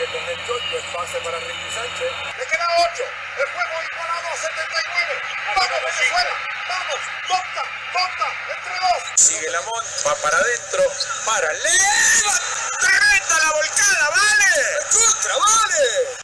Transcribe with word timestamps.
que 0.00 0.06
con 0.06 0.28
el 0.30 0.46
choque 0.46 0.78
es 0.78 0.84
pase 0.96 1.20
para 1.20 1.38
Ricky 1.40 1.70
Sánchez. 1.74 2.10
Le 2.38 2.46
queda 2.46 2.66
8. 2.90 3.04
El 3.36 3.44
juego 3.52 3.76
igualado 3.92 4.28
a 4.32 4.36
79. 4.36 5.22
¡Vamos, 5.56 5.80
Venezuela! 5.84 6.34
¡Vamos! 6.68 7.00
¡Tonta! 7.28 7.62
¡Tonta! 7.92 8.28
¡Entre 8.56 8.74
dos! 8.80 9.02
Sigue 9.16 9.50
Lamont, 9.50 9.86
va 10.06 10.14
para 10.14 10.38
adentro, 10.38 10.84
para 11.26 11.52
leva. 11.52 12.32
¡Tremenda 12.80 13.38
la 13.44 13.52
volcada, 13.52 14.10
vale! 14.10 14.52
¡Contra, 14.90 15.36
vale! 15.36 16.19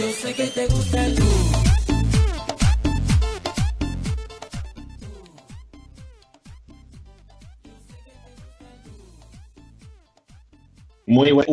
Yo 0.00 0.08
sé 0.12 0.32
que 0.32 0.46
te 0.46 0.66
gusta 0.66 1.06
el. 1.06 1.14
Muy 11.04 11.32
buen 11.32 11.46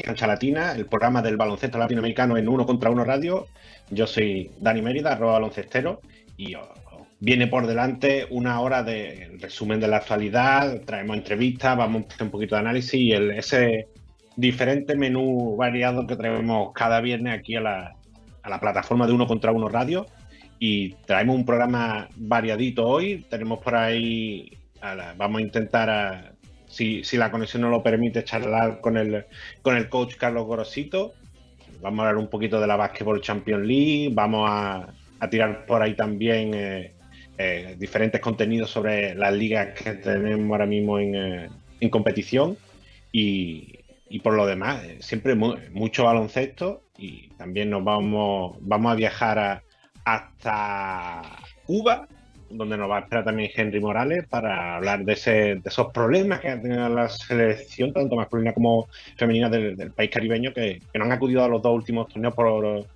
cancha 0.00 0.28
latina, 0.28 0.72
el 0.76 0.86
programa 0.86 1.22
del 1.22 1.36
baloncesto 1.36 1.76
latinoamericano 1.76 2.36
en 2.36 2.48
uno 2.48 2.64
contra 2.66 2.88
uno 2.88 3.02
radio. 3.02 3.48
Yo 3.90 4.06
soy 4.06 4.52
Dani 4.60 4.80
Mérida, 4.80 5.14
arroba 5.14 5.32
baloncestero, 5.32 6.02
y 6.36 6.54
viene 7.18 7.48
por 7.48 7.66
delante 7.66 8.28
una 8.30 8.60
hora 8.60 8.84
de 8.84 9.38
resumen 9.40 9.80
de 9.80 9.88
la 9.88 9.96
actualidad, 9.96 10.82
traemos 10.82 11.16
entrevistas, 11.16 11.76
vamos 11.76 12.04
a 12.04 12.14
hacer 12.14 12.22
un 12.26 12.30
poquito 12.30 12.54
de 12.54 12.60
análisis 12.60 12.94
y 12.94 13.10
el, 13.10 13.32
ese 13.32 13.88
diferente 14.36 14.96
menú 14.96 15.56
variado 15.56 16.06
que 16.06 16.16
traemos 16.16 16.72
cada 16.72 17.00
viernes 17.00 17.38
aquí 17.38 17.56
a 17.56 17.60
la, 17.60 17.96
a 18.42 18.50
la 18.50 18.60
plataforma 18.60 19.06
de 19.06 19.12
uno 19.12 19.26
contra 19.26 19.52
uno 19.52 19.68
radio. 19.68 20.06
Y 20.58 20.94
traemos 21.06 21.36
un 21.36 21.44
programa 21.44 22.08
variadito 22.16 22.86
hoy. 22.86 23.26
Tenemos 23.28 23.58
por 23.58 23.74
ahí, 23.74 24.56
vamos 25.16 25.40
a 25.40 25.42
intentar 25.42 26.34
si, 26.68 27.02
si 27.02 27.16
la 27.16 27.30
conexión 27.30 27.62
nos 27.62 27.70
lo 27.72 27.82
permite, 27.82 28.22
charlar 28.24 28.80
con 28.80 28.96
el, 28.96 29.26
con 29.60 29.76
el 29.76 29.88
coach 29.88 30.14
Carlos 30.16 30.46
Gorosito. 30.46 31.14
Vamos 31.80 31.98
a 31.98 32.08
hablar 32.08 32.22
un 32.22 32.30
poquito 32.30 32.60
de 32.60 32.66
la 32.68 32.76
Basketball 32.76 33.20
Champions 33.20 33.66
League. 33.66 34.10
Vamos 34.12 34.48
a, 34.48 34.94
a 35.18 35.30
tirar 35.30 35.66
por 35.66 35.82
ahí 35.82 35.94
también 35.94 36.54
eh, 36.54 36.92
eh, 37.38 37.74
diferentes 37.76 38.20
contenidos 38.20 38.70
sobre 38.70 39.16
las 39.16 39.32
ligas 39.32 39.70
que 39.78 39.94
tenemos 39.94 40.48
ahora 40.52 40.66
mismo 40.66 41.00
en, 41.00 41.14
eh, 41.16 41.48
en 41.80 41.90
competición. 41.90 42.56
Y, 43.10 43.81
y 44.12 44.20
por 44.20 44.34
lo 44.34 44.46
demás, 44.46 44.84
eh, 44.84 44.98
siempre 45.00 45.34
mu- 45.34 45.56
mucho 45.72 46.04
baloncesto. 46.04 46.82
Y 46.98 47.28
también 47.30 47.70
nos 47.70 47.82
vamos, 47.82 48.58
vamos 48.60 48.92
a 48.92 48.94
viajar 48.94 49.38
a- 49.38 49.62
hasta 50.04 51.22
Cuba 51.66 52.06
donde 52.50 52.76
nos 52.76 52.90
va 52.90 52.98
a 52.98 53.00
esperar 53.00 53.24
también 53.24 53.50
Henry 53.54 53.80
Morales 53.80 54.26
para 54.28 54.76
hablar 54.76 55.04
de, 55.06 55.14
ese, 55.14 55.30
de 55.30 55.62
esos 55.64 55.90
problemas 55.90 56.40
que 56.40 56.50
ha 56.50 56.60
tenido 56.60 56.86
la 56.90 57.08
selección, 57.08 57.94
tanto 57.94 58.14
masculina 58.14 58.52
como 58.52 58.88
femenina 59.16 59.48
del, 59.48 59.74
del 59.74 59.92
país 59.92 60.10
caribeño, 60.10 60.52
que, 60.52 60.80
que 60.92 60.98
no 60.98 61.06
han 61.06 61.12
acudido 61.12 61.42
a 61.42 61.48
los 61.48 61.62
dos 61.62 61.74
últimos 61.74 62.08
torneos 62.08 62.34
por 62.34 62.86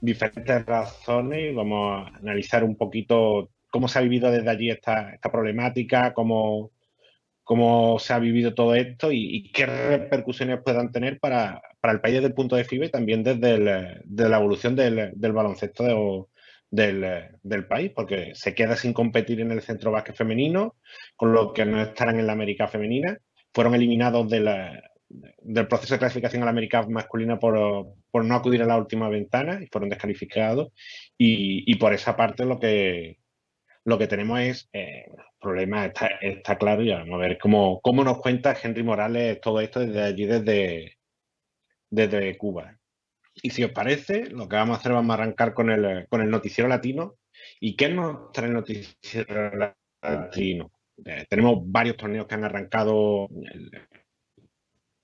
diferentes 0.00 0.64
razones. 0.64 1.52
Y 1.52 1.54
vamos 1.54 2.06
a 2.08 2.16
analizar 2.16 2.64
un 2.64 2.76
poquito 2.76 3.50
cómo 3.70 3.88
se 3.88 3.98
ha 3.98 4.02
vivido 4.02 4.30
desde 4.30 4.48
allí 4.48 4.70
esta, 4.70 5.12
esta 5.12 5.30
problemática, 5.30 6.14
cómo, 6.14 6.70
cómo 7.44 7.98
se 7.98 8.14
ha 8.14 8.18
vivido 8.18 8.54
todo 8.54 8.74
esto 8.74 9.12
y, 9.12 9.50
qué 9.52 9.66
repercusiones 9.66 10.62
puedan 10.62 10.90
tener 10.90 11.20
para, 11.20 11.62
para 11.80 11.92
el 11.92 12.00
país 12.00 12.14
desde 12.14 12.28
el 12.28 12.34
punto 12.34 12.56
de 12.56 12.64
FIBA 12.64 12.86
y 12.86 12.90
también 12.90 13.22
desde 13.22 13.58
la 13.58 14.36
evolución 14.36 14.74
del, 14.74 15.12
baloncesto 15.32 15.84
de- 16.70 17.28
del, 17.42 17.66
país, 17.66 17.92
porque 17.94 18.32
se 18.34 18.54
queda 18.54 18.76
sin 18.76 18.92
competir 18.94 19.40
en 19.40 19.52
el 19.52 19.62
centro 19.62 19.90
básquet 19.92 20.16
femenino, 20.16 20.76
con 21.16 21.32
lo 21.32 21.52
que 21.52 21.64
no 21.66 21.80
estarán 21.80 22.18
en 22.18 22.26
la 22.26 22.32
América 22.32 22.66
femenina. 22.66 23.18
Fueron 23.52 23.74
eliminados 23.74 24.28
del 24.28 25.68
proceso 25.68 25.94
de 25.94 25.98
clasificación 26.00 26.42
a 26.42 26.46
la 26.46 26.50
América 26.50 26.82
masculina 26.88 27.38
por, 27.38 27.94
por 28.10 28.24
no 28.24 28.34
acudir 28.34 28.62
a 28.62 28.66
la 28.66 28.78
última 28.78 29.08
ventana 29.08 29.60
y 29.62 29.68
fueron 29.68 29.90
descalificados. 29.90 30.72
Y, 31.18 31.70
y 31.70 31.76
por 31.76 31.92
esa 31.92 32.16
parte 32.16 32.44
lo 32.46 32.58
que, 32.58 33.18
lo 33.84 33.98
que 33.98 34.06
tenemos 34.06 34.40
es 34.40 34.68
eh, 34.72 35.04
problema 35.44 35.86
está, 35.86 36.06
está 36.20 36.58
claro 36.58 36.82
y 36.82 36.90
vamos 36.90 37.14
a 37.14 37.18
ver 37.18 37.38
cómo, 37.38 37.80
nos 38.04 38.18
cuenta 38.18 38.56
Henry 38.60 38.82
Morales 38.82 39.40
todo 39.40 39.60
esto 39.60 39.80
desde 39.80 40.02
allí, 40.02 40.26
desde, 40.26 40.96
desde 41.90 42.36
Cuba. 42.36 42.76
Y 43.42 43.50
si 43.50 43.62
os 43.64 43.70
parece, 43.72 44.30
lo 44.30 44.48
que 44.48 44.56
vamos 44.56 44.76
a 44.76 44.80
hacer, 44.80 44.92
vamos 44.92 45.10
a 45.10 45.22
arrancar 45.22 45.54
con 45.54 45.70
el, 45.70 46.06
con 46.08 46.20
el 46.20 46.30
noticiero 46.30 46.68
latino. 46.68 47.14
¿Y 47.60 47.76
qué 47.76 47.88
nos 47.88 48.32
trae 48.32 48.48
el 48.48 48.54
noticiero 48.54 49.52
latino? 50.02 50.72
Eh, 51.04 51.24
tenemos 51.28 51.58
varios 51.66 51.96
torneos 51.96 52.26
que 52.26 52.34
han 52.34 52.44
arrancado 52.44 53.28
el- 53.52 53.70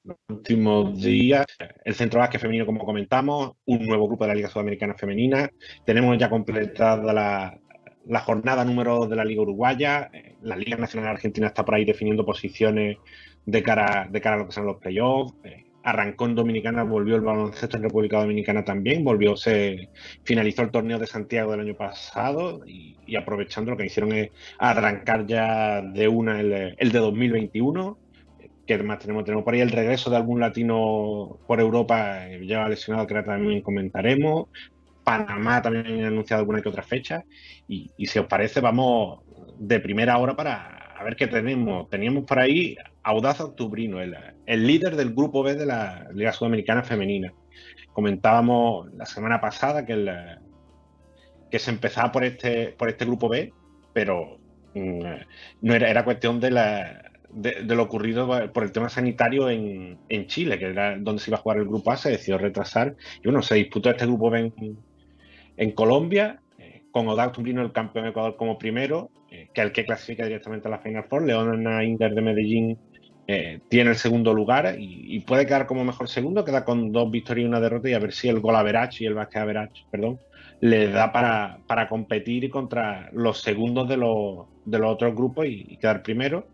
los 0.05 0.17
últimos 0.29 1.01
días. 1.01 1.45
El 1.85 1.95
centro 1.95 2.21
básquet 2.21 2.41
femenino, 2.41 2.67
como 2.67 2.85
comentamos, 2.85 3.53
un 3.67 3.87
nuevo 3.87 4.07
grupo 4.09 4.25
de 4.25 4.29
la 4.29 4.35
Liga 4.35 4.49
Sudamericana 4.49 4.95
Femenina. 4.95 5.51
Tenemos 5.85 6.17
ya 6.17 6.31
completada 6.31 7.13
la, 7.13 7.61
la 8.07 8.21
jornada 8.21 8.65
número 8.65 8.97
dos 8.97 9.11
de 9.11 9.17
la 9.17 9.25
Liga 9.25 9.43
Uruguaya. 9.43 10.11
Eh, 10.13 10.37
La 10.43 10.57
Liga 10.57 10.77
Nacional 10.77 11.11
Argentina 11.11 11.49
está 11.49 11.65
por 11.65 11.75
ahí 11.75 11.85
definiendo 11.85 12.25
posiciones 12.25 12.99
de 13.47 13.63
cara, 13.63 14.09
de 14.11 14.21
cara 14.21 14.37
a 14.37 14.39
lo 14.41 14.47
que 14.47 14.53
son 14.53 14.67
los 14.67 14.79
playoffs. 14.79 15.35
Eh, 15.45 15.65
arrancó 15.83 16.27
en 16.27 16.35
Dominicana, 16.35 16.83
volvió 16.83 17.17
el 17.17 17.23
baloncesto 17.23 17.77
en 17.77 17.85
República 17.85 18.21
Dominicana 18.21 18.65
también, 18.65 19.03
volvió, 19.03 19.37
se 19.37 19.89
finalizó 20.25 20.63
el 20.63 20.71
torneo 20.71 20.99
de 20.99 21.07
Santiago 21.07 21.53
del 21.53 21.61
año 21.61 21.75
pasado 21.75 22.61
y, 22.67 22.97
y 23.07 23.17
aprovechando 23.17 23.71
lo 23.71 23.77
que 23.79 23.87
hicieron 23.87 24.13
es 24.13 24.31
arrancar 24.59 25.27
ya 25.27 25.81
de 25.83 26.09
una 26.09 26.41
el, 26.41 26.75
el 26.77 26.93
de 26.93 26.99
2021. 26.99 27.99
Que 28.67 28.75
además 28.75 29.01
tenemos, 29.01 29.25
tenemos 29.25 29.45
por 29.45 29.55
ahí 29.55 29.61
el 29.61 29.71
regreso 29.73 30.11
de 30.11 30.17
algún 30.17 30.39
latino 30.39 31.41
por 31.47 31.61
Europa, 31.61 32.29
eh, 32.29 32.47
ya 32.47 32.69
lesionado, 32.69 33.07
que 33.07 33.15
ahora 33.15 33.27
también 33.27 33.63
comentaremos. 33.63 34.49
Panamá 35.19 35.63
también 35.63 36.05
ha 36.05 36.09
anunciado 36.09 36.41
alguna 36.41 36.61
que 36.61 36.69
otra 36.69 36.83
fecha. 36.83 37.25
Y, 37.67 37.91
si 38.07 38.19
os 38.19 38.27
parece, 38.27 38.61
vamos 38.61 39.21
de 39.59 39.81
primera 39.81 40.19
hora 40.19 40.37
para 40.37 40.79
a 40.97 41.05
ver 41.05 41.17
qué 41.17 41.27
tenemos. 41.27 41.89
Teníamos 41.89 42.25
por 42.25 42.39
ahí 42.39 42.77
Audaz 43.03 43.41
Octubrino, 43.41 44.01
el, 44.01 44.17
el 44.47 44.67
líder 44.67 44.97
del 44.97 45.15
grupo 45.15 45.43
B 45.43 45.55
de 45.55 45.67
la 45.67 46.09
Liga 46.15 46.33
Sudamericana 46.33 46.83
Femenina. 46.83 47.33
Comentábamos 47.93 48.93
la 48.95 49.07
semana 49.07 49.41
pasada 49.41 49.85
que, 49.85 50.07
que 51.51 51.59
se 51.59 51.71
empezaba 51.71 52.13
por 52.13 52.25
este, 52.25 52.69
por 52.79 52.89
este 52.89 53.05
grupo 53.05 53.29
B, 53.29 53.53
pero 53.93 54.39
mm, 54.75 55.03
no 55.63 55.75
era, 55.75 56.05
cuestión 56.05 56.39
de, 56.39 56.51
la, 56.51 57.11
de, 57.31 57.63
de 57.65 57.75
lo 57.75 57.83
ocurrido 57.83 58.53
por 58.53 58.63
el 58.63 58.73
tema 58.73 58.89
sanitario 58.89 59.51
en, 59.51 59.99
en 60.09 60.27
Chile, 60.27 60.59
que 60.59 60.67
era 60.67 60.97
donde 60.99 61.21
se 61.21 61.31
iba 61.31 61.39
a 61.39 61.41
jugar 61.41 61.59
el 61.59 61.67
grupo 61.67 61.91
A, 61.91 61.97
se 61.97 62.11
decidió 62.11 62.39
retrasar. 62.39 62.95
Y 63.19 63.25
bueno, 63.25 63.43
se 63.43 63.57
disputó 63.57 63.91
este 63.91 64.07
grupo 64.07 64.31
B 64.31 64.53
en, 64.57 64.79
en 65.61 65.73
Colombia, 65.73 66.41
eh, 66.59 66.85
con 66.91 67.07
Odax 67.07 67.33
Tumbrino, 67.33 67.61
el 67.61 67.71
campeón 67.71 68.05
de 68.05 68.11
Ecuador, 68.11 68.37
como 68.37 68.59
primero, 68.59 69.11
eh, 69.31 69.51
que 69.53 69.61
el 69.61 69.73
que 69.73 69.85
clasifica 69.85 70.25
directamente 70.25 70.69
a 70.69 70.71
la 70.71 70.79
Final 70.79 71.05
Four. 71.05 71.27
Leona 71.27 71.85
Inter 71.85 72.15
de 72.15 72.23
Medellín 72.23 72.79
eh, 73.27 73.61
tiene 73.69 73.91
el 73.91 73.97
segundo 73.97 74.33
lugar 74.33 74.77
y, 74.79 75.21
puede 75.21 75.45
quedar 75.45 75.67
como 75.67 75.85
mejor 75.85 76.09
segundo, 76.09 76.47
queda 76.47 76.65
con 76.65 76.93
dos 76.93 77.11
victorias 77.11 77.45
y 77.45 77.49
una 77.49 77.61
derrota, 77.61 77.91
y 77.91 77.93
a 77.93 77.99
ver 77.99 78.15
si 78.15 78.31
el 78.31 78.41
gol 78.41 78.57
average 78.57 79.05
y 79.05 79.07
el 79.07 79.13
basket 79.13 79.41
average, 79.41 79.85
perdón, 79.91 80.19
le 80.61 80.89
da 80.89 81.13
para, 81.13 81.59
para 81.67 81.91
competir 81.91 82.49
contra 82.49 83.11
los 83.13 83.43
segundos 83.43 83.87
de 83.87 83.99
los, 83.99 84.47
de 84.65 84.79
los 84.79 84.95
otros 84.95 85.15
grupos 85.15 85.45
y, 85.47 85.77
quedar 85.77 86.03
primero. 86.03 86.49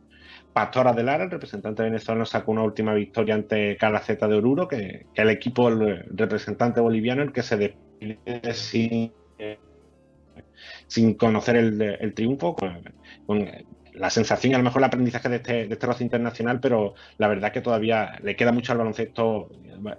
Pastora 0.52 0.92
de 0.94 1.04
Lara, 1.04 1.24
el 1.24 1.30
representante 1.30 1.84
venezolano, 1.84 2.26
sacó 2.26 2.50
una 2.50 2.62
última 2.64 2.92
victoria 2.92 3.36
ante 3.36 3.76
Calaceta 3.76 4.26
de 4.26 4.34
Oruro, 4.34 4.66
que, 4.66 5.06
que 5.14 5.22
el 5.22 5.30
equipo, 5.30 5.70
representante 5.70 6.80
boliviano, 6.80 7.22
el 7.22 7.32
que 7.32 7.42
se 7.44 7.56
despide 7.56 7.85
sin, 8.52 9.12
eh, 9.38 9.58
conocer 11.16 11.56
el, 11.56 12.14
triunfo, 12.14 12.56
con, 12.56 13.50
la 13.94 14.10
sensación 14.10 14.52
y 14.52 14.54
a 14.54 14.58
lo 14.58 14.64
mejor 14.64 14.80
el 14.80 14.86
aprendizaje 14.86 15.28
de 15.28 15.36
este, 15.36 15.52
de 15.66 15.72
este 15.72 15.86
roce 15.86 16.04
internacional, 16.04 16.60
pero 16.60 16.94
la 17.18 17.28
verdad 17.28 17.52
que 17.52 17.62
todavía 17.62 18.18
le 18.22 18.36
queda 18.36 18.52
mucho 18.52 18.72
al 18.72 18.78
baloncesto 18.78 19.50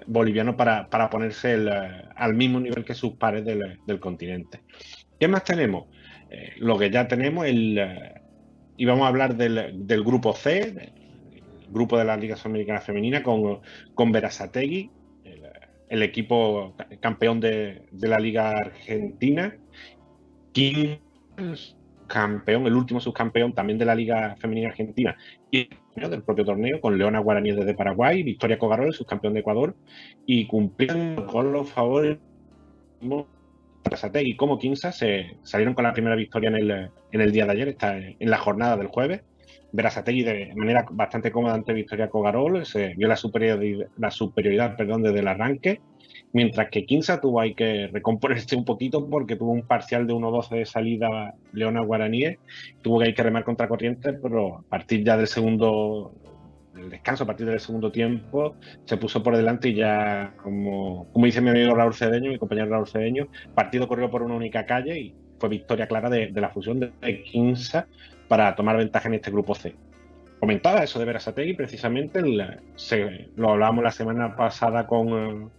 boliviano 0.05 0.55
para, 0.55 1.09
ponerse 1.09 1.53
el, 1.53 1.69
al 1.69 2.33
mismo 2.35 2.59
nivel 2.59 2.85
que 2.85 2.93
sus 2.93 3.13
pares 3.13 3.43
del, 3.45 3.99
continente. 3.99 4.61
¿Qué 5.19 5.27
más 5.27 5.43
tenemos? 5.43 5.87
Eh, 6.29 6.53
lo 6.57 6.77
que 6.77 6.91
ya 6.91 7.07
tenemos, 7.07 7.47
el, 7.47 7.81
y 8.77 8.85
vamos 8.85 9.05
a 9.05 9.07
hablar 9.07 9.35
del, 9.35 10.03
grupo 10.03 10.33
C, 10.33 10.93
grupo 11.69 11.97
de 11.97 12.05
la 12.05 12.15
Liga 12.15 12.37
Sudamericana 12.37 12.79
Femenina, 12.79 13.23
con, 13.23 13.61
con 13.95 14.11
Verazategui, 14.11 14.91
el, 15.89 16.03
equipo 16.03 16.75
campeón 16.99 17.39
de, 17.39 17.83
de 17.91 18.07
la 18.07 18.19
Liga 18.19 18.51
Argentina, 18.51 19.55
King 20.51 20.97
campeón, 22.07 22.65
el 22.65 22.75
último 22.75 22.99
subcampeón 22.99 23.53
también 23.53 23.77
de 23.77 23.85
la 23.85 23.93
Liga 23.93 24.35
Femenina 24.39 24.69
Argentina, 24.69 25.15
y 25.51 25.69
del 25.95 26.23
propio 26.23 26.45
torneo, 26.45 26.79
con 26.79 26.97
Leona 26.97 27.19
Guaraní 27.19 27.51
desde 27.51 27.73
Paraguay, 27.73 28.23
Victoria 28.23 28.57
Cogarol, 28.57 28.93
subcampeón 28.93 29.33
de 29.33 29.41
Ecuador, 29.41 29.75
y 30.25 30.47
cumpliendo 30.47 31.25
con 31.25 31.51
los 31.51 31.69
favores 31.69 32.17
y 34.21 34.35
como 34.35 34.57
Quinza 34.57 34.91
se 34.91 35.37
salieron 35.43 35.73
con 35.73 35.83
la 35.83 35.93
primera 35.93 36.15
victoria 36.15 36.49
en 36.49 36.55
el, 36.55 36.71
en 37.11 37.21
el 37.21 37.31
día 37.31 37.45
de 37.45 37.51
ayer, 37.51 37.67
está 37.69 37.97
en 37.97 38.29
la 38.29 38.37
jornada 38.37 38.75
del 38.75 38.87
jueves. 38.87 39.21
Verazategui 39.77 40.23
de 40.23 40.53
manera 40.55 40.83
bastante 40.89 41.31
cómoda 41.31 41.53
ante 41.53 41.71
Victoria 41.71 42.09
Cogarol, 42.09 42.65
se 42.65 42.95
vio 42.95 43.07
la 43.07 43.15
superioridad, 43.15 43.85
la 43.97 44.09
superioridad 44.09 44.75
perdón, 44.75 45.03
desde 45.03 45.19
el 45.19 45.27
arranque, 45.27 45.81
mientras 46.33 46.71
que 46.71 46.83
Quinza 46.83 47.21
tuvo 47.21 47.43
que 47.55 47.87
recomponerse 47.93 48.55
un 48.55 48.65
poquito 48.65 49.07
porque 49.07 49.35
tuvo 49.35 49.51
un 49.51 49.61
parcial 49.61 50.07
de 50.07 50.15
1-12 50.15 50.57
de 50.57 50.65
salida 50.65 51.35
Leona 51.53 51.81
Guaraníes, 51.81 52.39
tuvo 52.81 52.99
que 52.99 53.09
ir 53.09 53.13
que 53.13 53.21
remar 53.21 53.43
contra 53.43 53.67
corriente, 53.67 54.13
pero 54.13 54.57
a 54.57 54.61
partir 54.63 55.03
ya 55.03 55.15
del 55.15 55.27
segundo 55.27 56.11
el 56.75 56.89
descanso, 56.89 57.25
a 57.25 57.27
partir 57.27 57.45
del 57.45 57.59
segundo 57.59 57.91
tiempo, 57.91 58.55
se 58.85 58.97
puso 58.97 59.21
por 59.21 59.37
delante 59.37 59.69
y 59.69 59.75
ya, 59.75 60.33
como, 60.41 61.07
dice 61.17 61.39
mi 61.39 61.51
amigo 61.51 61.75
Raúl 61.75 61.93
Cedeño, 61.93 62.31
mi 62.31 62.39
compañero 62.39 62.69
Raúl 62.69 62.87
Cedeño, 62.87 63.27
partido 63.53 63.87
corrió 63.87 64.09
por 64.09 64.23
una 64.23 64.33
única 64.33 64.65
calle 64.65 64.99
y 64.99 65.15
fue 65.39 65.49
victoria 65.49 65.87
clara 65.87 66.09
de, 66.09 66.31
la 66.31 66.49
fusión 66.49 66.79
de 66.79 67.23
Quinza 67.23 67.87
para 68.27 68.55
tomar 68.55 68.77
ventaja 68.77 69.07
en 69.07 69.15
este 69.15 69.31
grupo 69.31 69.55
C. 69.55 69.75
Comentaba 70.39 70.83
eso 70.83 70.99
de 70.99 71.05
Verasategui, 71.05 71.53
precisamente 71.53 72.21
lo 72.21 73.49
hablábamos 73.49 73.83
la 73.83 73.91
semana 73.91 74.35
pasada 74.35 74.85
con, 74.85 75.51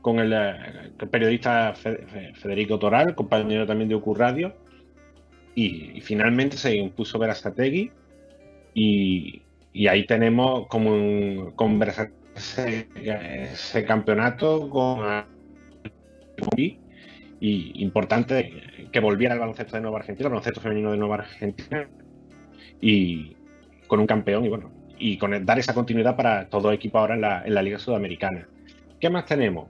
con 0.00 0.20
el, 0.20 0.92
periodista 1.10 1.74
Federico 1.74 2.78
Toral, 2.78 3.16
compañero 3.16 3.66
también 3.66 3.88
de 3.88 3.96
UQ 3.96 4.16
Radio, 4.16 4.54
y, 5.56 6.00
finalmente 6.02 6.56
se 6.56 6.76
impuso 6.76 7.18
Verasategui 7.18 7.90
y, 8.74 9.42
ahí 9.88 10.06
tenemos 10.06 10.68
como 10.68 10.90
un, 10.90 11.52
con 11.56 11.80
ese, 12.36 13.84
campeonato 13.84 14.70
con 14.70 15.24
y 17.40 17.82
importante 17.82 18.88
que 18.92 19.00
volviera 19.00 19.34
el 19.34 19.40
baloncesto 19.40 19.74
de 19.74 19.82
Nueva 19.82 19.98
Argentina, 19.98 20.28
el 20.28 20.30
baloncesto 20.30 20.60
femenino 20.60 20.92
de 20.92 20.96
Nueva 20.96 21.16
Argentina 21.16 21.88
y 22.82 23.34
con 23.86 24.00
un 24.00 24.06
campeón 24.06 24.44
y 24.44 24.50
bueno, 24.50 24.70
y 24.98 25.16
con 25.16 25.46
dar 25.46 25.58
esa 25.58 25.72
continuidad 25.72 26.16
para 26.16 26.50
todo 26.50 26.70
equipo 26.72 26.98
ahora 26.98 27.14
en 27.14 27.22
la, 27.22 27.42
en 27.46 27.54
la 27.54 27.62
Liga 27.62 27.78
Sudamericana. 27.78 28.46
¿Qué 29.00 29.08
más 29.08 29.24
tenemos? 29.24 29.68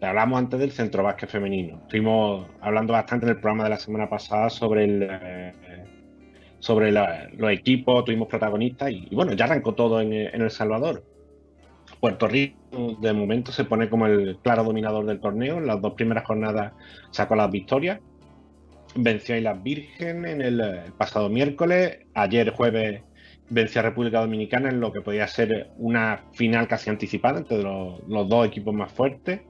Hablamos 0.00 0.38
antes 0.38 0.60
del 0.60 0.70
centro 0.70 1.02
básquet 1.02 1.28
femenino. 1.28 1.80
Estuvimos 1.82 2.46
hablando 2.60 2.92
bastante 2.92 3.26
en 3.26 3.30
el 3.30 3.40
programa 3.40 3.64
de 3.64 3.70
la 3.70 3.78
semana 3.78 4.08
pasada 4.08 4.50
sobre 4.50 4.84
el, 4.84 5.08
eh, 5.10 5.52
sobre 6.58 6.92
los 6.92 7.50
equipos, 7.50 8.04
tuvimos 8.04 8.28
protagonistas 8.28 8.90
y, 8.90 9.08
bueno, 9.14 9.32
ya 9.32 9.44
arrancó 9.44 9.74
todo 9.74 10.00
en, 10.00 10.12
El 10.12 10.50
Salvador. 10.50 11.04
Puerto 12.00 12.28
Rico 12.28 12.96
de 13.00 13.12
momento 13.12 13.52
se 13.52 13.64
pone 13.64 13.88
como 13.88 14.06
el 14.06 14.38
claro 14.42 14.64
dominador 14.64 15.06
del 15.06 15.20
torneo. 15.20 15.58
En 15.58 15.66
las 15.66 15.80
dos 15.80 15.94
primeras 15.94 16.24
jornadas 16.24 16.72
sacó 17.10 17.36
las 17.36 17.50
victorias. 17.50 18.00
Venció 18.98 19.34
a 19.34 19.38
Islas 19.38 19.62
Virgen 19.62 20.24
en 20.24 20.40
el, 20.40 20.62
pasado 20.96 21.28
miércoles. 21.28 21.98
Ayer 22.14 22.50
jueves 22.50 23.02
venció 23.50 23.80
a 23.80 23.84
República 23.84 24.20
Dominicana 24.20 24.70
en 24.70 24.80
lo 24.80 24.92
que 24.92 25.02
podía 25.02 25.28
ser 25.28 25.70
una 25.76 26.24
final 26.32 26.66
casi 26.66 26.90
anticipada 26.90 27.38
entre 27.38 27.62
los, 27.62 28.00
dos 28.08 28.46
equipos 28.46 28.74
más 28.74 28.92
fuertes. 28.92 29.42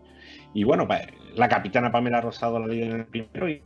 Y 0.53 0.65
bueno, 0.65 0.87
pues, 0.87 1.03
la 1.35 1.49
capitana 1.49 1.93
Pamela 1.93 2.21
Rosado 2.21 2.59
la 2.59 2.67
líder 2.67 2.91
en 2.91 3.01
el 3.01 3.07
primero 3.07 3.49
y 3.49 3.63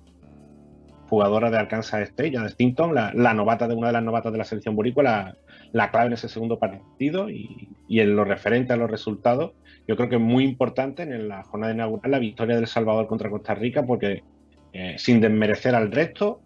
jugadora 1.09 1.51
de 1.51 1.59
Arkansas 1.59 2.03
State, 2.03 2.33
Jan 2.33 2.49
Stinton, 2.49 2.95
la, 2.95 3.35
novata 3.35 3.67
de 3.67 3.75
una 3.75 3.89
de 3.89 3.95
las 3.95 4.03
novatas 4.03 4.33
de 4.33 4.39
la 4.39 4.45
selección 4.45 4.77
boricua, 4.77 5.35
la, 5.73 5.91
clave 5.91 6.07
en 6.07 6.13
ese 6.13 6.29
segundo 6.29 6.59
partido 6.59 7.29
y, 7.31 7.69
en 7.89 8.15
lo 8.15 8.25
referente 8.25 8.73
a 8.73 8.77
los 8.77 8.91
resultados, 8.91 9.53
yo 9.89 9.97
creo 9.97 10.09
que 10.09 10.17
es 10.17 10.21
muy 10.21 10.45
importante 10.45 11.03
en 11.03 11.29
la 11.29 11.43
jornada 11.43 11.73
inaugural 11.73 12.13
la 12.13 12.19
victoria 12.21 12.57
del 12.57 12.69
Salvador 12.69 13.09
contra 13.09 13.29
Costa 13.29 13.55
Rica, 13.55 13.85
porque 13.85 14.23
eh, 14.73 14.97
sin 14.99 15.21
desmerecer 15.21 15.75
al 15.75 15.91
resto, 15.91 16.41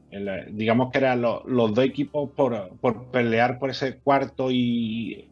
digamos 0.51 0.93
que 0.93 0.99
eran 0.99 1.21
los 1.21 1.75
dos 1.75 1.85
equipos 1.85 2.31
por, 2.31 3.11
pelear 3.11 3.59
por 3.59 3.71
ese 3.71 3.97
cuarto 3.99 4.51
y 4.51 5.29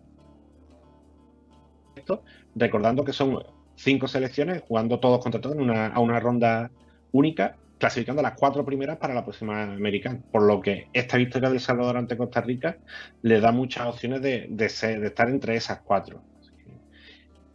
recordando 2.55 3.05
que 3.05 3.13
son 3.13 3.45
cinco 3.77 4.09
selecciones 4.09 4.63
jugando 4.67 4.99
todos 4.99 5.23
contra 5.23 5.41
todos 5.41 5.55
en 5.55 5.63
una, 5.63 5.87
a 5.87 6.01
una 6.01 6.19
ronda 6.19 6.71
única 7.13 7.57
clasificando 7.83 8.23
las 8.23 8.35
cuatro 8.35 8.65
primeras 8.65 8.97
para 8.99 9.13
la 9.13 9.25
próxima 9.25 9.65
americana. 9.65 10.21
Por 10.31 10.45
lo 10.45 10.61
que 10.61 10.87
esta 10.93 11.17
victoria 11.17 11.51
del 11.51 11.59
Salvador 11.59 11.97
ante 11.97 12.17
Costa 12.17 12.41
Rica 12.41 12.77
le 13.23 13.41
da 13.41 13.51
muchas 13.51 13.89
opciones 13.89 14.23
de, 14.23 14.49
estar 14.57 15.29
entre 15.29 15.57
esas 15.57 15.81
cuatro. 15.81 16.23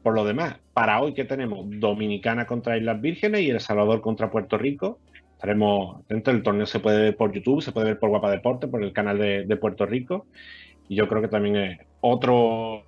Por 0.03 0.15
lo 0.15 0.25
demás, 0.25 0.57
para 0.73 0.99
hoy 0.99 1.13
que 1.13 1.23
tenemos 1.23 1.65
Dominicana 1.79 2.45
contra 2.45 2.77
Islas 2.77 2.99
Vírgenes 2.99 3.39
y 3.39 3.51
El 3.51 3.61
Salvador 3.61 4.01
contra 4.01 4.29
Puerto 4.29 4.57
Rico, 4.57 4.99
estaremos 5.37 6.01
dentro 6.07 6.33
del 6.33 6.41
torneo 6.41 6.65
se 6.65 6.79
puede 6.79 6.99
ver 6.99 7.15
por 7.15 7.31
YouTube, 7.31 7.61
se 7.61 7.71
puede 7.71 7.85
ver 7.89 7.99
por 7.99 8.09
Guapa 8.09 8.31
Deporte, 8.31 8.67
por 8.67 8.83
el 8.83 8.91
canal 8.91 9.19
de, 9.19 9.57
Puerto 9.57 9.85
Rico. 9.85 10.25
Y 10.89 10.95
yo 10.95 11.07
creo 11.07 11.21
que 11.21 11.27
también 11.27 11.55
es 11.57 11.79
otro 12.01 12.83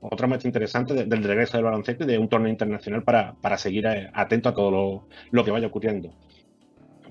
otra 0.00 0.26
muestra 0.26 0.48
interesante 0.48 0.94
del 0.94 1.22
regreso 1.22 1.56
del 1.56 1.64
baloncesto 1.64 2.04
y 2.04 2.06
de 2.08 2.18
un 2.18 2.28
torneo 2.28 2.50
internacional 2.50 3.04
para, 3.04 3.58
seguir 3.58 3.86
eh, 3.86 4.10
atento 4.12 4.48
a 4.48 4.54
todo 4.54 5.06
lo, 5.30 5.44
que 5.44 5.50
vaya 5.52 5.68
ocurriendo. 5.68 6.12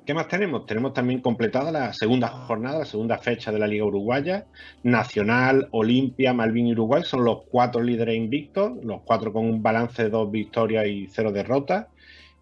¿Qué 0.05 0.13
más 0.13 0.27
tenemos? 0.27 0.65
Tenemos 0.65 0.93
también 0.93 1.21
completada 1.21 1.71
la 1.71 1.93
segunda 1.93 2.27
jornada, 2.27 2.79
la 2.79 2.85
segunda 2.85 3.17
fecha 3.17 3.51
de 3.51 3.59
la 3.59 3.67
Liga 3.67 3.85
Uruguaya. 3.85 4.45
Nacional, 4.83 5.67
Olimpia, 5.71 6.33
Malvin 6.33 6.67
y 6.67 6.71
Uruguay 6.73 7.03
son 7.03 7.23
los 7.23 7.43
cuatro 7.49 7.81
líderes 7.81 8.15
invictos, 8.15 8.71
los 8.83 9.01
cuatro 9.03 9.31
con 9.31 9.45
un 9.45 9.61
balance 9.61 10.03
de 10.03 10.09
dos 10.09 10.31
victorias 10.31 10.87
y 10.87 11.07
cero 11.07 11.31
derrotas, 11.31 11.87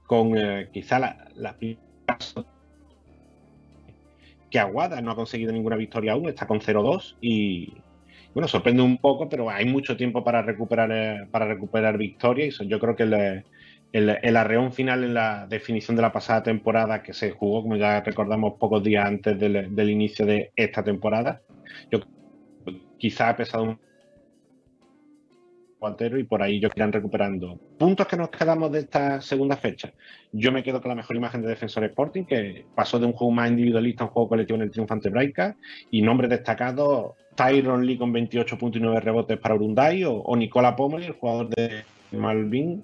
con 0.05 0.37
eh, 0.37 0.69
quizá 0.71 0.99
la, 0.99 1.27
la 1.35 1.55
que 4.49 4.59
Aguada 4.59 5.01
no 5.01 5.11
ha 5.11 5.15
conseguido 5.15 5.51
ninguna 5.51 5.75
victoria 5.75 6.13
aún, 6.13 6.29
está 6.29 6.47
con 6.47 6.61
0-2 6.61 7.17
y, 7.19 7.73
bueno, 8.35 8.49
sorprende 8.49 8.83
un 8.83 8.97
poco, 8.97 9.29
pero 9.29 9.49
hay 9.49 9.65
mucho 9.65 9.95
tiempo 9.95 10.21
para 10.23 10.41
recuperar, 10.41 10.91
eh, 10.91 11.27
para 11.31 11.45
recuperar 11.45 11.97
victoria. 11.97 12.47
Y 12.47 12.67
yo 12.67 12.79
creo 12.79 12.93
que 12.93 13.03
el, 13.93 14.35
arreón 14.37 14.73
final 14.73 15.05
en 15.05 15.13
la 15.13 15.47
definición 15.47 15.95
de 15.95 16.01
la 16.01 16.11
pasada 16.11 16.43
temporada 16.43 17.01
que 17.01 17.13
se 17.13 17.31
jugó, 17.31 17.63
como 17.63 17.77
ya 17.77 18.01
recordamos, 18.01 18.55
pocos 18.59 18.83
días 18.83 19.05
antes 19.05 19.39
del, 19.39 19.89
inicio 19.89 20.25
de 20.25 20.51
esta 20.57 20.83
temporada, 20.83 21.41
yo 21.89 21.99
quizá 22.97 23.29
ha 23.29 23.37
pesado 23.37 23.63
un 23.63 23.79
y 26.17 26.23
por 26.23 26.41
ahí 26.41 26.59
yo 26.59 26.69
irán 26.75 26.91
recuperando. 26.91 27.59
Puntos 27.77 28.07
que 28.07 28.17
nos 28.17 28.29
quedamos 28.29 28.71
de 28.71 28.79
esta 28.79 29.21
segunda 29.21 29.55
fecha. 29.55 29.93
Yo 30.31 30.51
me 30.51 30.63
quedo 30.63 30.81
con 30.81 30.89
la 30.89 30.95
mejor 30.95 31.15
imagen 31.15 31.41
de 31.41 31.49
Defensor 31.49 31.83
Sporting, 31.83 32.23
que 32.23 32.65
pasó 32.73 32.99
de 32.99 33.05
un 33.05 33.13
juego 33.13 33.31
más 33.31 33.49
individualista 33.49 34.03
a 34.03 34.07
un 34.07 34.13
juego 34.13 34.29
colectivo 34.29 34.57
en 34.57 34.63
el 34.63 34.71
triunfo 34.71 34.93
ante 34.93 35.09
Braika. 35.09 35.55
Y 35.91 36.01
nombres 36.01 36.29
destacados, 36.29 37.13
Tyron 37.35 37.85
Lee 37.85 37.97
con 37.97 38.13
28.9 38.13 38.99
rebotes 38.99 39.37
para 39.37 39.55
Urunday 39.55 40.03
o, 40.05 40.35
Nicola 40.35 40.75
Pomeli, 40.75 41.05
el 41.05 41.13
jugador 41.13 41.49
de 41.49 41.83
Malvin, 42.11 42.83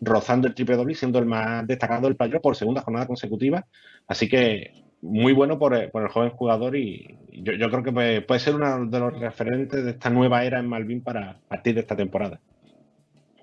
rozando 0.00 0.48
el 0.48 0.54
triple 0.54 0.76
doble 0.76 0.92
y 0.92 0.96
siendo 0.96 1.20
el 1.20 1.26
más 1.26 1.66
destacado 1.66 2.08
del 2.08 2.16
playoff 2.16 2.42
por 2.42 2.56
segunda 2.56 2.82
jornada 2.82 3.06
consecutiva. 3.06 3.64
Así 4.08 4.28
que 4.28 4.81
muy 5.02 5.32
bueno 5.32 5.58
por, 5.58 5.74
el 5.74 5.90
joven 5.90 6.30
jugador 6.30 6.76
y 6.76 7.18
yo, 7.32 7.70
creo 7.70 7.82
que 7.82 8.22
puede, 8.22 8.40
ser 8.40 8.54
uno 8.54 8.86
de 8.86 9.00
los 9.00 9.18
referentes 9.18 9.84
de 9.84 9.90
esta 9.90 10.08
nueva 10.08 10.44
era 10.44 10.60
en 10.60 10.68
Malvin 10.68 11.02
para 11.02 11.38
partir 11.48 11.74
de 11.74 11.80
esta 11.80 11.96
temporada. 11.96 12.40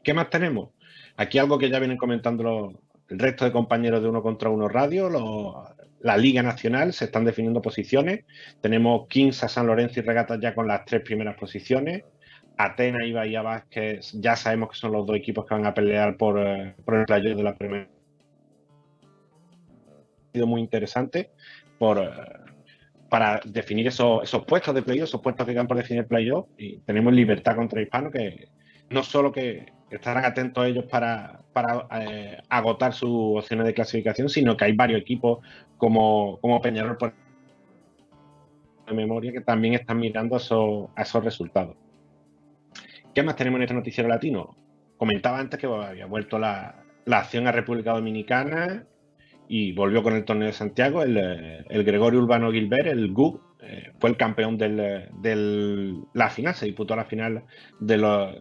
¿Qué 0.01 0.13
más 0.13 0.29
tenemos? 0.29 0.69
Aquí 1.17 1.37
algo 1.37 1.59
que 1.59 1.69
ya 1.69 1.79
vienen 1.79 1.97
comentando 1.97 2.73
el 3.09 3.19
resto 3.19 3.43
de 3.43 3.51
compañeros 3.51 4.01
de 4.01 4.07
Uno 4.07 4.23
contra 4.23 4.49
Uno 4.49 4.69
Radio, 4.69 5.09
la 5.99 6.17
Liga 6.17 6.41
Nacional, 6.41 6.93
se 6.93 7.05
están 7.05 7.25
definiendo 7.25 7.61
posiciones. 7.61 8.23
Tenemos 8.61 9.07
Kings 9.09 9.43
a 9.43 9.49
San 9.49 9.67
Lorenzo 9.67 9.99
y 9.99 10.03
Regatas 10.03 10.39
ya 10.39 10.55
con 10.55 10.65
las 10.65 10.85
tres 10.85 11.01
primeras 11.01 11.35
posiciones. 11.35 12.05
Atenas 12.57 13.03
y 13.05 13.11
Bahía 13.11 13.41
Vázquez 13.41 14.13
ya 14.13 14.37
sabemos 14.37 14.69
que 14.69 14.77
son 14.77 14.93
los 14.93 15.05
dos 15.05 15.17
equipos 15.17 15.45
que 15.45 15.55
van 15.55 15.65
a 15.65 15.73
pelear 15.73 16.15
por, 16.15 16.39
eh, 16.39 16.73
por 16.85 16.95
el 16.95 17.05
playoff 17.05 17.35
de 17.35 17.43
la 17.43 17.55
primera 17.55 17.87
sido 20.31 20.47
muy 20.47 20.61
interesante 20.61 21.31
por, 21.77 21.97
eh, 21.97 22.09
para 23.09 23.41
definir 23.45 23.87
esos, 23.87 24.23
esos 24.23 24.45
puestos 24.45 24.73
de 24.75 24.81
playoff, 24.81 25.09
esos 25.09 25.21
puestos 25.21 25.45
que 25.45 25.53
quedan 25.53 25.67
por 25.67 25.77
definir 25.77 26.05
playoff. 26.07 26.47
Y 26.57 26.79
tenemos 26.79 27.13
libertad 27.13 27.55
contra 27.55 27.81
Hispano, 27.81 28.11
que 28.11 28.49
no 28.89 29.03
solo 29.03 29.31
que 29.31 29.65
estarán 29.89 30.25
atentos 30.25 30.65
ellos 30.65 30.85
para, 30.85 31.41
para 31.53 31.87
eh, 32.01 32.37
agotar 32.49 32.93
sus 32.93 33.39
opciones 33.39 33.65
de 33.65 33.73
clasificación, 33.73 34.29
sino 34.29 34.55
que 34.55 34.65
hay 34.65 34.73
varios 34.73 35.01
equipos 35.01 35.39
como, 35.77 36.39
como 36.41 36.61
Peñarol 36.61 36.97
por 36.97 37.13
de 38.87 38.95
memoria 38.95 39.31
que 39.31 39.41
también 39.41 39.75
están 39.75 39.99
mirando 39.99 40.35
a 40.35 40.39
esos, 40.39 40.89
a 40.95 41.03
esos 41.03 41.23
resultados. 41.23 41.75
¿Qué 43.13 43.23
más 43.23 43.35
tenemos 43.35 43.57
en 43.57 43.63
este 43.63 43.75
noticiero 43.75 44.09
latino? 44.09 44.55
Comentaba 44.97 45.39
antes 45.39 45.59
que 45.59 45.67
había 45.67 46.05
vuelto 46.07 46.39
la, 46.39 46.83
la 47.05 47.19
acción 47.19 47.47
a 47.47 47.51
República 47.51 47.93
Dominicana 47.93 48.85
y 49.51 49.71
volvió 49.71 50.03
con 50.03 50.15
el 50.15 50.25
torneo 50.25 50.47
de 50.47 50.53
Santiago, 50.53 51.01
el, 51.01 51.83
Gregorio 51.83 52.19
Urbano 52.19 52.51
Gilbert, 52.51 52.85
el 52.85 53.11
GUG, 53.11 53.41
eh, 53.61 53.91
fue 53.99 54.11
el 54.11 54.15
campeón 54.15 54.59
de 54.59 55.97
la 56.13 56.29
final, 56.29 56.53
se 56.53 56.67
disputó 56.67 56.95
la 56.95 57.05
final 57.05 57.43
de 57.79 57.97
lo, 57.97 58.31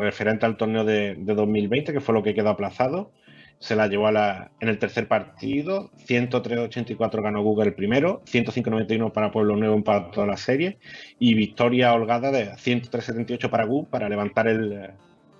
referente 0.00 0.46
al 0.46 0.56
torneo 0.56 0.84
de, 0.84 1.14
2020, 1.14 1.92
que 1.92 2.00
fue 2.00 2.12
lo 2.12 2.24
que 2.24 2.34
quedó 2.34 2.48
aplazado. 2.48 3.12
Se 3.60 3.76
la 3.76 3.86
llevó 3.86 4.08
en 4.08 4.68
el 4.68 4.78
tercer 4.80 5.06
partido, 5.06 5.90
103-84 6.08 7.22
ganó 7.22 7.42
Google 7.42 7.68
el 7.68 7.74
primero, 7.74 8.22
105-91 8.24 9.12
para 9.12 9.30
Pueblo 9.30 9.54
Nuevo 9.56 9.80
toda 10.10 10.26
la 10.26 10.36
serie 10.36 10.78
y 11.20 11.34
victoria 11.34 11.92
holgada 11.92 12.32
de 12.32 12.50
103-78 12.52 13.48
para 13.48 13.64
Google 13.64 13.88
para 13.90 14.08
levantar 14.08 14.48
el, 14.48 14.90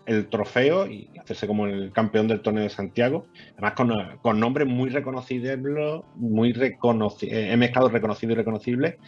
el 0.08 0.28
trofeo 0.28 0.86
y 0.86 1.10
hacerse 1.20 1.46
como 1.46 1.66
el 1.66 1.92
campeón 1.92 2.28
del 2.28 2.40
torneo 2.40 2.62
de 2.62 2.70
Santiago. 2.70 3.26
Además, 3.58 3.74
con, 4.22 4.40
nombres 4.40 4.66
muy 4.66 4.88
reconocibles, 4.88 5.58
muy 6.16 6.52
reconocidos, 6.52 7.34
he 7.34 7.56
mezclado 7.58 7.90
reconocido 7.90 8.32
y 8.32 8.36
reconocible, 8.36 8.98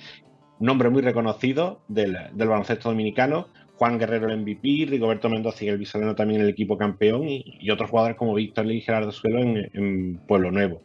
nombre 0.61 0.91
muy 0.91 1.01
reconocido 1.01 1.81
del, 1.89 2.17
baloncesto 2.35 2.91
dominicano. 2.91 3.49
Juan 3.77 3.99
Guerrero 3.99 4.29
el 4.29 4.43
MVP, 4.43 4.89
Rigoberto 4.91 5.31
Mendoza 5.31 5.65
y 5.65 5.69
el 5.69 5.79
Visoleno 5.79 6.15
también 6.15 6.43
el 6.43 6.51
equipo 6.51 6.77
campeón 6.77 7.27
y, 7.27 7.71
otros 7.71 7.89
jugadores 7.89 8.19
como 8.19 8.35
Víctor 8.35 8.67
Lee 8.67 8.77
y 8.77 8.81
Gerardo 8.83 9.11
Suelo 9.11 9.41
en, 9.41 10.21
Pueblo 10.29 10.51
Nuevo. 10.51 10.83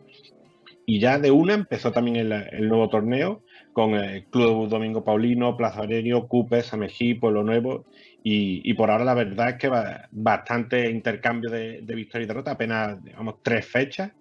Y 0.86 1.00
ya 1.00 1.20
de 1.20 1.30
una 1.30 1.56
empezó 1.56 1.92
también 1.92 2.16
el, 2.16 2.70
nuevo 2.70 2.88
torneo 2.88 3.42
con 3.74 3.96
el 3.96 4.24
Club 4.28 4.70
Domingo 4.70 5.04
Paulino, 5.04 5.58
Plaza 5.58 5.82
Aurelio, 5.82 6.26
Cupes, 6.30 6.74
Amejí, 6.74 7.16
Pueblo 7.16 7.44
Nuevo 7.44 7.86
y, 8.28 8.74
por 8.74 8.90
ahora 8.90 9.06
la 9.06 9.14
verdad 9.14 9.50
es 9.50 9.56
que 9.58 9.68
va 9.68 10.10
bastante 10.12 10.90
intercambio 10.90 11.52
de, 11.52 11.82
victoria 11.82 12.26
y 12.26 12.28
derrota, 12.28 12.52
apenas 12.52 13.04
digamos 13.04 13.36
tres 13.44 13.68
fechas. 13.68 14.14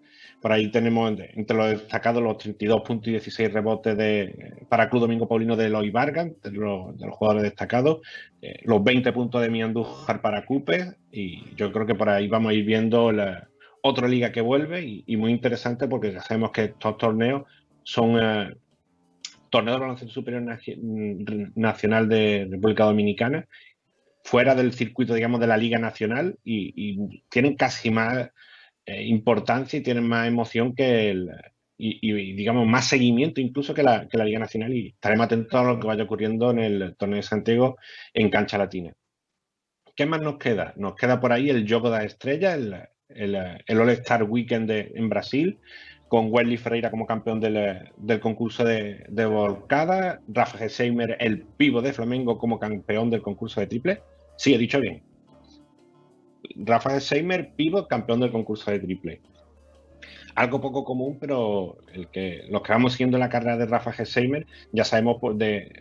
Por 0.42 0.52
ahí 0.52 0.70
tenemos 0.70 1.10
entre 1.18 1.56
los 1.56 1.70
destacados 1.70 2.22
los 2.22 2.36
32 2.36 2.82
puntos 2.82 3.08
y 3.08 3.12
16 3.12 3.50
rebotes 3.50 3.96
de, 3.96 4.66
para 4.68 4.90
Club 4.90 5.00
Domingo 5.00 5.26
Paulino 5.26 5.56
de 5.56 5.70
Loy 5.70 5.88
Vargas, 5.88 6.32
de 6.42 6.50
los, 6.50 6.94
jugadores 7.12 7.44
destacados, 7.44 8.00
eh, 8.42 8.58
los 8.64 8.84
20 8.84 9.10
puntos 9.14 9.40
de 9.40 9.48
Miandújar 9.48 10.20
para 10.20 10.44
Cupes 10.44 10.98
y 11.10 11.54
yo 11.54 11.72
creo 11.72 11.86
que 11.86 11.94
por 11.94 12.10
ahí 12.10 12.28
vamos 12.28 12.50
a 12.50 12.54
ir 12.54 12.66
viendo 12.66 13.10
la, 13.10 13.48
otra 13.80 14.06
liga 14.06 14.32
que 14.32 14.42
vuelve 14.42 15.02
y, 15.06 15.16
muy 15.16 15.30
interesante 15.30 15.88
porque 15.88 16.12
ya 16.12 16.20
sabemos 16.20 16.50
que 16.50 16.64
estos 16.64 16.98
torneos 16.98 17.44
son 17.84 18.18
eh, 18.22 18.54
torneos 19.48 19.78
de 19.78 19.80
baloncesto 19.80 20.12
superior 20.12 20.42
nacional 21.54 22.06
de 22.06 22.48
República 22.50 22.84
Dominicana 22.84 23.46
fuera 24.24 24.54
del 24.54 24.72
circuito, 24.72 25.14
digamos, 25.14 25.38
de 25.38 25.46
la 25.46 25.58
Liga 25.58 25.78
Nacional 25.78 26.38
y, 26.42 26.96
tienen 27.28 27.56
casi 27.56 27.90
más 27.90 28.30
eh, 28.86 29.04
importancia 29.04 29.78
y 29.78 29.82
tienen 29.82 30.08
más 30.08 30.26
emoción 30.26 30.74
que 30.74 31.10
el, 31.10 31.30
y, 31.76 32.32
digamos, 32.32 32.66
más 32.66 32.88
seguimiento 32.88 33.40
incluso 33.40 33.74
que 33.74 33.82
la, 33.82 34.08
que 34.08 34.16
la 34.16 34.24
Liga 34.24 34.38
Nacional 34.38 34.72
y 34.72 34.88
estaremos 34.88 35.26
atentos 35.26 35.54
a 35.54 35.64
lo 35.64 35.78
que 35.78 35.86
vaya 35.86 36.04
ocurriendo 36.04 36.50
en 36.50 36.58
el 36.58 36.96
torneo 36.96 37.16
de 37.16 37.22
Santiago 37.22 37.76
en 38.14 38.30
cancha 38.30 38.56
latina. 38.56 38.94
¿Qué 39.94 40.06
más 40.06 40.22
nos 40.22 40.38
queda? 40.38 40.72
Nos 40.76 40.94
queda 40.94 41.20
por 41.20 41.32
ahí 41.32 41.50
el 41.50 41.70
Jogo 41.70 41.90
de 41.90 42.06
Estrella, 42.06 42.54
el, 42.54 42.74
el, 43.08 43.80
All-Star 43.80 44.22
Weekend 44.24 44.70
en 44.70 45.08
Brasil, 45.10 45.58
con 46.08 46.28
Wesley 46.30 46.56
Ferreira 46.56 46.90
como 46.90 47.06
campeón 47.06 47.40
del, 47.40 48.20
concurso 48.20 48.64
de, 48.64 49.04
de, 49.08 49.26
volcada, 49.26 50.20
Rafa 50.28 50.58
Geseimer, 50.58 51.16
el 51.20 51.42
pivo 51.42 51.82
de 51.82 51.92
Flamengo, 51.92 52.38
como 52.38 52.58
campeón 52.58 53.10
del 53.10 53.22
concurso 53.22 53.60
de 53.60 53.66
triple, 53.66 54.02
Sí, 54.36 54.54
he 54.54 54.58
dicho 54.58 54.80
bien. 54.80 55.02
Rafael 56.56 57.00
Seimer, 57.00 57.52
pivot, 57.54 57.88
campeón 57.88 58.20
del 58.20 58.30
concurso 58.32 58.70
de 58.70 58.80
triple. 58.80 59.20
Algo 60.34 60.60
poco 60.60 60.84
común, 60.84 61.18
pero 61.20 61.78
el 61.92 62.08
que 62.08 62.44
los 62.50 62.62
que 62.62 62.72
vamos 62.72 62.92
siguiendo 62.92 63.18
la 63.18 63.28
carrera 63.28 63.56
de 63.56 63.66
Rafa 63.66 63.92
Seimer 64.04 64.46
ya 64.72 64.84
sabemos 64.84 65.18
pues, 65.20 65.38
de, 65.38 65.72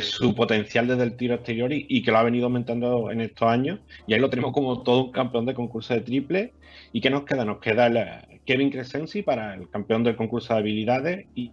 su 0.00 0.34
potencial 0.34 0.88
desde 0.88 1.02
el 1.02 1.16
tiro 1.16 1.34
exterior 1.34 1.70
y, 1.72 2.02
que 2.02 2.10
lo 2.10 2.18
ha 2.18 2.22
venido 2.22 2.46
aumentando 2.46 3.10
en 3.10 3.20
estos 3.20 3.48
años. 3.48 3.80
Y 4.06 4.14
ahí 4.14 4.20
lo 4.20 4.30
tenemos 4.30 4.52
como 4.52 4.82
todo 4.82 5.04
un 5.04 5.12
campeón 5.12 5.44
de 5.46 5.54
concurso 5.54 5.92
de 5.94 6.00
triple. 6.00 6.54
¿Y 6.92 7.00
qué 7.00 7.10
nos 7.10 7.24
queda? 7.24 7.44
Nos 7.44 7.58
queda 7.58 8.26
Kevin 8.46 8.70
Crescenzi 8.70 9.22
para 9.22 9.54
el 9.54 9.68
campeón 9.68 10.02
del 10.02 10.16
concurso 10.16 10.54
de 10.54 10.60
habilidades 10.60 11.26
y 11.34 11.52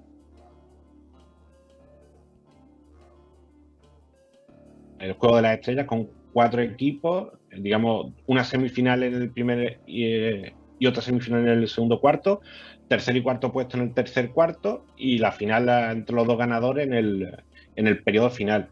el 4.99 5.13
juego 5.13 5.37
de 5.37 5.41
las 5.41 5.55
estrellas 5.55 5.85
con 5.85 6.09
cuatro 6.33 6.61
equipos, 6.61 7.29
digamos, 7.57 8.13
una 8.27 8.43
semifinal 8.43 9.03
en 9.03 9.15
el 9.15 9.31
primer 9.31 9.79
y, 9.85 10.53
otra 10.85 11.01
semifinal 11.01 11.41
en 11.41 11.59
el 11.59 11.67
segundo 11.67 11.99
cuarto, 11.99 12.41
tercer 12.87 13.17
y 13.17 13.21
cuarto 13.21 13.51
puesto 13.51 13.77
en 13.77 13.83
el 13.83 13.93
tercer 13.93 14.31
cuarto 14.31 14.85
y 14.97 15.17
la 15.17 15.31
final 15.31 15.67
entre 15.91 16.15
los 16.15 16.25
dos 16.25 16.37
ganadores 16.37 16.87
en 16.87 16.93
el, 16.93 17.43
en 17.75 17.87
el 17.87 18.01
periodo 18.03 18.29
final. 18.29 18.69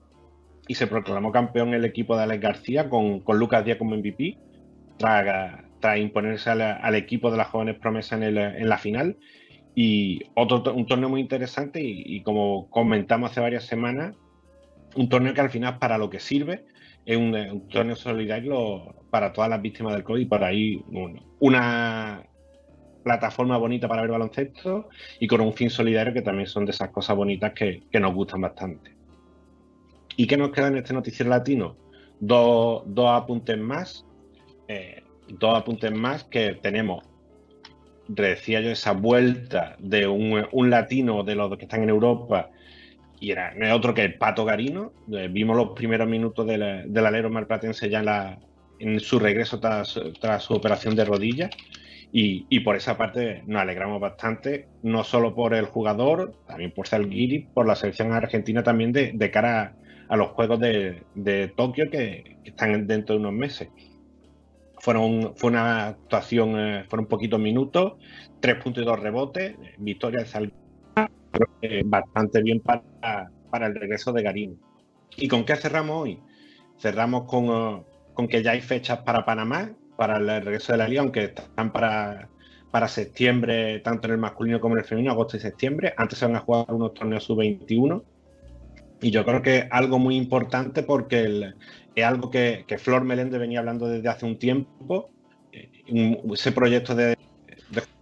Y 0.67 0.75
se 0.75 0.87
proclamó 0.87 1.31
campeón 1.31 1.73
el 1.73 1.85
equipo 1.85 2.15
de 2.15 2.23
Alex 2.23 2.41
García 2.41 2.89
con, 2.89 3.23
Lucas 3.27 3.65
Díaz 3.65 3.77
como 3.77 3.95
MVP, 3.95 4.37
tras, 4.97 5.63
imponerse 5.97 6.49
al, 6.49 6.95
equipo 6.95 7.31
de 7.31 7.37
las 7.37 7.47
jóvenes 7.47 7.77
promesas 7.79 8.21
en, 8.21 8.37
en 8.37 8.69
la 8.69 8.77
final. 8.77 9.17
Y 9.75 10.21
otro 10.33 10.73
un 10.73 10.87
torneo 10.87 11.09
muy 11.09 11.21
interesante 11.21 11.79
y 11.83 12.21
como 12.23 12.69
comentamos 12.69 13.31
hace 13.31 13.41
varias 13.41 13.65
semanas, 13.65 14.15
un 14.95 15.09
torneo 15.09 15.33
que 15.33 15.41
al 15.41 15.49
final 15.49 15.77
para 15.79 15.97
lo 15.97 16.09
que 16.09 16.19
sirve 16.19 16.65
es 17.05 17.17
un, 17.17 17.67
torneo 17.69 17.95
solidario 17.95 18.95
para 19.09 19.31
todas 19.31 19.49
las 19.49 19.61
víctimas 19.61 19.93
del 19.93 20.03
COVID 20.03 20.21
y 20.21 20.25
por 20.25 20.43
ahí 20.43 20.83
una 21.39 22.23
plataforma 23.03 23.57
bonita 23.57 23.87
para 23.87 24.01
ver 24.01 24.11
baloncesto 24.11 24.89
y 25.19 25.27
con 25.27 25.39
un 25.39 25.53
fin 25.53 25.69
solidario 25.69 26.13
que 26.13 26.21
también 26.21 26.47
son 26.47 26.65
de 26.65 26.71
esas 26.71 26.89
cosas 26.89 27.15
bonitas 27.15 27.53
que, 27.53 27.83
nos 27.99 28.13
gustan 28.13 28.41
bastante. 28.41 28.95
¿Y 30.17 30.27
qué 30.27 30.35
nos 30.35 30.51
queda 30.51 30.67
en 30.67 30.77
este 30.77 30.93
noticiero 30.93 31.29
latino? 31.29 31.77
Dos, 32.19 32.83
apuntes 33.07 33.57
más. 33.57 34.05
Eh, 34.67 35.03
dos 35.29 35.55
apuntes 35.55 35.91
más 35.93 36.25
que 36.25 36.55
tenemos 36.61 37.05
decía 38.07 38.61
yo, 38.61 38.71
esa 38.71 38.93
vuelta 38.93 39.75
de 39.79 40.07
un, 40.07 40.45
un, 40.51 40.69
latino 40.69 41.23
de 41.23 41.35
los 41.35 41.55
que 41.57 41.65
están 41.65 41.83
en 41.83 41.89
Europa 41.89 42.49
y 43.19 43.31
era, 43.31 43.53
no 43.55 43.65
es 43.65 43.73
otro 43.73 43.93
que 43.93 44.03
el 44.03 44.15
Pato 44.15 44.45
Garino. 44.45 44.91
Eh, 45.11 45.27
vimos 45.31 45.57
los 45.57 45.69
primeros 45.69 46.07
minutos 46.07 46.45
del, 46.45 46.91
del 46.91 47.05
alero 47.05 47.29
marplatense 47.29 47.89
ya 47.89 47.99
en, 47.99 48.05
la, 48.05 48.39
en 48.79 48.99
su 48.99 49.19
regreso 49.19 49.59
tras, 49.59 49.99
tras, 50.19 50.43
su 50.43 50.53
operación 50.53 50.95
de 50.95 51.05
rodilla. 51.05 51.49
Y, 52.11 52.45
y, 52.49 52.61
por 52.61 52.77
esa 52.77 52.97
parte 52.97 53.43
nos 53.47 53.61
alegramos 53.61 53.99
bastante, 53.99 54.67
no 54.81 55.03
solo 55.03 55.35
por 55.35 55.53
el 55.53 55.65
jugador, 55.65 56.33
también 56.47 56.71
por 56.71 56.87
Salguiri, 56.87 57.47
por 57.53 57.67
la 57.67 57.75
selección 57.75 58.13
argentina 58.13 58.63
también 58.63 58.93
de, 58.93 59.11
de 59.13 59.31
cara 59.31 59.75
a, 60.07 60.15
los 60.15 60.29
Juegos 60.29 60.59
de, 60.59 61.03
de 61.15 61.49
Tokio 61.49 61.89
que, 61.91 62.37
están 62.45 62.87
dentro 62.87 63.15
de 63.15 63.19
unos 63.19 63.33
meses. 63.33 63.69
Fueron, 64.79 65.33
fue 65.35 65.49
una 65.49 65.87
actuación, 65.87 66.57
eh, 66.57 66.85
fueron 66.87 67.07
poquitos 67.07 67.41
minutos, 67.41 67.95
tres 68.39 68.55
puntos 68.63 68.83
y 68.83 68.85
dos 68.85 68.99
rebotes, 68.99 69.55
victoria 69.77 70.21
de 70.21 70.27
Salguiri 70.27 70.66
bastante 71.85 72.41
bien 72.41 72.59
para, 72.59 73.31
para 73.49 73.67
el 73.67 73.75
regreso 73.75 74.11
de 74.13 74.23
Garín. 74.23 74.59
¿Y 75.15 75.27
con 75.27 75.45
qué 75.45 75.55
cerramos 75.55 76.03
hoy? 76.03 76.19
Cerramos 76.77 77.23
con, 77.23 77.49
uh, 77.49 77.83
con 78.13 78.27
que 78.27 78.43
ya 78.43 78.51
hay 78.51 78.61
fechas 78.61 78.99
para 78.99 79.25
Panamá, 79.25 79.71
para 79.95 80.17
el 80.17 80.27
regreso 80.27 80.73
de 80.73 80.77
la 80.77 80.87
liga, 80.87 81.01
aunque 81.01 81.23
están 81.25 81.71
para, 81.71 82.29
para 82.71 82.87
septiembre, 82.87 83.79
tanto 83.79 84.07
en 84.07 84.13
el 84.13 84.19
masculino 84.19 84.59
como 84.59 84.75
en 84.75 84.79
el 84.79 84.85
femenino, 84.85 85.11
agosto 85.11 85.37
y 85.37 85.39
septiembre. 85.39 85.93
Antes 85.97 86.19
se 86.19 86.25
van 86.25 86.35
a 86.35 86.39
jugar 86.39 86.65
unos 86.69 86.93
torneos 86.93 87.23
sub-21. 87.23 88.03
Y 89.01 89.11
yo 89.11 89.23
creo 89.25 89.41
que 89.41 89.67
algo 89.69 89.99
muy 89.99 90.15
importante 90.15 90.81
porque 90.83 91.53
es 91.95 92.05
algo 92.05 92.31
que, 92.31 92.65
que, 92.67 92.77
Flor 92.77 93.03
Meléndez 93.03 93.39
venía 93.39 93.59
hablando 93.59 93.87
desde 93.87 94.09
hace 94.09 94.25
un 94.25 94.37
tiempo. 94.39 95.09
Eh, 95.51 95.69
ese 96.33 96.51
proyecto 96.51 96.95
de, 96.95 97.15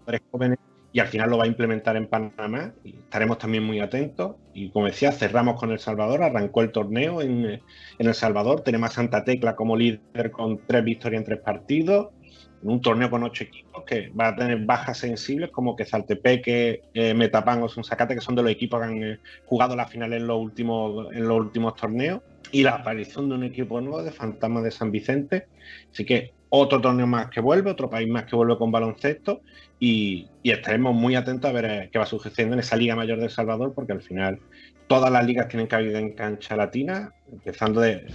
de 0.08 0.22
jóvenes 0.32 0.58
y 0.96 1.02
al 1.02 1.08
final 1.08 1.30
lo 1.30 1.38
va 1.38 1.44
a 1.44 1.48
implementar 1.48 1.98
en 1.98 2.08
Panamá 2.08 2.74
y 2.86 2.96
estaremos 2.96 3.38
también 3.38 3.66
muy 3.66 3.82
atentos. 3.82 4.38
Y 4.54 4.70
como 4.70 4.86
decía, 4.86 5.12
cerramos 5.12 5.60
con 5.60 5.74
El 5.74 5.80
Salvador, 5.80 6.24
arrancó 6.24 6.62
el 6.62 6.72
torneo 6.72 7.22
en, 7.22 7.62
El 8.00 8.14
Salvador, 8.14 8.62
tenemos 8.62 8.92
a 8.92 8.94
Santa 8.94 9.26
Tecla 9.26 9.58
como 9.58 9.76
líder 9.76 10.32
con 10.32 10.58
tres 10.66 10.86
victorias 10.86 11.20
en 11.20 11.26
tres 11.26 11.40
partidos, 11.40 12.12
un 12.64 12.80
torneo 12.80 13.10
con 13.10 13.24
ocho 13.24 13.44
equipos 13.44 13.84
que 13.84 14.08
va 14.18 14.30
a 14.30 14.36
tener 14.38 14.60
bajas 14.60 15.00
sensibles 15.00 15.52
como 15.52 15.76
que 15.76 15.84
Zaltepeque, 15.84 16.84
eh, 16.94 17.14
Metapan 17.14 17.62
o 17.62 17.68
Sonsacate, 17.68 18.16
que 18.16 18.22
son 18.22 18.36
de 18.36 18.44
los 18.44 18.52
equipos 18.54 18.80
que 18.80 18.86
han 18.86 19.04
eh, 19.04 19.20
jugado 19.44 19.76
la 19.76 19.88
final 19.88 20.14
en 20.14 20.26
los 20.26 20.40
últimos, 20.40 21.14
en 21.14 21.28
los 21.28 21.38
últimos 21.38 21.76
torneos, 21.76 22.22
y 22.54 22.64
la 22.64 22.76
aparición 22.76 23.28
de 23.28 23.36
un 23.36 23.44
equipo 23.44 23.82
nuevo 23.82 24.02
de 24.02 24.14
Fantasma 24.14 24.62
de 24.62 24.72
San 24.72 24.92
Vicente. 24.92 25.48
Así 25.92 26.06
que 26.06 26.32
otro 26.48 26.80
torneo 26.80 27.06
más 27.06 27.30
que 27.30 27.42
vuelve, 27.42 27.70
otro 27.70 27.90
país 27.90 28.08
más 28.08 28.24
que 28.24 28.36
vuelve 28.38 28.58
con 28.58 28.72
baloncesto 28.72 29.42
y, 29.80 30.28
estaremos 30.44 30.94
muy 30.94 31.16
atentos 31.16 31.50
a 31.50 31.54
ver 31.54 31.66
eh, 31.66 31.90
qué 31.92 32.00
va 32.00 32.06
sucediendo 32.06 32.54
en 32.54 32.60
esa 32.60 32.76
Liga 32.76 32.96
Mayor 32.96 33.18
de 33.20 33.26
El 33.26 33.32
Salvador, 33.32 33.74
porque 33.74 33.94
al 33.94 34.02
final 34.02 34.40
todas 34.88 35.12
las 35.12 35.26
ligas 35.26 35.48
tienen 35.48 35.68
cabida 35.68 36.00
en 36.00 36.14
cancha 36.14 36.56
latina, 36.56 37.14
empezando 37.32 37.82
de, 37.82 38.06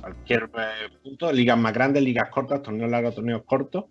cualquier 0.00 0.44
eh, 0.44 0.88
punto, 1.02 1.30
ligas 1.32 1.58
más 1.58 1.72
grandes, 1.72 2.02
ligas 2.02 2.30
cortas, 2.30 2.62
torneos 2.62 2.90
largos, 2.90 3.14
torneos 3.14 3.42
cortos. 3.44 3.84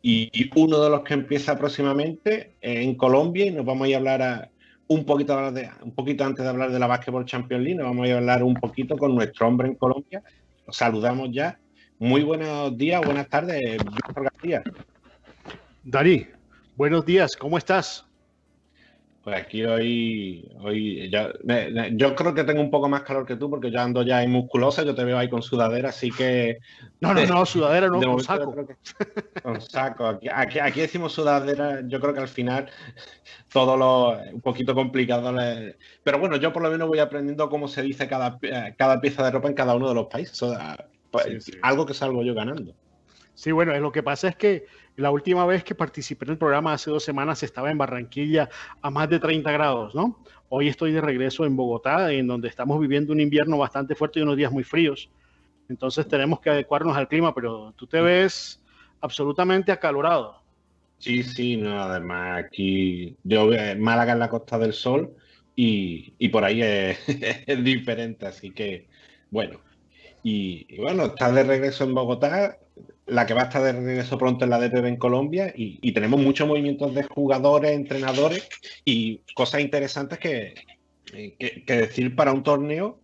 Y, 0.00 0.50
uno 0.56 0.82
de 0.82 0.90
los 0.90 1.02
que 1.02 1.14
empieza 1.14 1.56
próximamente 1.56 2.56
en 2.60 2.96
Colombia 2.96 3.46
y 3.46 3.50
nos 3.52 3.64
vamos 3.64 3.84
a 3.84 3.88
ir 3.88 3.94
a 3.94 3.98
hablar 3.98 4.22
a 4.22 4.50
un 4.88 5.04
poquito, 5.04 5.38
un 5.82 5.94
poquito 5.94 6.24
antes 6.24 6.44
de 6.44 6.50
hablar 6.50 6.72
de 6.72 6.78
la 6.78 6.86
Basketball 6.86 7.24
Champions 7.24 7.64
League, 7.64 7.82
vamos 7.82 8.08
a 8.08 8.16
hablar 8.16 8.42
un 8.42 8.54
poquito 8.54 8.96
con 8.96 9.14
nuestro 9.14 9.46
hombre 9.46 9.68
en 9.68 9.74
Colombia. 9.76 10.22
Los 10.66 10.76
saludamos 10.76 11.30
ya. 11.32 11.58
Muy 11.98 12.24
buenos 12.24 12.76
días, 12.76 13.00
buenas 13.04 13.28
tardes, 13.28 13.78
Víctor 13.78 14.24
García. 14.24 14.62
Dani, 15.84 16.26
buenos 16.82 17.06
días, 17.06 17.36
¿cómo 17.36 17.58
estás? 17.58 18.04
Pues 19.22 19.36
aquí 19.40 19.64
hoy, 19.64 20.50
hoy 20.58 21.08
ya, 21.12 21.32
yo 21.92 22.16
creo 22.16 22.34
que 22.34 22.42
tengo 22.42 22.60
un 22.60 22.72
poco 22.72 22.88
más 22.88 23.02
calor 23.02 23.24
que 23.24 23.36
tú 23.36 23.48
porque 23.48 23.70
yo 23.70 23.80
ando 23.80 24.02
ya 24.02 24.20
en 24.24 24.32
musculosa, 24.32 24.82
yo 24.82 24.92
te 24.92 25.04
veo 25.04 25.16
ahí 25.16 25.28
con 25.28 25.42
sudadera, 25.42 25.90
así 25.90 26.10
que... 26.10 26.58
No, 27.00 27.14
no, 27.14 27.24
no, 27.24 27.46
sudadera 27.46 27.86
no, 27.86 28.00
con 28.00 28.20
saco. 28.20 28.52
con 29.44 29.60
saco. 29.60 30.18
Aquí, 30.34 30.58
aquí, 30.58 30.80
decimos 30.80 31.12
sudadera, 31.12 31.82
yo 31.86 32.00
creo 32.00 32.14
que 32.14 32.20
al 32.20 32.26
final 32.26 32.68
todo 33.52 33.76
lo... 33.76 34.20
un 34.32 34.40
poquito 34.40 34.74
complicado. 34.74 35.32
Pero 36.02 36.18
bueno, 36.18 36.34
yo 36.34 36.52
por 36.52 36.64
lo 36.64 36.70
menos 36.72 36.88
voy 36.88 36.98
aprendiendo 36.98 37.48
cómo 37.48 37.68
se 37.68 37.82
dice 37.82 38.08
cada, 38.08 38.40
cada 38.76 39.00
pieza 39.00 39.22
de 39.22 39.30
ropa 39.30 39.46
en 39.46 39.54
cada 39.54 39.76
uno 39.76 39.88
de 39.88 39.94
los 39.94 40.06
países. 40.08 40.42
Pues, 41.12 41.48
algo 41.62 41.86
que 41.86 41.94
salgo 41.94 42.24
yo 42.24 42.34
ganando. 42.34 42.74
Sí, 43.34 43.52
bueno, 43.52 43.78
lo 43.78 43.92
que 43.92 44.02
pasa 44.02 44.28
es 44.28 44.36
que 44.36 44.66
la 44.96 45.10
última 45.10 45.46
vez 45.46 45.64
que 45.64 45.74
participé 45.74 46.24
en 46.26 46.32
el 46.32 46.38
programa 46.38 46.74
hace 46.74 46.90
dos 46.90 47.04
semanas 47.04 47.42
estaba 47.42 47.70
en 47.70 47.78
Barranquilla 47.78 48.48
a 48.80 48.90
más 48.90 49.08
de 49.08 49.18
30 49.18 49.50
grados, 49.50 49.94
¿no? 49.94 50.22
Hoy 50.48 50.68
estoy 50.68 50.92
de 50.92 51.00
regreso 51.00 51.46
en 51.46 51.56
Bogotá, 51.56 52.12
en 52.12 52.26
donde 52.26 52.48
estamos 52.48 52.78
viviendo 52.78 53.12
un 53.12 53.20
invierno 53.20 53.56
bastante 53.56 53.94
fuerte 53.94 54.20
y 54.20 54.22
unos 54.22 54.36
días 54.36 54.52
muy 54.52 54.64
fríos. 54.64 55.08
Entonces 55.68 56.06
tenemos 56.06 56.40
que 56.40 56.50
adecuarnos 56.50 56.96
al 56.96 57.08
clima, 57.08 57.34
pero 57.34 57.72
tú 57.76 57.86
te 57.86 58.00
ves 58.00 58.62
absolutamente 59.00 59.72
acalorado. 59.72 60.42
Sí, 60.98 61.22
sí, 61.22 61.56
no, 61.56 61.80
además 61.80 62.44
aquí 62.44 63.16
yo 63.24 63.48
Málaga 63.78 64.12
en 64.12 64.18
la 64.18 64.28
Costa 64.28 64.58
del 64.58 64.74
Sol 64.74 65.14
y, 65.56 66.28
por 66.28 66.44
ahí 66.44 66.60
es, 66.62 67.64
diferente, 67.64 68.26
así 68.26 68.50
que 68.50 68.88
bueno. 69.30 69.58
Y, 70.22 70.66
y, 70.68 70.78
bueno, 70.78 71.06
estás 71.06 71.34
de 71.34 71.42
regreso 71.42 71.82
en 71.82 71.94
Bogotá 71.94 72.58
la 73.06 73.26
que 73.26 73.34
va 73.34 73.42
a 73.42 73.44
estar 73.44 73.62
de 73.62 73.72
regreso 73.72 74.16
pronto 74.18 74.44
en 74.44 74.50
la 74.50 74.60
DPB 74.60 74.86
en 74.86 74.96
Colombia 74.96 75.52
y, 75.54 75.92
tenemos 75.92 76.20
muchos 76.20 76.46
movimientos 76.46 76.94
de 76.94 77.02
jugadores, 77.02 77.72
entrenadores 77.72 78.48
y 78.84 79.20
cosas 79.34 79.60
interesantes 79.60 80.18
que, 80.18 80.54
que, 81.06 81.76
decir 81.76 82.14
para 82.14 82.32
un 82.32 82.42
torneo 82.42 83.00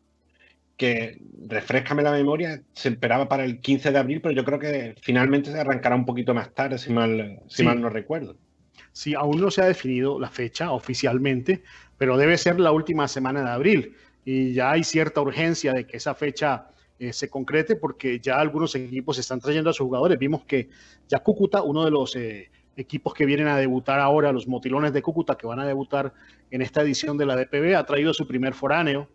que, 0.77 1.21
refrescame 1.49 2.03
la 2.03 2.13
memoria, 2.13 2.63
se 2.73 2.91
esperaba 2.91 3.29
para 3.29 3.45
el 3.45 3.61
15 3.61 3.91
de 3.91 3.99
abril, 3.99 4.21
pero 4.21 4.35
yo 4.35 4.45
creo 4.45 4.59
que 4.59 4.95
finalmente 5.03 5.51
se 5.51 5.59
arrancará 5.59 5.97
un 5.97 6.07
poquito 6.07 6.35
más 6.35 6.55
tarde, 6.55 6.79
si 6.79 6.93
mal, 6.93 7.41
si 7.49 7.65
mal 7.65 7.81
no 7.81 7.89
recuerdo. 7.89 8.37
Sí, 8.93 9.15
aún 9.15 9.41
no 9.41 9.51
se 9.51 9.63
ha 9.63 9.67
definido 9.67 10.19
la 10.21 10.31
fecha 10.31 10.73
oficialmente, 10.73 11.63
pero 11.97 12.17
debe 12.17 12.39
ser 12.39 12.61
la 12.61 12.71
última 12.71 13.09
semana 13.09 13.43
de 13.43 13.51
abril 13.51 13.97
y 14.25 14.53
ya 14.53 14.73
hay 14.73 14.85
cierta 14.85 15.21
urgencia 15.21 15.73
de 15.73 15.87
que 15.87 15.97
esa 15.97 16.15
fecha 16.15 16.69
eh, 17.01 17.13
se 17.13 17.31
concrete 17.31 17.77
porque 17.77 18.19
ya 18.19 18.41
algunos 18.41 18.75
equipos 18.75 19.19
están 19.19 19.41
trayendo 19.41 19.71
a 19.71 19.73
sus 19.73 19.85
jugadores. 19.85 20.19
Vimos 20.19 20.45
que 20.45 20.69
ya 21.07 21.21
Cúcuta, 21.21 21.63
uno 21.63 21.85
de 21.85 21.93
los 21.93 22.17
eh, 22.17 22.51
equipos 22.77 23.15
que 23.15 23.25
vienen 23.25 23.47
a 23.47 23.57
debutar 23.57 24.01
ahora, 24.01 24.33
los 24.33 24.49
motilones 24.49 24.93
de 24.93 25.01
Cúcuta, 25.01 25.37
que 25.37 25.47
van 25.47 25.61
a 25.61 25.67
debutar 25.67 26.13
en 26.51 26.61
esta 26.61 26.83
edición 26.83 27.17
de 27.17 27.27
la 27.27 27.37
DPB, 27.37 27.77
ha 27.77 27.87
traído 27.87 28.13
su 28.13 28.27
primer 28.27 28.53
foráneo. 28.53 29.09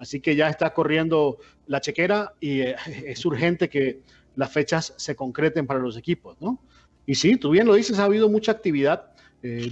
Así 0.00 0.20
que 0.20 0.34
ya 0.34 0.48
está 0.48 0.74
corriendo 0.74 1.38
la 1.66 1.80
chequera 1.80 2.34
y 2.40 2.62
eh, 2.62 2.76
es 3.06 3.24
urgente 3.24 3.68
que 3.68 4.00
las 4.34 4.52
fechas 4.52 4.94
se 4.96 5.14
concreten 5.14 5.66
para 5.66 5.78
los 5.78 5.96
equipos, 5.96 6.36
¿no? 6.40 6.58
Y 7.06 7.14
sí, 7.14 7.36
tú 7.36 7.50
bien 7.50 7.66
lo 7.66 7.74
dices, 7.74 7.98
ha 7.98 8.04
habido 8.04 8.28
mucha 8.28 8.52
actividad. 8.52 9.12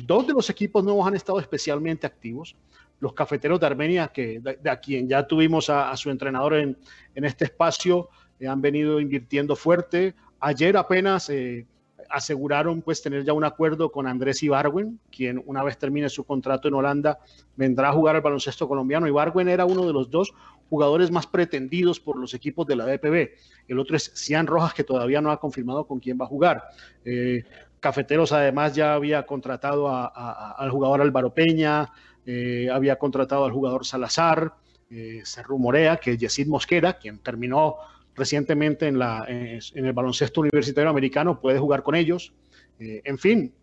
dos 0.07 0.27
de 0.27 0.33
los 0.33 0.49
equipos 0.49 0.83
nuevos 0.83 1.07
han 1.07 1.15
estado 1.15 1.39
especialmente 1.41 2.07
activos 2.07 2.57
los 3.01 3.13
cafeteros 3.13 3.61
de 3.61 3.67
Armenia, 3.67 4.09
que 4.09 4.41
de, 4.41 4.79
quien 4.83 5.09
ya 5.09 5.27
tuvimos 5.27 5.71
a, 5.71 5.97
su 5.97 6.11
entrenador 6.11 6.55
en, 6.55 6.77
este 7.15 7.45
espacio, 7.45 8.09
eh, 8.41 8.47
han 8.47 8.61
venido 8.61 9.01
invirtiendo 9.01 9.57
fuerte. 9.57 10.15
Ayer 10.41 10.77
apenas 10.77 11.31
eh, 11.31 11.67
aseguraron 12.09 12.83
pues 12.83 13.03
tener 13.03 13.25
ya 13.25 13.33
un 13.33 13.45
acuerdo 13.45 13.91
con 13.91 14.07
Andrés 14.07 14.43
Ibarwen, 14.43 14.99
quien 15.11 15.43
una 15.47 15.63
vez 15.63 15.79
termine 15.79 16.09
su 16.09 16.25
contrato 16.25 16.69
en 16.69 16.75
Holanda 16.75 17.19
vendrá 17.57 17.91
a 17.91 17.93
jugar 17.93 18.17
al 18.17 18.23
baloncesto 18.23 18.69
colombiano. 18.69 19.07
Ibarwen 19.07 19.49
era 19.49 19.65
uno 19.65 19.87
de 19.87 19.93
los 19.93 20.11
dos 20.11 20.33
jugadores 20.71 21.11
más 21.11 21.27
pretendidos 21.27 22.01
por 22.01 22.17
los 22.17 22.35
equipos 22.35 22.67
de 22.67 22.77
la 22.77 22.87
DPB. 22.87 23.31
El 23.69 23.79
otro 23.79 23.97
es 23.97 24.13
Cian 24.15 24.47
Rojas, 24.47 24.75
que 24.75 24.85
todavía 24.85 25.21
no 25.21 25.31
ha 25.31 25.41
confirmado 25.41 25.87
con 25.87 25.99
quién 25.99 26.19
va 26.21 26.25
a 26.25 26.29
jugar. 26.29 26.65
Eh, 27.05 27.45
Cafeteros 27.81 28.33
además 28.33 28.75
ya 28.75 28.95
había 28.95 29.25
contratado 29.25 29.89
al 29.89 30.71
jugador 30.71 31.01
Álvaro 31.01 31.33
Peña, 31.33 31.89
eh, 32.27 32.69
había 32.71 32.97
contratado 32.97 33.45
al 33.45 33.53
jugador 33.53 33.87
Salazar, 33.87 34.55
eh, 34.91 35.21
se 35.25 35.43
rumorea 35.43 35.99
que 35.99 36.17
Yesid 36.17 36.47
Mosquera, 36.47 36.99
quien 36.99 37.19
terminó 37.19 37.77
recientemente 38.15 38.87
en, 38.87 38.99
la, 38.99 39.25
en, 39.29 39.61
el 39.75 39.93
baloncesto 39.93 40.41
universitario 40.41 40.91
americano, 40.91 41.41
puede 41.41 41.59
jugar 41.59 41.83
con 41.83 41.95
ellos. 41.95 42.33
Eh, 42.79 43.03
en 43.05 43.19
fin, 43.19 43.55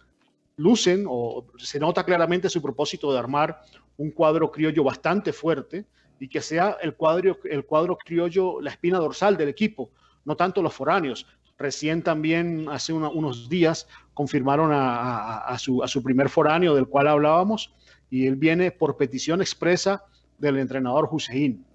lucen 0.57 1.05
o 1.07 1.45
se 1.57 1.79
nota 1.79 2.03
claramente 2.03 2.49
su 2.49 2.61
propósito 2.61 3.11
de 3.11 3.19
armar 3.19 3.61
un 3.97 4.11
cuadro 4.11 4.51
criollo 4.51 4.83
bastante 4.83 5.33
fuerte 5.33 5.85
y 6.19 6.29
que 6.29 6.41
sea 6.41 6.77
el 6.81 6.95
cuadro, 6.95 7.37
el 7.43 7.65
cuadro 7.65 7.97
criollo 7.97 8.61
la 8.61 8.69
espina 8.69 8.99
dorsal 8.99 9.35
del 9.35 9.49
equipo, 9.49 9.91
no 10.23 10.35
tanto 10.35 10.61
los 10.61 10.73
foráneos. 10.73 11.27
Recién 11.57 12.03
también 12.03 12.67
hace 12.69 12.91
unos 12.93 13.47
días 13.49 13.87
confirmaron 14.13 14.71
a, 14.73 15.55
su, 15.57 15.81
a, 15.81 15.87
su, 15.87 16.03
primer 16.03 16.27
foráneo 16.27 16.75
del 16.75 16.87
cual 16.87 17.07
hablábamos, 17.07 17.73
y 18.09 18.27
él 18.27 18.35
viene 18.35 18.71
por 18.71 18.97
petición 18.97 19.41
expresa 19.41 20.03
del 20.37 20.57
entrenador 20.57 21.09
Hussein. 21.11 21.65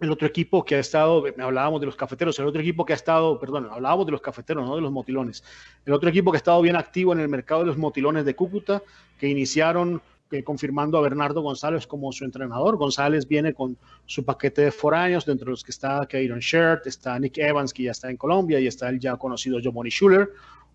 El 0.00 0.10
otro 0.10 0.26
equipo 0.26 0.64
que 0.64 0.76
ha 0.76 0.78
estado, 0.78 1.24
hablábamos 1.38 1.80
de 1.80 1.86
los 1.86 1.96
cafeteros, 1.96 2.38
el 2.38 2.46
otro 2.46 2.60
equipo 2.60 2.86
que 2.86 2.94
ha 2.94 2.96
estado, 2.96 3.38
perdón, 3.38 3.68
hablábamos 3.70 4.06
de 4.06 4.12
los 4.12 4.22
cafeteros, 4.22 4.66
no 4.66 4.74
de 4.74 4.80
los 4.80 4.90
motilones. 4.90 5.44
El 5.84 5.92
otro 5.92 6.08
equipo 6.08 6.30
que 6.32 6.36
ha 6.36 6.38
estado 6.38 6.62
bien 6.62 6.76
activo 6.76 7.12
en 7.12 7.20
el 7.20 7.28
mercado 7.28 7.60
de 7.60 7.66
los 7.66 7.76
motilones 7.76 8.24
de 8.24 8.34
Cúcuta, 8.34 8.82
que 9.18 9.28
iniciaron 9.28 10.00
eh, 10.30 10.44
confirmando 10.44 10.96
a 10.96 11.00
Bernardo 11.00 11.42
González 11.42 11.86
como 11.86 12.12
su 12.12 12.24
entrenador. 12.24 12.76
González 12.76 13.26
viene 13.26 13.52
con 13.52 13.76
su 14.06 14.24
paquete 14.24 14.62
de 14.62 14.70
foráneos, 14.70 15.26
dentro 15.26 15.46
de 15.46 15.50
los 15.50 15.64
que 15.64 15.72
está 15.72 16.06
Kairon 16.06 16.38
Shirt, 16.38 16.86
está 16.86 17.18
Nick 17.18 17.36
Evans, 17.38 17.74
que 17.74 17.82
ya 17.82 17.90
está 17.90 18.08
en 18.08 18.16
Colombia, 18.16 18.58
y 18.60 18.68
está 18.68 18.88
el 18.88 19.00
ya 19.00 19.16
conocido 19.16 19.58
Jomoni 19.62 19.90
Schuller. 19.90 20.30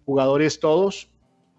Jugadores 0.05 0.59
todos 0.59 1.09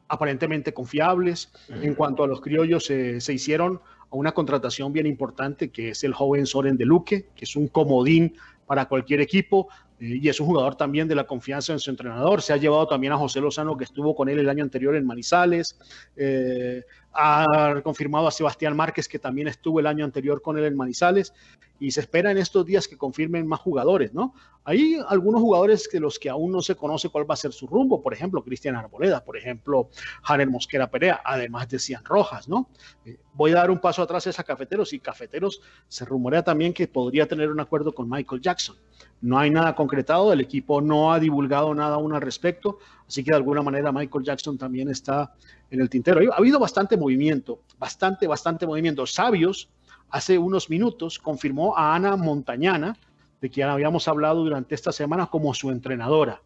aparentemente 0.09 0.73
confiables. 0.73 1.53
En 1.69 1.95
cuanto 1.95 2.25
a 2.25 2.27
los 2.27 2.41
criollos, 2.41 2.85
se 2.85 3.33
hicieron 3.33 3.81
a 4.11 4.17
una 4.17 4.33
contratación 4.33 4.93
bien 4.93 5.07
importante 5.07 5.71
que 5.71 5.91
es 5.91 6.05
el 6.05 6.15
joven 6.15 6.47
Soren 6.47 6.77
de 6.77 6.85
Luque, 6.85 7.29
que 7.35 7.45
es 7.45 7.57
un 7.57 7.69
comodín 7.69 8.35
para 8.67 8.87
cualquier 8.87 9.21
equipo 9.21 9.69
eh, 10.01 10.19
y 10.23 10.29
es 10.29 10.41
un 10.41 10.47
jugador 10.47 10.77
también 10.77 11.09
de 11.09 11.15
la 11.15 11.25
confianza 11.25 11.73
en 11.73 11.79
su 11.79 11.91
entrenador. 11.91 12.43
Se 12.43 12.53
ha 12.53 12.57
llevado 12.57 12.87
también 12.87 13.13
a 13.13 13.17
José 13.17 13.41
Lozano, 13.41 13.77
que 13.77 13.85
estuvo 13.85 14.15
con 14.15 14.29
él 14.29 14.39
el 14.39 14.49
año 14.49 14.63
anterior 14.63 14.95
en 14.97 15.07
Manizales. 15.07 15.79
Eh, 16.17 16.83
ha 17.17 17.81
confirmado 17.83 18.29
a 18.29 18.31
Sebastián 18.31 18.77
Márquez, 18.77 19.09
que 19.09 19.19
también 19.19 19.49
estuvo 19.49 19.81
el 19.81 19.87
año 19.87 20.05
anterior 20.05 20.43
con 20.43 20.59
él 20.59 20.65
en 20.65 20.77
Manizales 20.77 21.33
y 21.79 21.91
se 21.91 22.01
espera 22.01 22.31
en 22.31 22.39
estos 22.39 22.65
días 22.65 22.89
que 22.89 22.97
confirmen 22.97 23.47
más 23.47 23.61
jugadores, 23.61 24.15
¿no? 24.15 24.35
Hay 24.65 24.99
algunos 25.09 25.41
jugadores 25.41 25.89
de 25.93 26.01
los 26.01 26.19
que 26.19 26.29
aún 26.29 26.51
no 26.51 26.61
se 26.61 26.75
conoce 26.75 27.09
cuál 27.09 27.29
va 27.31 27.35
a 27.35 27.37
ser 27.37 27.53
su 27.53 27.67
rumbo, 27.67 28.03
por 28.03 28.13
ejemplo, 28.13 28.43
Cristian 28.43 28.75
Arboleda, 28.75 29.23
por 29.23 29.37
ejemplo, 29.37 29.91
Janer 30.23 30.51
Mosquera 30.51 30.91
Perea, 30.91 31.21
además 31.25 31.69
de 31.69 31.79
Cian 31.79 32.05
Rojas, 32.05 32.49
¿no? 32.49 32.69
Eh, 33.05 33.19
voy 33.35 33.53
a 33.53 33.57
dar 33.57 33.71
un 33.71 33.79
paso 33.79 34.03
atrás 34.03 34.27
a 34.39 34.43
Cafeteros 34.43 34.93
y 34.93 34.99
Cafeteros 34.99 35.61
se 35.87 36.05
rumorea 36.05 36.43
también 36.43 36.73
que 36.73 36.89
podría 36.89 37.29
tener 37.29 37.51
un 37.51 37.61
acuerdo 37.61 37.95
con 37.95 38.09
Michael 38.09 38.41
Jackson. 38.41 38.77
No 39.21 39.39
hay 39.39 39.51
nada 39.51 39.75
concretado, 39.75 40.33
el 40.33 40.41
equipo 40.41 40.81
no 40.81 41.13
ha 41.13 41.21
divulgado 41.21 41.73
nada 41.75 41.95
aún 41.95 42.13
al 42.13 42.21
respecto, 42.21 42.79
así 43.07 43.23
que 43.23 43.31
de 43.31 43.37
alguna 43.37 43.63
manera 43.63 43.93
Michael 43.93 44.25
Jackson 44.25 44.59
también 44.59 44.89
está 44.89 45.33
en 45.71 45.81
el 45.81 45.89
tintero. 45.89 46.21
Ha 46.33 46.37
habido 46.37 46.59
bastante 46.59 46.97
movimiento, 46.97 47.61
bastante, 47.79 48.27
bastante 48.27 48.67
movimiento. 48.67 49.07
Sabios 49.07 49.69
hace 50.11 50.39
unos 50.39 50.71
minutos 50.71 51.19
confirmó 51.19 51.77
a 51.77 51.95
Ana 51.95 52.17
Montañana, 52.17 52.97
de 53.41 53.51
quien 53.51 53.69
habíamos 53.69 54.09
hablado 54.09 54.43
durante 54.43 54.75
esta 54.75 54.93
semana, 54.93 55.27
como 55.27 55.53
su 55.55 55.71
entrenadora. 55.71 56.43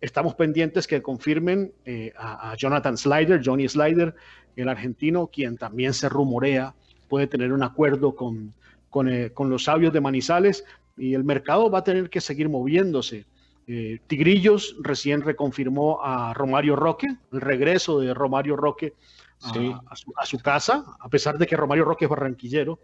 Estamos 0.00 0.34
pendientes 0.34 0.86
que 0.86 1.02
confirmen 1.02 1.72
eh, 1.84 2.12
a, 2.16 2.54
Jonathan 2.56 2.96
Slider, 2.96 3.40
Johnny 3.44 3.68
Slider, 3.68 4.14
el 4.54 4.68
argentino, 4.68 5.28
quien 5.28 5.56
también 5.56 5.94
se 5.94 6.08
rumorea 6.08 6.74
puede 7.08 7.26
tener 7.26 7.52
un 7.52 7.62
acuerdo 7.62 8.14
con, 8.14 8.52
eh, 9.08 9.30
con, 9.32 9.50
los 9.50 9.64
sabios 9.64 9.92
de 9.92 10.00
Manizales 10.00 10.64
y 10.96 11.14
el 11.14 11.24
mercado 11.24 11.70
va 11.70 11.80
a 11.80 11.84
tener 11.84 12.10
que 12.10 12.20
seguir 12.20 12.48
moviéndose. 12.48 13.26
Eh, 13.68 13.98
Tigrillos 14.06 14.76
recién 14.80 15.22
reconfirmó 15.22 16.00
a 16.02 16.32
Romario 16.34 16.76
Roque, 16.76 17.08
el 17.32 17.40
regreso 17.40 17.98
de 17.98 18.14
Romario 18.14 18.56
Roque 18.56 18.94
a, 19.42 20.24
su, 20.24 20.38
casa, 20.38 20.84
a 21.00 21.08
pesar 21.08 21.36
de 21.36 21.46
que 21.46 21.56
Romario 21.56 21.84
Roque 21.84 22.04
es 22.04 22.10
barranquillero, 22.10 22.78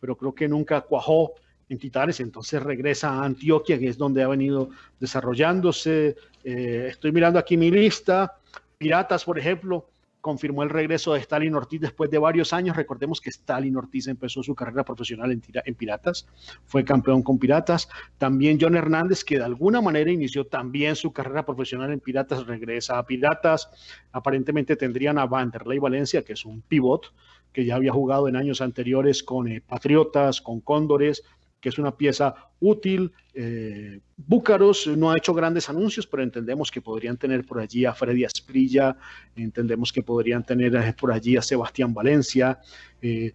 pero 0.00 0.16
creo 0.16 0.34
que 0.34 0.48
nunca 0.48 0.80
cuajó 0.80 1.32
en 1.68 1.78
Titanes, 1.78 2.20
entonces 2.20 2.62
regresa 2.62 3.10
a 3.10 3.24
Antioquia, 3.24 3.78
que 3.78 3.88
es 3.88 3.98
donde 3.98 4.22
ha 4.22 4.28
venido 4.28 4.70
desarrollándose. 4.98 6.16
Eh, 6.44 6.86
estoy 6.90 7.12
mirando 7.12 7.38
aquí 7.38 7.56
mi 7.56 7.70
lista. 7.70 8.36
Piratas, 8.78 9.24
por 9.24 9.38
ejemplo, 9.38 9.88
confirmó 10.22 10.62
el 10.62 10.70
regreso 10.70 11.12
de 11.12 11.20
Stalin 11.20 11.54
Ortiz 11.56 11.80
después 11.80 12.08
de 12.08 12.16
varios 12.16 12.52
años. 12.52 12.76
Recordemos 12.76 13.20
que 13.20 13.28
Stalin 13.28 13.76
Ortiz 13.76 14.06
empezó 14.06 14.42
su 14.42 14.54
carrera 14.54 14.84
profesional 14.84 15.32
en, 15.32 15.74
Piratas, 15.74 16.26
fue 16.64 16.84
campeón 16.84 17.22
con 17.22 17.38
Piratas. 17.38 17.88
También 18.18 18.56
John 18.58 18.76
Hernández, 18.76 19.24
que 19.24 19.38
de 19.38 19.44
alguna 19.44 19.80
manera 19.80 20.10
inició 20.12 20.46
también 20.46 20.94
su 20.94 21.12
carrera 21.12 21.44
profesional 21.44 21.92
en 21.92 21.98
Piratas, 21.98 22.46
regresa 22.46 22.98
a 22.98 23.04
Piratas. 23.04 23.68
Aparentemente 24.12 24.76
tendrían 24.76 25.18
a 25.18 25.26
Vanderlei 25.26 25.80
Valencia, 25.80 26.22
que 26.22 26.34
es 26.34 26.44
un 26.44 26.62
pivot, 26.62 27.12
que 27.52 27.64
ya 27.64 27.74
había 27.74 27.92
jugado 27.92 28.28
en 28.28 28.36
años 28.36 28.60
anteriores 28.60 29.24
con 29.24 29.48
eh, 29.48 29.60
Patriotas, 29.60 30.40
con 30.40 30.60
Cóndores, 30.60 31.24
que 31.62 31.68
es 31.68 31.78
una 31.78 31.96
pieza 31.96 32.34
útil. 32.60 33.12
Eh, 33.32 34.00
Búcaros 34.16 34.88
no 34.88 35.10
ha 35.10 35.16
hecho 35.16 35.32
grandes 35.32 35.70
anuncios, 35.70 36.06
pero 36.06 36.24
entendemos 36.24 36.70
que 36.70 36.82
podrían 36.82 37.16
tener 37.16 37.46
por 37.46 37.60
allí 37.60 37.84
a 37.84 37.94
Freddy 37.94 38.24
Asprilla, 38.24 38.96
entendemos 39.36 39.92
que 39.92 40.02
podrían 40.02 40.44
tener 40.44 40.74
eh, 40.74 40.92
por 40.92 41.12
allí 41.12 41.36
a 41.36 41.42
Sebastián 41.42 41.94
Valencia. 41.94 42.58
Eh, 43.00 43.32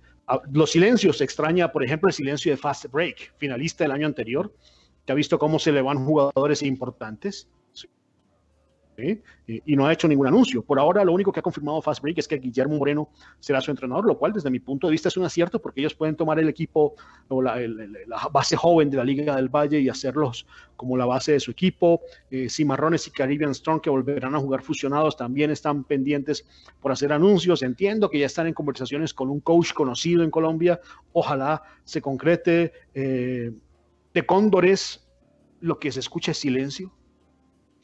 los 0.51 0.71
silencios, 0.71 1.21
extraña, 1.21 1.71
por 1.71 1.85
ejemplo, 1.85 2.09
el 2.09 2.13
silencio 2.13 2.51
de 2.51 2.57
Fast 2.57 2.91
Break, 2.91 3.33
finalista 3.37 3.85
del 3.85 3.91
año 3.91 4.05
anterior, 4.05 4.53
que 5.05 5.13
ha 5.13 5.15
visto 5.15 5.39
cómo 5.39 5.57
se 5.57 5.71
le 5.71 5.81
van 5.81 6.05
jugadores 6.05 6.61
importantes 6.63 7.47
y 8.97 9.75
no 9.75 9.85
ha 9.85 9.93
hecho 9.93 10.07
ningún 10.07 10.27
anuncio. 10.27 10.63
Por 10.63 10.79
ahora, 10.79 11.05
lo 11.05 11.13
único 11.13 11.31
que 11.31 11.39
ha 11.39 11.43
confirmado 11.43 11.81
Fast 11.81 12.01
Break 12.01 12.17
es 12.17 12.27
que 12.27 12.37
Guillermo 12.37 12.77
Moreno 12.77 13.09
será 13.39 13.61
su 13.61 13.69
entrenador, 13.69 14.05
lo 14.05 14.17
cual, 14.17 14.33
desde 14.33 14.49
mi 14.49 14.59
punto 14.59 14.87
de 14.87 14.91
vista, 14.91 15.09
es 15.09 15.17
un 15.17 15.23
acierto 15.23 15.61
porque 15.61 15.81
ellos 15.81 15.93
pueden 15.93 16.15
tomar 16.15 16.39
el 16.39 16.49
equipo 16.49 16.95
o 17.27 17.41
la, 17.41 17.57
base 18.31 18.55
joven 18.55 18.89
de 18.89 18.97
la 18.97 19.03
Liga 19.03 19.35
del 19.35 19.49
Valle 19.49 19.79
y 19.79 19.89
hacerlos 19.89 20.47
como 20.75 20.97
la 20.97 21.05
base 21.05 21.33
de 21.33 21.39
su 21.39 21.51
equipo. 21.51 22.01
Eh, 22.31 22.49
Cimarrones 22.49 23.05
y 23.07 23.11
Caribbean 23.11 23.53
Strong, 23.53 23.81
que 23.81 23.91
volverán 23.91 24.33
a 24.33 24.39
jugar 24.39 24.63
fusionados, 24.63 25.15
también 25.15 25.51
están 25.51 25.83
pendientes 25.83 26.45
por 26.81 26.91
hacer 26.91 27.13
anuncios. 27.13 27.61
Entiendo 27.61 28.09
que 28.09 28.19
ya 28.19 28.25
están 28.25 28.47
en 28.47 28.53
conversaciones 28.53 29.13
con 29.13 29.29
un 29.29 29.41
coach 29.41 29.73
conocido 29.73 30.23
en 30.23 30.31
Colombia. 30.31 30.79
Ojalá 31.13 31.61
se 31.83 32.01
concrete. 32.01 32.73
Eh, 32.95 33.51
de 34.13 34.25
Cóndores, 34.25 35.07
lo 35.59 35.77
que 35.77 35.91
se 35.91 35.99
escucha 35.99 36.31
es 36.31 36.39
silencio 36.39 36.96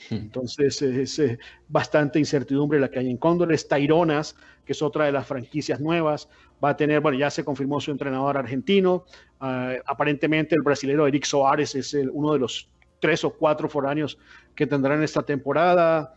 entonces 0.10 0.82
es, 0.82 1.22
bastante 1.68 2.20
incertidumbre 2.20 2.80
la 2.80 2.90
que 2.90 3.00
hay 3.00 3.10
en 3.10 3.18
Cóndores. 3.18 3.68
Taironas, 3.68 4.36
que 4.66 4.74
es 4.74 4.82
otra 4.82 5.06
de 5.06 5.12
las 5.12 5.28
franquicias 5.28 5.80
nuevas, 5.80 6.30
va 6.64 6.70
a 6.70 6.78
tener, 6.78 7.00
bueno, 7.02 7.18
ya 7.18 7.30
se 7.30 7.44
confirmó 7.44 7.80
su 7.80 7.92
entrenador 7.92 8.38
argentino. 8.38 9.06
Ah, 9.40 9.74
aparentemente 9.86 10.56
el 10.56 10.62
brasileño 10.62 11.08
Eric 11.08 11.26
Soares 11.26 11.76
es 11.76 11.94
uno 11.94 12.34
de 12.34 12.40
los 12.40 12.70
tres 13.00 13.24
o 13.24 13.32
cuatro 13.32 13.68
foráneos 13.68 14.18
que 14.56 14.68
tendrán 14.68 15.04
esta 15.04 15.24
temporada. 15.24 16.16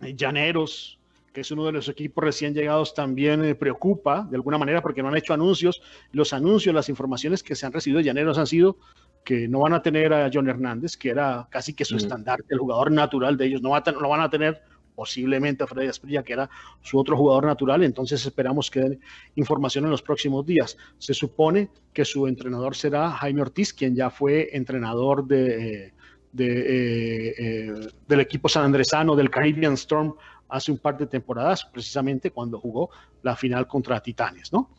Llaneros, 0.00 0.98
que 1.32 1.42
es 1.42 1.50
uno 1.50 1.64
de 1.64 1.72
los 1.72 1.88
equipos 1.88 2.22
recién 2.24 2.54
llegados, 2.54 2.92
también 2.94 3.44
eh, 3.44 3.54
preocupa 3.54 4.26
de 4.28 4.36
alguna 4.36 4.58
manera 4.58 4.82
porque 4.82 5.02
no 5.02 5.08
han 5.08 5.16
hecho 5.16 5.32
anuncios. 5.32 5.80
Los 6.10 6.32
anuncios, 6.32 6.74
las 6.74 6.88
informaciones 6.88 7.42
que 7.42 7.54
se 7.54 7.66
han 7.66 7.72
recibido 7.72 7.98
de 7.98 8.04
Llaneros 8.04 8.38
han 8.38 8.46
sido 8.46 8.78
que 9.24 9.48
no 9.48 9.60
van 9.60 9.74
a 9.74 9.82
tener 9.82 10.12
a 10.12 10.30
John 10.32 10.48
Hernández, 10.48 10.96
que 10.96 11.10
era 11.10 11.46
casi 11.50 11.74
que 11.74 11.84
su 11.84 11.96
estandarte, 11.96 12.54
el 12.54 12.58
jugador 12.58 12.90
natural 12.90 13.36
de 13.36 13.46
ellos, 13.46 13.62
no, 13.62 13.70
va 13.70 13.82
no 14.00 14.08
van 14.08 14.20
a 14.20 14.30
tener 14.30 14.62
posiblemente 14.94 15.64
a 15.64 15.66
Freddy 15.66 15.88
Asprilla, 15.88 16.22
que 16.22 16.34
era 16.34 16.50
su 16.82 16.98
otro 16.98 17.16
jugador 17.16 17.46
natural, 17.46 17.82
entonces 17.82 18.24
esperamos 18.26 18.70
que 18.70 18.80
den 18.80 19.00
información 19.36 19.84
en 19.84 19.90
los 19.90 20.02
próximos 20.02 20.44
días. 20.44 20.76
Se 20.98 21.14
supone 21.14 21.70
que 21.92 22.04
su 22.04 22.26
entrenador 22.26 22.76
será 22.76 23.10
Jaime 23.10 23.42
Ortiz, 23.42 23.72
quien 23.72 23.94
ya 23.94 24.10
fue 24.10 24.50
entrenador 24.52 25.26
de, 25.26 25.86
eh, 25.86 25.92
eh, 26.38 27.72
del 28.06 28.20
equipo 28.20 28.48
sanandresano 28.48 29.16
del 29.16 29.30
Caribbean 29.30 29.74
Storm 29.74 30.14
hace 30.48 30.70
un 30.70 30.78
par 30.78 30.98
de 30.98 31.06
temporadas, 31.06 31.64
precisamente 31.64 32.30
cuando 32.30 32.60
jugó 32.60 32.90
la 33.22 33.34
final 33.36 33.66
contra 33.66 34.02
Titanes, 34.02 34.52
¿no? 34.52 34.70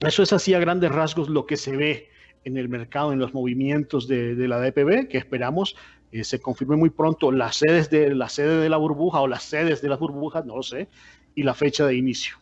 Eso 0.00 0.22
es 0.22 0.32
así 0.32 0.54
a 0.54 0.58
grandes 0.58 0.90
rasgos 0.90 1.28
lo 1.28 1.46
que 1.46 1.56
se 1.56 1.76
ve 1.76 2.08
en 2.44 2.56
el 2.56 2.68
mercado, 2.68 3.12
en 3.12 3.18
los 3.18 3.34
movimientos 3.34 4.08
de, 4.08 4.34
la 4.48 4.60
DPB, 4.60 5.08
que 5.08 5.18
esperamos 5.18 5.76
eh, 6.12 6.24
se 6.24 6.40
confirme 6.40 6.76
muy 6.76 6.90
pronto 6.90 7.32
las 7.32 7.56
sedes 7.56 7.90
de 7.90 8.14
la 8.14 8.28
sede 8.28 8.60
de 8.60 8.68
la 8.68 8.76
burbuja 8.76 9.20
o 9.20 9.26
las 9.26 9.42
sedes 9.42 9.82
de 9.82 9.88
las 9.88 9.98
burbujas, 9.98 10.44
no 10.44 10.56
lo 10.56 10.62
sé, 10.62 10.88
y 11.34 11.42
la 11.42 11.54
fecha 11.54 11.86
de 11.86 11.96
inicio. 11.96 12.36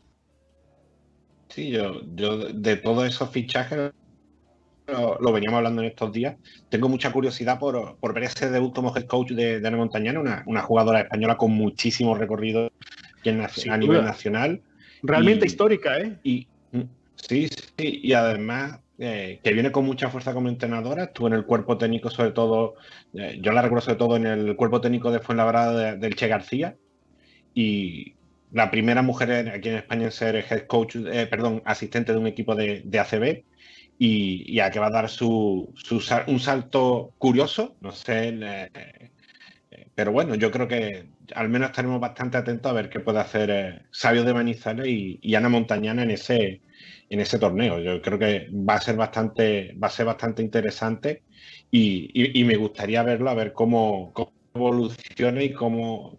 Sí, 1.49 1.71
yo, 1.71 2.01
yo 2.15 2.39
de 2.49 2.77
todos 2.77 3.07
esos 3.07 3.31
fichajes 3.31 3.93
lo, 4.87 5.33
veníamos 5.33 5.59
hablando 5.59 5.83
en 5.83 5.89
estos 5.89 6.13
días. 6.13 6.37
Tengo 6.69 6.89
mucha 6.89 7.13
curiosidad 7.13 7.59
por, 7.59 7.97
ver 8.15 8.25
ese 8.25 8.51
debut 8.51 8.75
como 8.75 8.95
head 8.97 9.05
coach 9.05 9.31
de, 9.31 9.57
Ana 9.57 9.77
Montañana, 9.77 10.45
una, 10.47 10.63
jugadora 10.63 11.01
española 11.01 11.37
con 11.37 11.53
muchísimo 11.53 12.15
recorrido 12.15 12.71
a 13.69 13.77
nivel 13.77 14.05
nacional. 14.05 14.63
Realmente 15.03 15.47
histórica, 15.47 15.99
¿eh? 15.99 16.19
Y, 16.23 16.47
mm, 16.73 16.83
sí, 17.17 17.49
sí, 17.49 18.01
y 18.03 18.13
además 18.13 18.81
eh, 19.05 19.41
que 19.43 19.53
viene 19.53 19.73
con 19.73 19.85
mucha 19.85 20.11
fuerza 20.11 20.33
como 20.33 20.49
entrenadora. 20.49 21.05
Estuvo 21.05 21.27
en 21.27 21.33
el 21.33 21.45
cuerpo 21.45 21.77
técnico, 21.77 22.09
sobre 22.09 22.31
todo, 22.31 22.77
eh, 23.15 23.41
yo 23.43 23.51
la 23.51 23.61
recuerdo 23.61 23.85
sobre 23.85 23.99
todo 23.99 24.17
en 24.17 24.27
el 24.27 24.55
cuerpo 24.55 24.81
técnico 24.81 25.11
de 25.11 25.19
Fuenlabrada 25.19 25.97
del 25.97 26.15
Che 26.15 26.29
García. 26.29 26.77
Y 27.53 28.15
la 28.53 28.71
primera 28.71 29.03
mujer 29.03 29.49
aquí 29.49 29.71
en 29.71 29.75
España 29.75 30.05
en 30.05 30.13
ser 30.13 30.37
head 30.37 30.69
coach, 30.69 30.95
eh, 30.95 31.27
perdón, 31.27 31.63
asistente 31.65 32.13
de 32.13 32.19
un 32.19 32.29
equipo 32.29 32.55
de, 32.55 32.85
ACB. 32.97 33.43
Y, 33.99 34.61
a 34.61 34.71
que 34.71 34.79
va 34.79 34.87
a 34.87 34.91
dar 34.91 35.09
su, 35.09 35.75
un 36.29 36.41
salto 36.41 37.13
curioso, 37.19 37.75
no 37.81 37.91
sé, 37.91 38.71
pero 39.97 40.13
bueno, 40.13 40.37
yo 40.37 40.51
creo 40.53 40.69
que 40.69 41.07
al 41.35 41.49
menos 41.49 41.71
estaremos 41.71 42.01
bastante 42.01 42.37
atentos 42.37 42.71
a 42.71 42.75
ver 42.75 42.89
qué 42.89 43.01
puede 43.01 43.21
hacer 43.21 43.87
Sabio 43.91 44.25
de 44.25 44.35
Manizales 44.35 44.87
y, 44.87 45.19
y 45.23 45.35
Ana 45.35 45.49
Montañana 45.49 46.03
en 46.03 46.13
ese, 46.13 46.61
en 47.13 47.21
ese 47.21 47.39
torneo. 47.39 47.79
Yo 47.79 48.01
creo 48.01 48.19
que 48.19 48.49
va 48.51 48.77
a 48.77 48.81
ser 48.81 48.97
bastante, 48.97 49.75
va 49.75 49.89
a 49.89 49.91
ser 49.91 50.07
bastante 50.07 50.43
interesante 50.43 51.23
y, 51.71 52.43
me 52.45 52.57
gustaría 52.57 53.03
verlo, 53.03 53.29
a 53.29 53.35
ver 53.35 53.53
cómo, 53.53 54.15
evoluciona 54.55 55.43
y 55.43 55.53
cómo, 55.53 56.17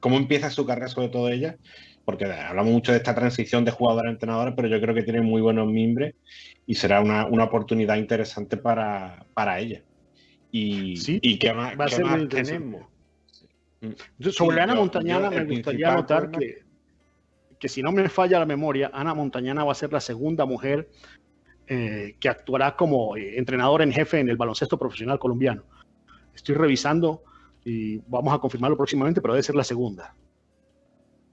cómo 0.00 0.18
empieza 0.18 0.50
su 0.50 0.66
carrera, 0.66 0.88
sobre 0.88 1.08
todo 1.08 1.30
ella, 1.30 1.56
porque 2.04 2.26
hablamos 2.26 2.72
mucho 2.74 2.92
de 2.92 2.98
esta 2.98 3.14
transición 3.14 3.64
de 3.64 3.70
jugadora 3.70 4.10
a 4.10 4.12
entrenadora, 4.12 4.54
pero 4.54 4.68
yo 4.68 4.78
creo 4.82 4.94
que 4.94 5.02
tiene 5.02 5.22
muy 5.22 5.40
buenos 5.40 5.66
mimbres 5.66 6.14
y 6.66 6.74
será 6.74 7.00
una, 7.00 7.24
oportunidad 7.44 7.96
interesante 7.96 8.58
para, 8.58 9.24
ella. 9.58 9.82
Y, 10.52 10.98
¿Sí? 10.98 11.20
y 11.22 11.38
qué 11.38 11.54
más, 11.54 11.74
tenemos. 12.28 12.82
Sobre 14.30 14.60
Ana 14.60 14.74
Montañana 14.74 15.30
me 15.30 15.44
gustaría 15.44 15.94
notar 15.94 16.30
que 16.30 16.67
que 17.58 17.68
si 17.68 17.82
no 17.82 17.92
me 17.92 18.08
falla 18.08 18.38
la 18.38 18.46
memoria, 18.46 18.90
Ana 18.92 19.14
Montañana 19.14 19.64
va 19.64 19.72
a 19.72 19.74
ser 19.74 19.92
la 19.92 20.00
segunda 20.00 20.44
mujer 20.44 20.88
eh, 21.66 22.16
que 22.18 22.28
actuará 22.28 22.76
como 22.76 23.16
eh, 23.16 23.38
entrenador 23.38 23.82
en 23.82 23.92
jefe 23.92 24.20
en 24.20 24.28
el 24.28 24.36
baloncesto 24.36 24.78
profesional 24.78 25.18
colombiano. 25.18 25.64
Estoy 26.34 26.54
revisando 26.54 27.22
y 27.64 27.98
vamos 28.06 28.32
a 28.32 28.38
confirmarlo 28.38 28.76
próximamente, 28.76 29.20
pero 29.20 29.34
debe 29.34 29.42
ser 29.42 29.54
la 29.54 29.64
segunda. 29.64 30.14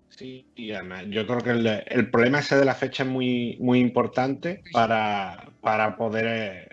Sí, 0.09 0.45
y 0.55 0.71
además 0.71 1.05
yo 1.09 1.25
creo 1.27 1.39
que 1.39 1.83
el, 1.87 2.09
problema 2.09 2.39
ese 2.39 2.57
de 2.57 2.65
la 2.65 2.73
fecha 2.73 3.03
es 3.03 3.09
muy, 3.09 3.57
muy 3.59 3.79
importante 3.79 4.61
para, 4.71 5.51
para 5.61 5.95
poder 5.95 6.25
eh, 6.27 6.67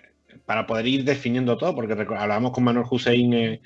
para 0.45 0.67
poder 0.67 0.87
ir 0.87 1.03
definiendo 1.05 1.57
todo, 1.57 1.73
porque 1.73 1.93
hablábamos 1.93 2.51
con 2.51 2.65
Manuel 2.65 2.85
Hussein 2.89 3.61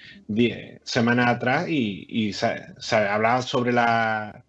semanas 0.83 1.27
atrás 1.27 1.67
y 1.67 2.33
se, 2.33 2.95
hablaba 2.95 3.41
sobre 3.41 3.71
la, 3.71 4.45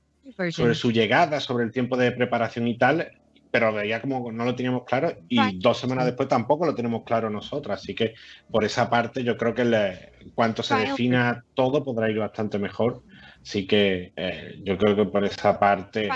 sobre 0.50 0.74
su 0.74 0.92
llegada, 0.92 1.40
sobre 1.40 1.64
el 1.64 1.72
tiempo 1.72 1.96
de 1.96 2.12
preparación 2.12 2.68
y 2.68 2.78
tal, 2.78 3.10
pero 3.50 3.72
veía 3.72 4.00
como 4.00 4.30
no 4.30 4.44
lo 4.44 4.54
teníamos 4.54 4.84
claro 4.84 5.12
y 5.28 5.58
dos 5.58 5.78
semanas 5.78 6.04
después 6.04 6.28
tampoco 6.28 6.66
lo 6.66 6.74
tenemos 6.74 7.02
claro 7.04 7.30
nosotros. 7.30 7.80
Así 7.80 7.94
que 7.94 8.14
por 8.50 8.64
esa 8.64 8.90
parte 8.90 9.24
yo 9.24 9.36
creo 9.36 9.54
que 9.54 9.62
en 9.62 10.30
cuanto 10.34 10.62
se 10.62 10.76
defina 10.76 11.44
todo 11.54 11.84
podrá 11.84 12.10
ir 12.10 12.18
bastante 12.18 12.58
mejor. 12.58 13.02
Así 13.42 13.66
que 13.66 14.12
eh, 14.16 14.60
yo 14.62 14.76
creo 14.76 14.94
que 14.94 15.04
por 15.06 15.24
esa 15.24 15.58
parte 15.58 16.08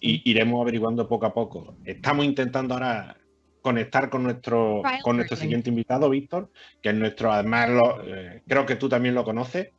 iremos 0.00 0.60
averiguando 0.60 1.08
poco 1.08 1.26
a 1.26 1.34
poco. 1.34 1.76
Estamos 1.84 2.24
intentando 2.24 2.74
ahora 2.74 3.16
conectar 3.62 4.10
con 4.10 4.24
nuestro 4.24 4.82
con 5.02 5.16
nuestro 5.16 5.36
siguiente 5.36 5.70
invitado, 5.70 6.10
Víctor, 6.10 6.50
que 6.82 6.90
es 6.90 6.94
nuestro, 6.94 7.32
además 7.32 7.70
eh, 8.04 8.42
creo 8.46 8.66
que 8.66 8.76
tú 8.76 8.88
también 8.88 9.14
lo 9.14 9.24
conoces. 9.24 9.70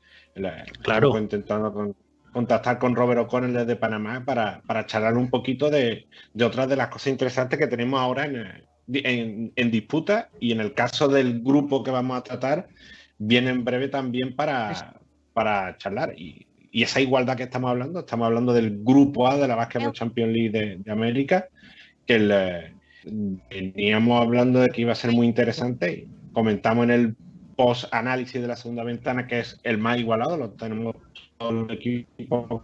Claro. 0.81 1.17
Intentando 1.17 1.71
con, 1.71 1.95
contactar 2.35 2.79
con 2.79 2.97
Robert 2.97 3.21
O'Connell 3.21 3.53
desde 3.53 3.77
Panamá 3.77 4.25
para, 4.25 4.61
para 4.67 4.85
charlar 4.85 5.15
un 5.15 5.29
poquito 5.29 5.69
de, 5.69 6.05
otras 6.43 6.67
de 6.67 6.75
las 6.75 6.89
cosas 6.89 7.07
interesantes 7.07 7.57
que 7.57 7.67
tenemos 7.67 7.97
ahora 7.97 8.25
en, 8.25 9.53
en, 9.55 9.71
disputa 9.71 10.27
y 10.37 10.51
en 10.51 10.59
el 10.59 10.73
caso 10.73 11.07
del 11.07 11.39
grupo 11.41 11.81
que 11.81 11.91
vamos 11.91 12.17
a 12.17 12.23
tratar, 12.23 12.67
viene 13.17 13.51
en 13.51 13.63
breve 13.63 13.87
también 13.87 14.35
para, 14.35 14.99
para 15.31 15.77
charlar. 15.77 16.13
Y, 16.17 16.45
esa 16.73 16.99
igualdad 16.99 17.37
que 17.37 17.43
estamos 17.43 17.71
hablando, 17.71 18.01
estamos 18.01 18.25
hablando 18.25 18.51
del 18.51 18.83
grupo 18.83 19.29
A 19.29 19.37
de 19.37 19.47
la 19.47 19.55
Basketball 19.55 19.93
Champions 19.93 20.33
League 20.33 20.77
de, 20.83 20.91
América, 20.91 21.47
que 22.05 22.73
veníamos 23.49 24.21
hablando 24.21 24.59
de 24.59 24.67
que 24.71 24.81
iba 24.81 24.91
a 24.91 24.95
ser 24.95 25.13
muy 25.13 25.25
interesante. 25.25 26.09
Comentamos 26.33 26.83
en 26.83 26.91
el 26.91 27.15
post-análisis 27.55 28.41
de 28.41 28.47
la 28.47 28.55
segunda 28.55 28.83
ventana 28.83 29.27
que 29.27 29.39
es 29.39 29.59
el 29.63 29.77
más 29.77 29.99
igualado, 29.99 30.37
lo 30.37 30.49
tenemos 30.51 30.95
todo 31.37 31.65
el 31.65 31.71
equipo 31.71 32.63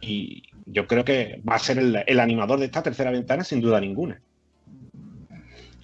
y 0.00 0.42
yo 0.66 0.86
creo 0.86 1.04
que 1.04 1.40
va 1.48 1.56
a 1.56 1.58
ser 1.58 1.78
el, 1.78 2.20
animador 2.20 2.58
de 2.58 2.66
esta 2.66 2.82
tercera 2.82 3.10
ventana 3.10 3.44
sin 3.44 3.60
duda 3.60 3.80
ninguna. 3.80 4.20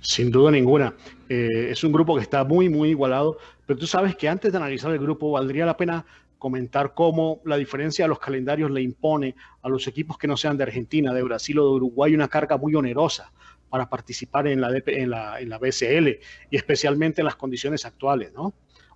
Sin 0.00 0.30
duda 0.30 0.50
ninguna. 0.50 0.94
Eh, 1.28 1.68
es 1.70 1.84
un 1.84 1.92
grupo 1.92 2.16
que 2.16 2.22
está 2.22 2.44
muy, 2.44 2.68
muy 2.68 2.90
igualado, 2.90 3.36
pero 3.66 3.78
tú 3.78 3.86
sabes 3.86 4.16
que 4.16 4.28
antes 4.28 4.52
de 4.52 4.58
analizar 4.58 4.90
el 4.90 4.98
grupo 4.98 5.32
valdría 5.32 5.66
la 5.66 5.76
pena 5.76 6.04
comentar 6.38 6.94
cómo 6.94 7.40
la 7.44 7.58
diferencia 7.58 8.06
de 8.06 8.08
los 8.08 8.18
calendarios 8.18 8.70
le 8.70 8.80
impone 8.80 9.34
a 9.60 9.68
los 9.68 9.86
equipos 9.86 10.16
que 10.16 10.26
no 10.26 10.38
sean 10.38 10.56
de 10.56 10.64
Argentina, 10.64 11.12
de 11.12 11.22
Brasil 11.22 11.58
o 11.58 11.64
de 11.64 11.70
Uruguay 11.72 12.14
una 12.14 12.28
carga 12.28 12.56
muy 12.56 12.74
onerosa 12.74 13.30
para 13.70 13.88
participar 13.88 14.46
en 14.48 14.60
la, 14.60 14.70
en 14.86 15.10
la, 15.10 15.40
en 15.40 15.48
la 15.48 15.58
BCL 15.58 16.08
y 16.50 16.56
especialmente 16.56 17.22
en 17.22 17.24
las 17.24 17.36
condiciones 17.36 17.86
actuales, 17.86 18.32
¿no? 18.34 18.52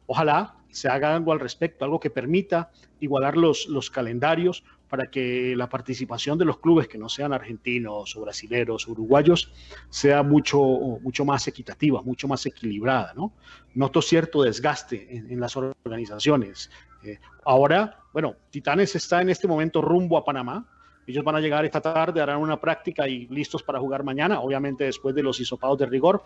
Ojalá 0.06 0.56
se 0.68 0.88
haga 0.88 1.14
algo 1.14 1.32
al 1.32 1.40
respecto, 1.40 1.84
algo 1.84 2.00
que 2.00 2.10
permita 2.10 2.70
igualar 3.00 3.36
los, 3.36 3.66
los 3.68 3.90
calendarios 3.90 4.64
para 4.88 5.10
que 5.10 5.54
la 5.56 5.68
participación 5.68 6.38
de 6.38 6.44
los 6.44 6.58
clubes 6.58 6.88
que 6.88 6.98
no 6.98 7.08
sean 7.08 7.32
argentinos 7.32 8.14
o 8.16 8.20
brasileros 8.20 8.86
o 8.86 8.92
uruguayos 8.92 9.52
sea 9.88 10.22
mucho, 10.22 10.60
mucho 10.60 11.24
más 11.24 11.48
equitativa, 11.48 12.02
mucho 12.02 12.28
más 12.28 12.44
equilibrada. 12.46 13.12
¿no? 13.14 13.32
Noto 13.74 14.02
cierto 14.02 14.42
desgaste 14.42 15.16
en, 15.16 15.40
las 15.40 15.56
organizaciones. 15.56 16.70
Eh, 17.02 17.18
ahora, 17.44 17.98
bueno, 18.12 18.36
Titanes 18.50 18.94
está 18.94 19.22
en 19.22 19.30
este 19.30 19.48
momento 19.48 19.80
rumbo 19.80 20.16
a 20.16 20.24
Panamá. 20.24 20.66
Ellos 21.06 21.24
van 21.24 21.36
a 21.36 21.40
llegar 21.40 21.64
esta 21.64 21.80
tarde, 21.80 22.20
harán 22.20 22.40
una 22.40 22.60
práctica 22.60 23.08
y 23.08 23.26
listos 23.26 23.62
para 23.62 23.78
jugar 23.78 24.04
mañana, 24.04 24.40
obviamente 24.40 24.84
después 24.84 25.14
de 25.14 25.22
los 25.22 25.38
hisopados 25.40 25.78
de 25.78 25.86
rigor. 25.86 26.22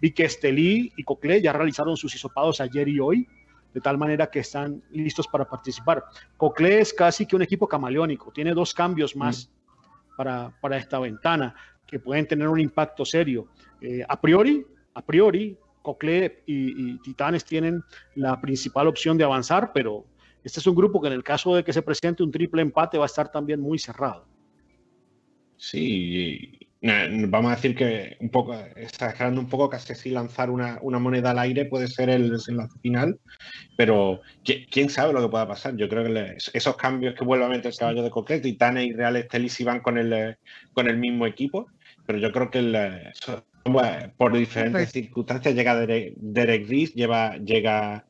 Vi 0.00 0.12
que 0.12 0.24
Estelí 0.24 0.92
y 0.96 1.02
Cocle 1.04 1.40
ya 1.40 1.52
realizaron 1.52 1.96
sus 1.96 2.14
hisopados 2.14 2.60
ayer 2.60 2.88
y 2.88 3.00
hoy 3.00 3.28
de 3.72 3.80
tal 3.80 3.96
manera 3.98 4.30
que 4.30 4.40
están 4.40 4.82
listos 4.90 5.26
para 5.26 5.46
participar. 5.46 6.04
Cocle 6.36 6.80
es 6.80 6.92
casi 6.92 7.26
que 7.26 7.36
un 7.36 7.42
equipo 7.42 7.66
camaleónico, 7.66 8.30
tiene 8.30 8.52
dos 8.52 8.74
cambios 8.74 9.16
más 9.16 9.48
mm. 9.48 10.16
para, 10.16 10.52
para, 10.60 10.76
esta 10.76 10.98
ventana 10.98 11.54
que 11.86 11.98
pueden 11.98 12.26
tener 12.26 12.48
un 12.48 12.60
impacto 12.60 13.04
serio. 13.04 13.48
Eh, 13.80 14.04
a 14.06 14.20
priori, 14.20 14.66
a 14.94 15.02
priori, 15.02 15.56
Cocle 15.82 16.42
y, 16.46 16.98
Titanes 16.98 17.44
tienen 17.44 17.82
la 18.14 18.40
principal 18.40 18.86
opción 18.86 19.18
de 19.18 19.24
avanzar, 19.24 19.72
pero 19.72 20.04
este 20.44 20.60
es 20.60 20.66
un 20.66 20.74
grupo 20.74 21.00
que 21.00 21.08
en 21.08 21.14
el 21.14 21.24
caso 21.24 21.54
de 21.54 21.64
que 21.64 21.72
se 21.72 21.82
presente 21.82 22.22
un 22.22 22.30
triple 22.30 22.62
empate 22.62 22.98
va 22.98 23.04
a 23.04 23.06
estar 23.06 23.30
también 23.30 23.60
muy 23.60 23.78
cerrado. 23.78 24.26
Sí, 25.56 26.58
vamos 26.82 27.52
a 27.52 27.54
decir 27.54 27.76
que 27.76 28.16
un 28.18 28.28
poco, 28.28 28.54
exagerando 28.74 29.40
un 29.40 29.48
poco, 29.48 29.70
casi 29.70 29.94
si 29.94 30.10
lanzar 30.10 30.50
una, 30.50 30.80
moneda 30.82 31.30
al 31.30 31.38
aire 31.38 31.66
puede 31.66 31.86
ser 31.86 32.10
el 32.10 32.30
desenlace 32.30 32.76
final, 32.80 33.20
pero 33.76 34.20
quién 34.42 34.90
sabe 34.90 35.12
lo 35.12 35.22
que 35.22 35.28
pueda 35.28 35.46
pasar. 35.46 35.76
Yo 35.76 35.88
creo 35.88 36.04
que 36.04 36.36
esos 36.52 36.76
cambios 36.76 37.14
que 37.14 37.24
vuelve 37.24 37.44
a 37.44 37.48
meter 37.48 37.70
el 37.72 37.78
caballo 37.78 38.02
de 38.02 38.10
Coquete, 38.10 38.40
Titane 38.40 38.84
y 38.84 38.92
Real 38.92 39.16
Estelis 39.16 39.64
van 39.64 39.80
con 39.80 39.98
el, 39.98 40.36
con 40.72 40.88
el 40.88 40.98
mismo 40.98 41.26
equipo, 41.26 41.68
pero 42.06 42.18
yo 42.18 42.32
creo 42.32 42.50
que 42.50 43.12
por 44.16 44.36
diferentes 44.36 44.90
circunstancias 44.90 45.54
llega 45.54 45.76
Derek, 45.76 46.14
Derek 46.16 46.66
lleva, 46.66 47.36
llega 47.36 48.04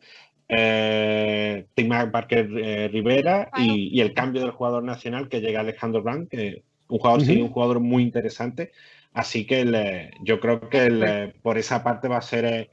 eh, 0.48 1.66
Tim 1.74 1.88
Parker 2.10 2.50
eh, 2.58 2.88
Rivera 2.88 3.50
y, 3.56 4.00
el 4.00 4.14
cambio 4.14 4.42
del 4.42 4.50
jugador 4.50 4.82
nacional 4.84 5.28
que 5.28 5.40
llega 5.40 5.60
Alejandro 5.60 6.02
Blanc, 6.02 6.28
que 6.28 6.62
un 6.88 6.98
jugador, 6.98 7.22
un 7.22 7.48
jugador 7.48 7.80
muy 7.80 8.02
interesante. 8.02 8.72
Así 9.12 9.46
que 9.46 10.10
yo 10.22 10.40
creo 10.40 10.68
que 10.68 11.32
por 11.42 11.58
esa 11.58 11.84
parte 11.84 12.08
va 12.08 12.18
a 12.18 12.22
ser 12.22 12.44
eh, 12.44 12.70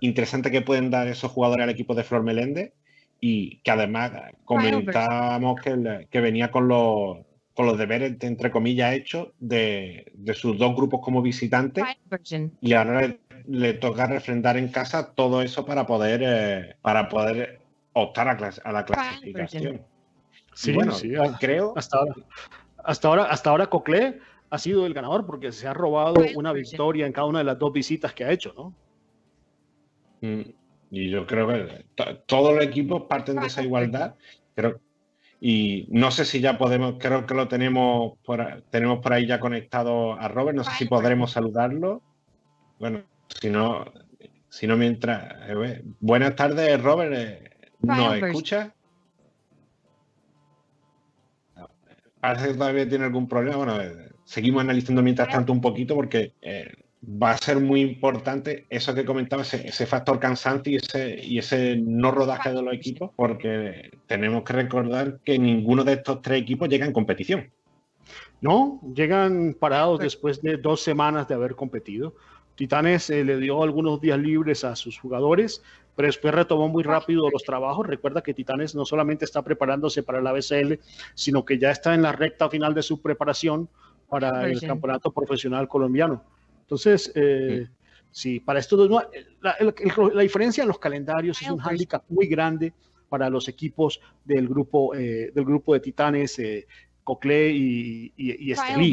interesante 0.00 0.50
que 0.50 0.62
pueden 0.62 0.90
dar 0.90 1.08
esos 1.08 1.30
jugadores 1.30 1.64
al 1.64 1.70
equipo 1.70 1.94
de 1.94 2.04
Flor 2.04 2.22
Melende 2.22 2.74
y 3.20 3.58
que 3.58 3.70
además 3.70 4.12
comentábamos 4.44 5.60
que, 5.60 6.06
que 6.10 6.20
venía 6.20 6.50
con 6.50 6.68
los, 6.68 7.18
con 7.54 7.66
los 7.66 7.76
deberes, 7.76 8.16
entre 8.20 8.50
comillas, 8.50 8.94
hechos 8.94 9.28
de, 9.38 10.12
sus 10.34 10.56
dos 10.56 10.74
grupos 10.74 11.00
como 11.02 11.20
visitantes 11.20 11.84
y 12.60 12.72
ahora 12.72 13.14
le, 13.50 13.74
toca 13.74 14.06
refrendar 14.06 14.56
en 14.56 14.68
casa 14.68 15.12
todo 15.14 15.42
eso 15.42 15.64
para 15.64 15.86
poder, 15.86 16.22
eh, 16.24 16.76
para 16.82 17.08
poder 17.08 17.60
optar 17.92 18.28
a, 18.28 18.72
la 18.72 18.84
clasificación. 18.84 19.82
Sí, 20.54 20.72
bueno, 20.72 20.92
sí, 20.92 21.12
creo. 21.38 21.74
Hasta 21.76 21.98
ahora 21.98 22.14
hasta 22.84 23.08
ahora, 23.08 23.24
hasta 23.24 23.50
ahora 23.50 23.68
Cocle 23.68 24.18
ha 24.50 24.58
sido 24.58 24.86
el 24.86 24.94
ganador 24.94 25.26
porque 25.26 25.52
se 25.52 25.68
ha 25.68 25.74
robado 25.74 26.20
una 26.34 26.52
victoria 26.52 27.06
en 27.06 27.12
cada 27.12 27.26
una 27.26 27.38
de 27.38 27.44
las 27.44 27.58
dos 27.58 27.72
visitas 27.72 28.12
que 28.12 28.24
ha 28.24 28.32
hecho, 28.32 28.52
¿no? 28.56 28.74
Mm, 30.22 30.50
y 30.90 31.10
yo 31.10 31.26
creo 31.26 31.48
que 31.48 31.86
todos 32.26 32.54
los 32.54 32.64
equipos 32.64 33.04
parten 33.08 33.36
de 33.36 33.46
esa 33.46 33.62
igualdad. 33.62 34.16
Pero, 34.54 34.80
y 35.40 35.86
no 35.90 36.10
sé 36.10 36.24
si 36.24 36.40
ya 36.40 36.58
podemos, 36.58 36.96
creo 36.98 37.26
que 37.26 37.34
lo 37.34 37.48
tenemos 37.48 38.18
por, 38.24 38.64
tenemos 38.70 38.98
por 38.98 39.12
ahí 39.12 39.26
ya 39.26 39.40
conectado 39.40 40.14
a 40.14 40.28
Robert, 40.28 40.56
no 40.56 40.64
sé 40.64 40.72
si 40.72 40.84
podremos 40.86 41.30
saludarlo. 41.30 42.02
Bueno, 42.78 43.04
si 43.40 43.50
no, 43.50 43.84
si 44.48 44.66
no 44.66 44.76
mientras... 44.76 45.34
Eh, 45.48 45.82
buenas 46.00 46.34
tardes, 46.36 46.82
Robert. 46.82 47.12
Eh, 47.14 47.50
¿Nos 47.82 48.16
escucha? 48.16 48.74
parece 52.20 52.48
que 52.48 52.54
todavía 52.54 52.88
tiene 52.88 53.04
algún 53.06 53.28
problema. 53.28 53.56
Bueno, 53.56 53.80
eh, 53.80 54.10
seguimos 54.24 54.62
analizando 54.62 55.02
mientras 55.02 55.28
tanto 55.28 55.52
un 55.52 55.60
poquito 55.60 55.94
porque 55.94 56.34
eh, 56.42 56.70
va 57.02 57.32
a 57.32 57.38
ser 57.38 57.58
muy 57.60 57.80
importante 57.80 58.66
eso 58.68 58.94
que 58.94 59.04
comentaba, 59.04 59.42
ese, 59.42 59.86
factor 59.86 60.20
cansancio 60.20 60.72
y 60.72 60.76
ese, 60.76 61.18
y 61.22 61.38
ese 61.38 61.76
no 61.76 62.10
rodaje 62.10 62.52
de 62.52 62.62
los 62.62 62.74
equipos, 62.74 63.10
porque 63.16 63.90
tenemos 64.06 64.44
que 64.44 64.52
recordar 64.52 65.20
que 65.24 65.38
ninguno 65.38 65.82
de 65.82 65.94
estos 65.94 66.20
tres 66.20 66.42
equipos 66.42 66.68
llega 66.68 66.86
en 66.86 66.92
competición. 66.92 67.50
No, 68.42 68.80
llegan 68.94 69.54
parados 69.58 70.00
después 70.00 70.40
de 70.42 70.56
dos 70.56 70.82
semanas 70.82 71.28
de 71.28 71.34
haber 71.34 71.54
competido. 71.54 72.14
Titanes 72.60 73.08
eh, 73.08 73.24
le 73.24 73.38
dio 73.38 73.62
algunos 73.62 74.02
días 74.02 74.18
libres 74.18 74.64
a 74.64 74.76
sus 74.76 74.98
jugadores, 74.98 75.62
pero 75.96 76.08
después 76.08 76.34
retomó 76.34 76.68
muy 76.68 76.82
rápido 76.82 77.30
los 77.30 77.42
trabajos. 77.42 77.86
Recuerda 77.86 78.22
que 78.22 78.34
Titanes 78.34 78.74
no 78.74 78.84
solamente 78.84 79.24
está 79.24 79.40
preparándose 79.40 80.02
para 80.02 80.20
la 80.20 80.30
BCL, 80.30 80.74
sino 81.14 81.42
que 81.42 81.58
ya 81.58 81.70
está 81.70 81.94
en 81.94 82.02
la 82.02 82.12
recta 82.12 82.50
final 82.50 82.74
de 82.74 82.82
su 82.82 83.00
preparación 83.00 83.66
para 84.10 84.46
el 84.46 84.60
campeonato 84.60 85.10
profesional 85.10 85.68
colombiano. 85.68 86.22
Entonces, 86.60 87.10
eh, 87.14 87.66
sí. 88.10 88.40
para 88.40 88.58
esto 88.58 88.76
la, 89.40 89.56
la, 90.12 90.20
diferencia 90.20 90.60
en 90.60 90.68
los 90.68 90.78
calendarios 90.78 91.40
es 91.40 91.50
un 91.50 91.60
hándicap 91.60 92.04
muy 92.10 92.26
grande 92.26 92.74
para 93.08 93.30
los 93.30 93.48
equipos 93.48 94.02
del 94.22 94.46
grupo, 94.46 94.94
eh, 94.94 95.32
del 95.34 95.46
grupo 95.46 95.72
de 95.72 95.80
Titanes, 95.80 96.38
eh, 96.38 96.66
Cocle 97.04 97.52
y, 97.52 98.12
y, 98.18 98.48
y 98.48 98.52
Estelí 98.52 98.92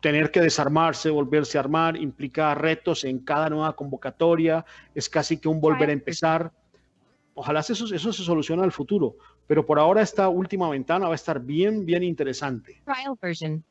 tener 0.00 0.30
que 0.30 0.40
desarmarse, 0.40 1.10
volverse 1.10 1.58
a 1.58 1.60
armar, 1.60 1.96
implica 1.96 2.54
retos 2.54 3.04
en 3.04 3.20
cada 3.20 3.50
nueva 3.50 3.74
convocatoria, 3.74 4.64
es 4.94 5.08
casi 5.08 5.38
que 5.38 5.48
un 5.48 5.60
volver 5.60 5.90
a 5.90 5.92
empezar. 5.92 6.52
Ojalá 7.34 7.60
eso, 7.60 7.72
eso 7.72 8.12
se 8.12 8.22
solucione 8.22 8.62
al 8.62 8.72
futuro, 8.72 9.16
pero 9.46 9.64
por 9.64 9.78
ahora 9.78 10.02
esta 10.02 10.28
última 10.28 10.68
ventana 10.70 11.06
va 11.06 11.12
a 11.12 11.16
estar 11.16 11.40
bien, 11.40 11.84
bien 11.84 12.02
interesante. 12.02 12.82
Trial 12.84 13.16
version. 13.20 13.64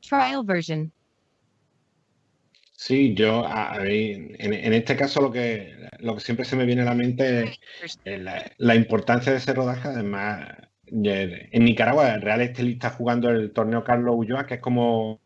Trial 0.00 0.44
version. 0.44 0.92
Sí, 2.80 3.12
yo, 3.12 3.44
en, 3.78 4.72
este 4.72 4.96
caso 4.96 5.20
lo 5.20 5.30
que, 5.30 5.76
lo 5.98 6.14
que 6.14 6.20
siempre 6.20 6.46
se 6.46 6.56
me 6.56 6.64
viene 6.64 6.80
a 6.80 6.86
la 6.86 6.94
mente 6.94 7.52
es 8.04 8.22
la, 8.56 8.74
importancia 8.74 9.32
de 9.32 9.36
ese 9.36 9.52
rodaje. 9.52 9.88
Además, 9.88 10.48
en 10.86 11.64
Nicaragua, 11.66 12.14
el 12.14 12.22
Real 12.22 12.40
Estelí 12.40 12.72
está 12.72 12.88
jugando 12.88 13.28
el 13.28 13.52
torneo 13.52 13.84
Carlos 13.84 14.14
Ulloa, 14.16 14.46
que 14.46 14.54
es 14.54 14.60
como 14.62 15.20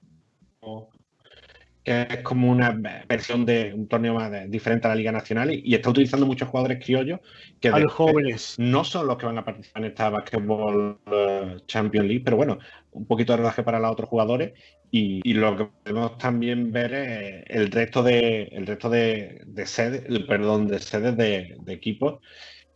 que 1.84 2.06
es 2.08 2.22
como 2.22 2.50
una 2.50 2.76
versión 3.06 3.44
de 3.44 3.74
un 3.74 3.86
torneo 3.86 4.14
más 4.14 4.32
diferente 4.50 4.86
a 4.86 4.90
la 4.90 4.96
Liga 4.96 5.12
Nacional 5.12 5.52
y, 5.52 5.74
está 5.74 5.90
utilizando 5.90 6.24
muchos 6.24 6.48
jugadores 6.48 6.82
criollos 6.82 7.20
que 7.60 7.68
a 7.68 7.78
los 7.78 7.92
jóvenes. 7.92 8.54
no 8.58 8.84
son 8.84 9.06
los 9.06 9.18
que 9.18 9.26
van 9.26 9.36
a 9.36 9.44
participar 9.44 9.84
en 9.84 9.90
esta 9.90 10.08
Basketball 10.08 10.98
uh, 11.06 11.58
Champions 11.66 12.08
League, 12.08 12.22
pero 12.24 12.38
bueno, 12.38 12.58
un 12.92 13.06
poquito 13.06 13.34
de 13.34 13.36
rodaje 13.38 13.62
para 13.62 13.78
los 13.78 13.92
otros 13.92 14.08
jugadores 14.08 14.54
y, 14.90 15.34
lo 15.34 15.56
que 15.56 15.66
podemos 15.66 16.16
también 16.16 16.72
ver 16.72 16.94
es 16.94 17.44
el 17.48 17.70
resto 17.70 18.02
de 18.02 18.44
el 18.44 18.66
resto 18.66 18.88
de, 18.88 19.42
de 19.44 19.66
sedes, 19.66 20.04
perdón, 20.26 20.68
de 20.68 20.78
sedes 20.78 21.16
de, 21.16 21.58
equipos 21.66 22.20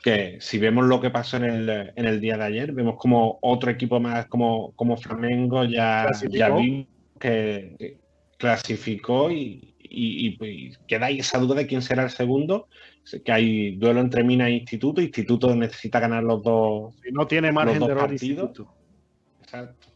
que 0.02 0.36
si 0.40 0.58
vemos 0.58 0.84
lo 0.84 1.00
que 1.00 1.10
pasó 1.10 1.38
en 1.38 1.44
el, 1.44 1.92
en 1.96 2.04
el 2.04 2.20
día 2.20 2.36
de 2.36 2.44
ayer, 2.44 2.72
vemos 2.72 2.96
como 2.98 3.38
otro 3.40 3.70
equipo 3.70 4.00
más 4.00 4.26
como, 4.26 4.72
como 4.76 4.96
Flamengo 4.96 5.64
ya, 5.64 6.08
ya 6.30 6.50
vimos 6.50 6.86
que, 7.18 7.98
clasificó 8.38 9.30
y, 9.30 9.74
queda 10.86 11.06
ahí 11.06 11.18
esa 11.20 11.38
duda 11.38 11.56
de 11.56 11.66
quién 11.66 11.82
será 11.82 12.04
el 12.04 12.10
segundo. 12.10 12.68
Que 13.24 13.32
hay 13.32 13.76
duelo 13.76 14.00
entre 14.00 14.22
Mina 14.24 14.48
e 14.48 14.52
Instituto. 14.52 15.00
Instituto 15.00 15.54
necesita 15.54 15.98
ganar 16.00 16.22
los 16.24 16.42
dos. 16.42 16.94
no 17.12 17.26
tiene 17.26 17.52
margen 17.52 17.80
de 17.80 17.92
error 17.92 18.10
Instituto. 18.12 18.74
Exacto. 19.42 19.88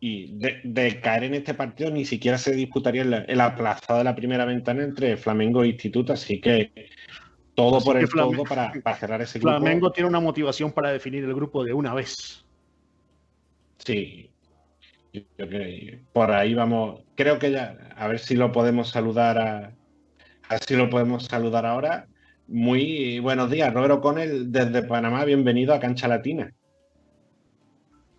y 0.00 0.38
de, 0.38 0.60
de 0.62 1.00
caer 1.00 1.24
en 1.24 1.34
este 1.34 1.54
partido 1.54 1.90
ni 1.90 2.04
siquiera 2.04 2.38
se 2.38 2.52
disputaría 2.54 3.02
el, 3.02 3.12
el 3.26 3.40
aplazado 3.40 3.98
de 3.98 4.04
la 4.04 4.14
primera 4.14 4.44
ventana 4.44 4.84
entre 4.84 5.16
Flamengo 5.16 5.64
e 5.64 5.68
Instituto, 5.68 6.12
así 6.12 6.40
que 6.40 6.70
todo 7.56 7.78
Así 7.78 7.86
por 7.86 7.96
que 7.96 8.02
el 8.02 8.08
Flamengo- 8.08 8.44
todo 8.44 8.54
para, 8.54 8.72
para 8.84 8.96
cerrar 8.96 9.20
ese 9.20 9.40
grupo. 9.40 9.58
Flamengo 9.58 9.90
tiene 9.90 10.08
una 10.08 10.20
motivación 10.20 10.70
para 10.70 10.92
definir 10.92 11.24
el 11.24 11.34
grupo 11.34 11.64
de 11.64 11.72
una 11.72 11.92
vez. 11.92 12.44
Sí. 13.78 14.30
Yo 15.12 15.22
creo 15.36 15.48
que 15.48 16.04
por 16.12 16.30
ahí 16.30 16.54
vamos. 16.54 17.02
Creo 17.14 17.38
que 17.38 17.50
ya, 17.50 17.76
a 17.96 18.08
ver 18.08 18.18
si 18.18 18.34
lo 18.36 18.52
podemos 18.52 18.90
saludar 18.90 19.38
a, 19.38 19.72
a 20.48 20.58
si 20.58 20.76
lo 20.76 20.90
podemos 20.90 21.24
saludar 21.24 21.64
ahora. 21.66 22.06
Muy 22.46 23.18
buenos 23.18 23.50
días, 23.50 23.72
Robert 23.72 23.94
O'Connell 23.94 24.50
desde 24.52 24.82
Panamá, 24.82 25.24
bienvenido 25.24 25.74
a 25.74 25.80
Cancha 25.80 26.08
Latina. 26.08 26.52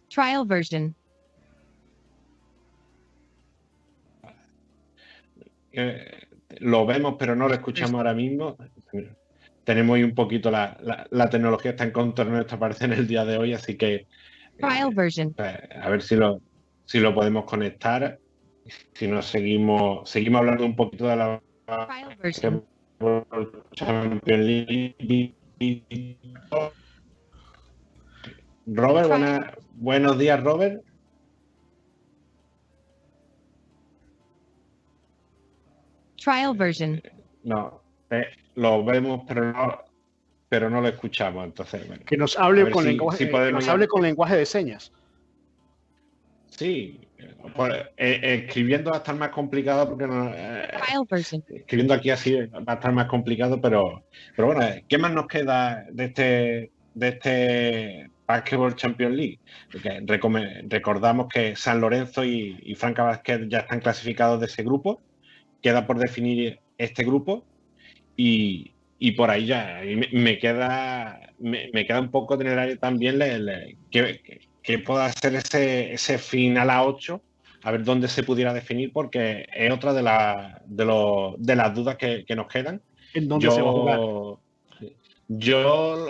Trial 0.10 0.46
version. 0.46 0.96
Eh, 5.72 6.24
lo 6.60 6.86
vemos, 6.86 7.16
pero 7.18 7.36
no 7.36 7.48
lo 7.48 7.54
escuchamos 7.54 7.96
ahora 7.96 8.14
mismo. 8.14 8.58
Tenemos 9.64 9.96
ahí 9.96 10.04
un 10.04 10.16
poquito 10.16 10.50
la, 10.50 10.78
la- 10.82 11.08
la 11.12 11.30
tecnología 11.30 11.72
está 11.72 11.84
en 11.84 11.92
contra 11.92 12.26
de 12.26 12.32
nuestra 12.32 12.58
parte 12.58 12.86
en 12.86 12.94
el 12.94 13.08
día 13.08 13.24
de 13.26 13.38
hoy, 13.38 13.54
así 13.54 13.78
que 13.78 14.08
Trial 14.58 14.94
version. 14.94 15.34
pues, 15.34 15.56
a 15.80 15.90
ver 15.90 16.02
si 16.02 16.16
lo, 16.16 16.42
si 16.90 17.00
lo 17.00 17.14
podemos 17.14 17.46
conectar. 17.46 18.20
Si 18.94 19.08
no, 19.08 19.22
seguimos, 19.22 20.10
seguimos 20.10 20.40
hablando 20.40 20.66
un 20.66 20.76
poquito 20.76 21.08
de 21.08 21.16
la 21.18 21.42
Trial 21.68 22.16
version. 22.18 22.66
Champions 23.74 24.44
League. 24.44 25.36
Robert, 28.66 29.08
buena- 29.08 29.54
buenos 29.76 30.18
días, 30.18 30.44
Robert. 30.44 30.82
Trial 36.18 36.56
version. 36.56 37.02
No, 37.44 37.82
eh, 38.10 38.26
lo 38.56 38.84
vemos, 38.84 39.22
pero 39.28 39.52
no, 39.54 39.80
pero 40.50 40.70
no 40.70 40.82
lo 40.82 40.88
escuchamos. 40.88 41.46
Entonces, 41.46 41.88
bueno. 41.88 42.04
Que 42.06 42.18
nos 42.18 42.38
hable, 42.38 42.70
con, 42.72 42.84
si- 42.84 42.90
lenguaje, 42.90 43.18
si 43.18 43.24
eh, 43.26 43.32
que 43.32 43.52
nos 43.52 43.68
hable 43.68 43.88
con 43.88 44.02
lenguaje 44.02 44.36
de 44.38 44.46
señas. 44.46 44.92
Sí, 46.60 47.00
pues, 47.56 47.74
eh, 47.96 48.44
escribiendo 48.46 48.90
va 48.92 48.98
a 48.98 49.00
estar 49.00 49.16
más 49.16 49.30
complicado 49.30 49.88
porque 49.88 50.08
no, 50.08 50.30
eh, 50.36 50.68
escribiendo 51.56 51.94
aquí 51.94 52.10
así 52.10 52.36
va 52.36 52.74
a 52.74 52.74
estar 52.74 52.92
más 52.92 53.08
complicado, 53.08 53.62
pero, 53.62 54.04
pero 54.36 54.48
bueno, 54.48 54.64
eh, 54.64 54.84
¿qué 54.90 54.98
más 54.98 55.14
nos 55.14 55.28
queda 55.28 55.86
de 55.90 56.04
este, 56.04 56.72
de 56.94 57.08
este 57.08 58.08
Basketball 58.28 58.76
Champions 58.76 59.16
League? 59.16 59.40
Porque 59.72 60.02
recordamos 60.68 61.30
que 61.34 61.56
San 61.56 61.80
Lorenzo 61.80 62.26
y, 62.26 62.58
y 62.62 62.76
Franca 62.76 63.04
Vázquez 63.04 63.40
ya 63.48 63.60
están 63.60 63.80
clasificados 63.80 64.42
de 64.42 64.48
ese 64.48 64.64
grupo, 64.64 65.02
queda 65.62 65.88
por 65.88 65.98
definir 65.98 66.60
este 66.78 67.06
grupo 67.06 67.46
y, 68.18 68.76
y 68.98 69.12
por 69.12 69.30
ahí 69.30 69.46
ya 69.46 69.86
y 69.86 69.96
me, 69.96 70.10
me 70.12 70.40
queda 70.40 71.22
me, 71.38 71.70
me 71.72 71.86
queda 71.86 72.02
un 72.02 72.12
poco 72.12 72.38
tener 72.38 72.78
también 72.80 73.18
le- 73.18 73.40
le- 73.40 73.78
que, 73.90 74.20
que- 74.64 74.80
pueda 74.80 75.12
ser 75.12 75.36
ese, 75.36 75.94
ese 75.94 76.18
final 76.18 76.70
a 76.70 76.84
8 76.84 77.22
a 77.64 77.72
ver 77.72 77.84
dónde 77.84 78.08
se 78.08 78.24
pudiera 78.24 78.54
definir, 78.54 78.92
porque 78.94 79.46
es 79.54 79.72
otra 79.72 79.94
de, 79.94 80.02
la- 80.02 80.62
de, 80.66 80.86
los- 80.86 81.36
de 81.38 81.56
las 81.56 81.74
dudas 81.76 81.98
que, 81.98 82.24
que 82.26 82.36
nos 82.36 82.48
quedan. 82.48 82.82
¿En 83.14 83.28
dónde 83.28 83.52
se 83.52 83.62
va 83.62 83.70
a 83.70 83.74
jugar? 83.74 84.00
yo 85.28 86.08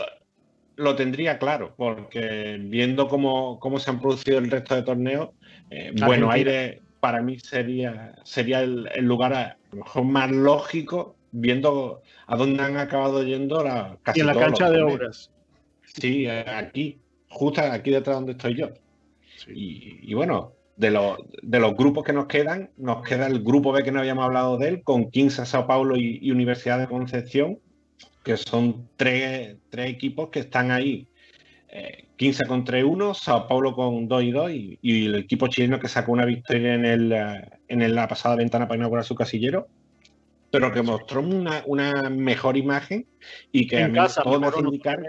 lo 0.75 0.95
tendría 0.95 1.37
claro, 1.37 1.73
porque 1.75 2.57
viendo 2.61 3.07
cómo, 3.07 3.59
cómo 3.59 3.79
se 3.79 3.89
han 3.89 3.99
producido 3.99 4.37
el 4.37 4.49
resto 4.49 4.75
de 4.75 4.83
torneos, 4.83 5.29
eh, 5.69 5.91
Buenos. 6.05 6.31
Aires 6.33 6.79
para 6.99 7.21
mí 7.21 7.37
sería, 7.39 8.15
sería 8.23 8.61
el, 8.61 8.89
el 8.93 9.05
lugar 9.05 9.33
a, 9.33 9.57
lo 9.71 9.79
mejor 9.79 10.03
más 10.05 10.31
lógico, 10.31 11.15
viendo 11.31 12.01
a 12.27 12.35
dónde 12.37 12.63
han 12.63 12.77
acabado 12.77 13.23
yendo 13.23 13.63
la, 13.63 13.97
casi 14.03 14.19
Y 14.19 14.21
en 14.21 14.27
la 14.27 14.33
todos 14.33 14.45
cancha 14.45 14.69
de 14.69 14.83
obras. 14.83 15.31
Sí, 15.83 16.25
eh, 16.27 16.45
aquí, 16.47 16.99
justo 17.29 17.61
aquí 17.61 17.91
detrás 17.91 18.17
donde 18.17 18.33
estoy 18.33 18.55
yo. 18.55 18.69
Y, 19.47 19.99
y 20.01 20.13
bueno, 20.13 20.53
de 20.75 20.91
los, 20.91 21.17
de 21.41 21.59
los 21.59 21.75
grupos 21.75 22.03
que 22.03 22.13
nos 22.13 22.27
quedan, 22.27 22.71
nos 22.77 23.03
queda 23.03 23.27
el 23.27 23.43
grupo 23.43 23.71
B 23.71 23.83
que 23.83 23.91
no 23.91 23.99
habíamos 23.99 24.25
hablado 24.25 24.57
de 24.57 24.69
él, 24.69 24.83
con 24.83 25.11
15 25.11 25.45
Sao 25.45 25.67
Paulo 25.67 25.97
y, 25.97 26.19
y 26.21 26.31
Universidad 26.31 26.79
de 26.79 26.87
Concepción, 26.87 27.59
que 28.23 28.37
son 28.37 28.87
tres, 28.95 29.57
tres 29.69 29.89
equipos 29.89 30.29
que 30.29 30.39
están 30.39 30.71
ahí. 30.71 31.07
Eh, 31.69 32.05
15 32.15 32.47
con 32.47 32.65
3-1, 32.65 33.13
Sao 33.13 33.47
Paulo 33.47 33.75
con 33.75 34.07
2 34.07 34.23
y 34.23 34.31
2, 34.31 34.51
y, 34.51 34.79
y 34.81 35.05
el 35.05 35.15
equipo 35.15 35.47
chileno 35.47 35.79
que 35.79 35.87
sacó 35.87 36.11
una 36.11 36.25
victoria 36.25 36.73
en, 36.73 36.85
el, 36.85 37.13
en 37.67 37.95
la 37.95 38.07
pasada 38.07 38.35
ventana 38.35 38.67
para 38.67 38.77
inaugurar 38.77 39.05
su 39.05 39.15
casillero, 39.15 39.67
pero 40.51 40.71
que 40.71 40.81
mostró 40.81 41.21
una, 41.21 41.63
una 41.65 42.09
mejor 42.09 42.57
imagen 42.57 43.05
y 43.51 43.67
que 43.67 43.77
a 43.77 43.85
En 43.85 43.91
mí 43.91 43.97
casa, 43.97 44.23
todo 44.23 44.39
me 44.39 44.47
hace 44.47 44.59
indicar. 44.59 44.99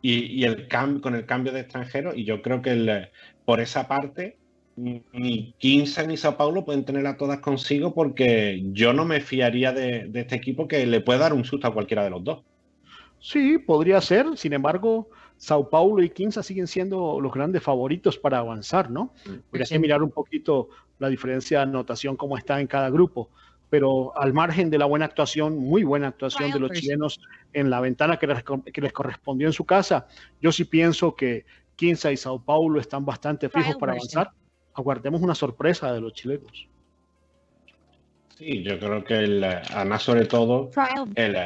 Y, 0.00 0.40
y 0.40 0.44
el 0.44 0.68
cam- 0.68 1.00
con 1.00 1.14
el 1.14 1.26
cambio 1.26 1.52
de 1.52 1.60
extranjero, 1.60 2.14
y 2.14 2.24
yo 2.24 2.42
creo 2.42 2.62
que 2.62 2.70
el, 2.72 3.10
por 3.44 3.60
esa 3.60 3.88
parte, 3.88 4.40
ni 4.76 5.54
15 5.58 6.06
ni 6.06 6.16
Sao 6.16 6.36
Paulo 6.36 6.64
pueden 6.64 6.84
tenerla 6.84 7.16
todas 7.16 7.40
consigo 7.40 7.94
porque 7.94 8.62
yo 8.72 8.92
no 8.92 9.04
me 9.04 9.20
fiaría 9.20 9.72
de, 9.72 10.06
de 10.08 10.20
este 10.20 10.36
equipo 10.36 10.68
que 10.68 10.86
le 10.86 11.00
puede 11.00 11.18
dar 11.20 11.32
un 11.32 11.44
susto 11.44 11.66
a 11.66 11.74
cualquiera 11.74 12.04
de 12.04 12.10
los 12.10 12.24
dos. 12.24 12.44
Sí, 13.18 13.58
podría 13.58 14.00
ser. 14.00 14.36
Sin 14.36 14.52
embargo, 14.52 15.08
Sao 15.36 15.68
Paulo 15.70 16.02
y 16.02 16.10
Quinza 16.10 16.42
siguen 16.42 16.66
siendo 16.66 17.20
los 17.20 17.32
grandes 17.32 17.62
favoritos 17.62 18.18
para 18.18 18.38
avanzar, 18.38 18.90
¿no? 18.90 19.14
Habría 19.50 19.66
que 19.66 19.78
mirar 19.78 20.02
un 20.02 20.10
poquito 20.12 20.68
la 20.98 21.08
diferencia 21.08 21.58
de 21.58 21.62
anotación, 21.64 22.16
cómo 22.16 22.36
está 22.38 22.60
en 22.60 22.66
cada 22.66 22.90
grupo. 22.90 23.32
Pero 23.70 24.16
al 24.18 24.32
margen 24.32 24.70
de 24.70 24.78
la 24.78 24.86
buena 24.86 25.04
actuación, 25.04 25.58
muy 25.58 25.84
buena 25.84 26.08
actuación 26.08 26.50
de 26.50 26.58
los 26.58 26.72
chilenos 26.72 27.20
en 27.52 27.68
la 27.68 27.80
ventana 27.80 28.18
que 28.18 28.26
les, 28.26 28.42
que 28.42 28.80
les 28.80 28.92
correspondió 28.92 29.46
en 29.46 29.52
su 29.52 29.64
casa, 29.64 30.06
yo 30.40 30.52
sí 30.52 30.64
pienso 30.64 31.14
que 31.14 31.44
Quinza 31.76 32.10
y 32.10 32.16
Sao 32.16 32.42
Paulo 32.42 32.80
están 32.80 33.04
bastante 33.04 33.48
fijos 33.48 33.76
para 33.76 33.92
avanzar. 33.92 34.30
Aguardemos 34.74 35.20
una 35.20 35.34
sorpresa 35.34 35.92
de 35.92 36.00
los 36.00 36.12
chilenos. 36.12 36.68
Sí, 38.36 38.62
yo 38.62 38.78
creo 38.78 39.04
que 39.04 39.14
el, 39.14 39.44
además 39.44 40.02
sobre 40.02 40.26
todo 40.26 40.70
el, 41.14 41.36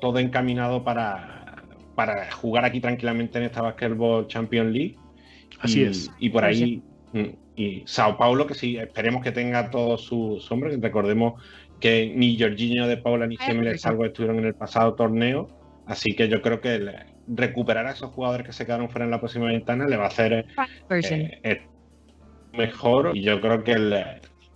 todo 0.00 0.18
encaminado 0.18 0.84
para, 0.84 1.43
para 1.94 2.30
jugar 2.32 2.64
aquí 2.64 2.80
tranquilamente 2.80 3.38
en 3.38 3.44
esta 3.44 3.62
Basketball 3.62 4.26
Champions 4.26 4.72
League. 4.72 4.96
Así 5.60 5.80
y, 5.80 5.84
es. 5.84 6.10
Y 6.18 6.30
por 6.30 6.44
ahí, 6.44 6.82
mm, 7.12 7.28
y 7.56 7.82
Sao 7.86 8.16
Paulo, 8.18 8.46
que 8.46 8.54
sí, 8.54 8.76
esperemos 8.76 9.22
que 9.22 9.32
tenga 9.32 9.70
todo 9.70 9.96
su 9.98 10.38
sombra. 10.40 10.70
Recordemos 10.76 11.40
que 11.80 12.12
ni 12.14 12.38
Jorginho 12.38 12.86
de 12.88 12.96
Paula 12.96 13.26
ni 13.26 13.36
Ay, 13.38 13.46
Gemel 13.46 13.64
perfecto. 13.64 13.82
Salvo 13.88 14.04
estuvieron 14.04 14.38
en 14.38 14.46
el 14.46 14.54
pasado 14.54 14.94
torneo. 14.94 15.48
Así 15.86 16.14
que 16.14 16.28
yo 16.28 16.40
creo 16.40 16.60
que 16.60 16.74
el- 16.76 16.94
recuperar 17.26 17.86
a 17.86 17.92
esos 17.92 18.10
jugadores 18.10 18.46
que 18.46 18.52
se 18.52 18.66
quedaron 18.66 18.90
fuera 18.90 19.04
en 19.06 19.10
la 19.10 19.18
próxima 19.18 19.46
ventana 19.46 19.86
le 19.86 19.96
va 19.96 20.04
a 20.04 20.08
hacer 20.08 20.46
eh, 21.14 21.38
es 21.42 21.58
mejor 22.52 23.16
y 23.16 23.22
yo 23.22 23.40
creo 23.40 23.64
que 23.64 23.72
el- 23.72 24.04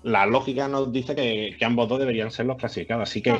la 0.03 0.27
lógica 0.27 0.69
nos 0.69 0.93
dice 0.93 1.15
que, 1.15 1.57
que 1.59 1.65
ambos 1.65 1.89
dos 1.89 1.99
deberían 1.99 2.31
ser 2.31 2.47
los 2.47 2.57
clasificados. 2.57 3.09
Así 3.11 3.23
que 3.23 3.33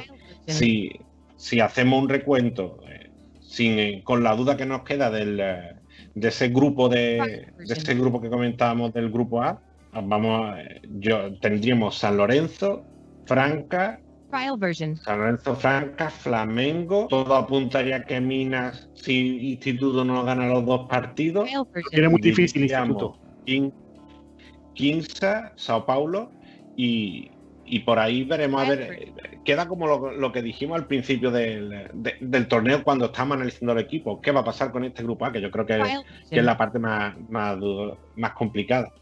si 1.37 1.61
hacemos 1.61 2.03
un 2.03 2.09
recuento 2.09 2.79
eh, 2.89 2.98
sin, 3.49 3.79
eh, 3.79 4.03
con 4.05 4.23
la 4.23 4.37
duda 4.37 4.57
que 4.57 4.67
nos 4.67 4.83
queda 4.83 5.11
del, 5.11 5.41
eh, 5.41 5.75
de 6.15 6.29
ese 6.29 6.49
grupo 6.49 6.89
de, 6.89 7.49
de 7.57 7.73
ese 7.73 7.95
grupo 7.95 8.21
que 8.21 8.29
comentábamos 8.29 8.93
del 8.93 9.11
grupo 9.11 9.43
A, 9.43 9.61
vamos 9.93 10.51
a- 10.51 10.63
yo 11.01 11.35
tendríamos 11.39 11.97
San 11.97 12.17
Lorenzo, 12.19 12.85
Franca, 13.25 14.01
Trial 14.31 14.59
version. 14.59 14.95
San 14.97 15.19
Lorenzo 15.21 15.57
Franca, 15.57 16.11
Flamengo, 16.11 17.07
todo 17.09 17.35
apuntaría 17.35 18.05
que 18.05 18.21
Minas, 18.21 18.91
si 18.93 19.53
Instituto 19.53 20.05
no 20.05 20.23
gana 20.25 20.47
los 20.47 20.67
dos 20.67 20.87
partidos, 20.87 21.49
version. 21.73 22.11
muy 22.13 22.21
difícil 22.21 22.63
instituto. 22.65 23.19
Quin- 23.47 23.73
Quinza, 24.75 25.53
Sao 25.57 25.87
Paulo 25.87 26.31
y, 26.77 27.31
y 27.71 27.81
por 27.81 27.99
ahí 27.99 28.25
veremos, 28.25 28.63
a 28.63 28.69
ver, 28.69 28.81
eh, 28.93 29.13
queda 29.45 29.67
como 29.69 29.87
lo, 29.87 30.13
lo 30.13 30.33
que 30.33 30.43
dijimos 30.43 30.79
al 30.79 30.87
principio 30.87 31.31
del, 31.31 31.89
de- 31.95 32.17
del 32.21 32.49
torneo 32.49 32.83
cuando 32.83 33.07
estábamos 33.07 33.37
analizando 33.37 33.73
el 33.73 33.79
equipo, 33.79 34.21
qué 34.21 34.31
va 34.33 34.41
a 34.41 34.45
pasar 34.45 34.71
con 34.73 34.85
este 34.85 35.03
grupo 35.03 35.25
A, 35.27 35.33
que 35.33 35.41
yo 35.41 35.51
creo 35.51 35.67
que, 35.67 35.75
es 36.31 36.45
la 36.45 36.57
parte 36.57 36.79
más, 36.79 37.15
más, 37.29 37.57
más 38.17 38.33
complicada. 38.33 38.93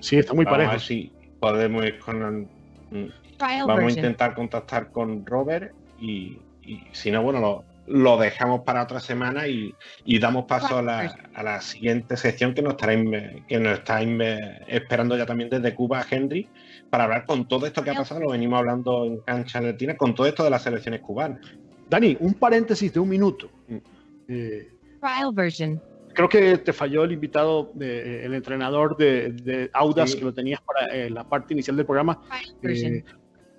Sí, 0.00 0.16
está 0.18 0.34
muy 0.34 0.44
parejo. 0.44 0.72
ver 0.72 0.80
si 0.80 1.12
podemos 1.40 1.84
ir 1.86 1.98
con... 1.98 2.42
mm, 2.90 3.06
Trial 3.38 3.66
Vamos 3.66 3.84
a 3.84 3.96
intentar 3.98 4.34
contactar 4.34 4.90
con 4.92 5.24
Robert 5.26 5.72
y, 5.98 6.38
y 6.62 6.80
si 6.92 7.10
no, 7.10 7.22
bueno, 7.22 7.40
lo, 7.40 7.64
lo 7.86 8.16
dejamos 8.16 8.60
para 8.60 8.82
otra 8.84 9.00
semana 9.00 9.48
y, 9.48 9.74
y 10.04 10.18
damos 10.20 10.44
paso 10.44 10.78
a 10.78 10.82
la, 10.82 11.16
a 11.34 11.42
la 11.42 11.60
siguiente 11.60 12.16
sección 12.16 12.54
que 12.54 12.62
nos, 12.62 12.74
estará 12.74 12.92
que 13.48 13.58
nos 13.58 13.78
está 13.78 14.00
esperando 14.68 15.16
ya 15.16 15.26
también 15.26 15.50
desde 15.50 15.74
Cuba 15.74 16.06
Henry 16.08 16.48
para 16.92 17.04
hablar 17.04 17.24
con 17.24 17.48
todo 17.48 17.64
esto 17.64 17.82
que 17.82 17.88
ha 17.88 17.94
pasado, 17.94 18.20
lo 18.20 18.28
venimos 18.32 18.58
hablando 18.58 19.06
en 19.06 19.16
cancha 19.20 19.62
latina, 19.62 19.96
con 19.96 20.14
todo 20.14 20.26
esto 20.26 20.44
de 20.44 20.50
las 20.50 20.60
selecciones 20.62 21.00
cubanas. 21.00 21.40
Dani, 21.88 22.18
un 22.20 22.34
paréntesis 22.34 22.92
de 22.92 23.00
un 23.00 23.08
minuto. 23.08 23.48
Eh, 24.28 24.68
Trial 25.00 25.32
version. 25.32 25.80
creo 26.12 26.28
que 26.28 26.58
te 26.58 26.70
falló 26.74 27.04
el 27.04 27.12
invitado, 27.12 27.70
de- 27.72 28.26
el 28.26 28.34
entrenador 28.34 28.94
de, 28.98 29.30
de 29.32 29.70
Audas, 29.72 30.10
Sí. 30.10 30.18
que 30.18 30.24
lo 30.26 30.34
tenías 30.34 30.60
para 30.60 30.94
eh, 30.94 31.08
la 31.08 31.24
parte 31.24 31.54
inicial 31.54 31.78
del 31.78 31.86
programa. 31.86 32.20
Trial 32.28 32.56
version. 32.60 32.94
Eh, 32.96 33.04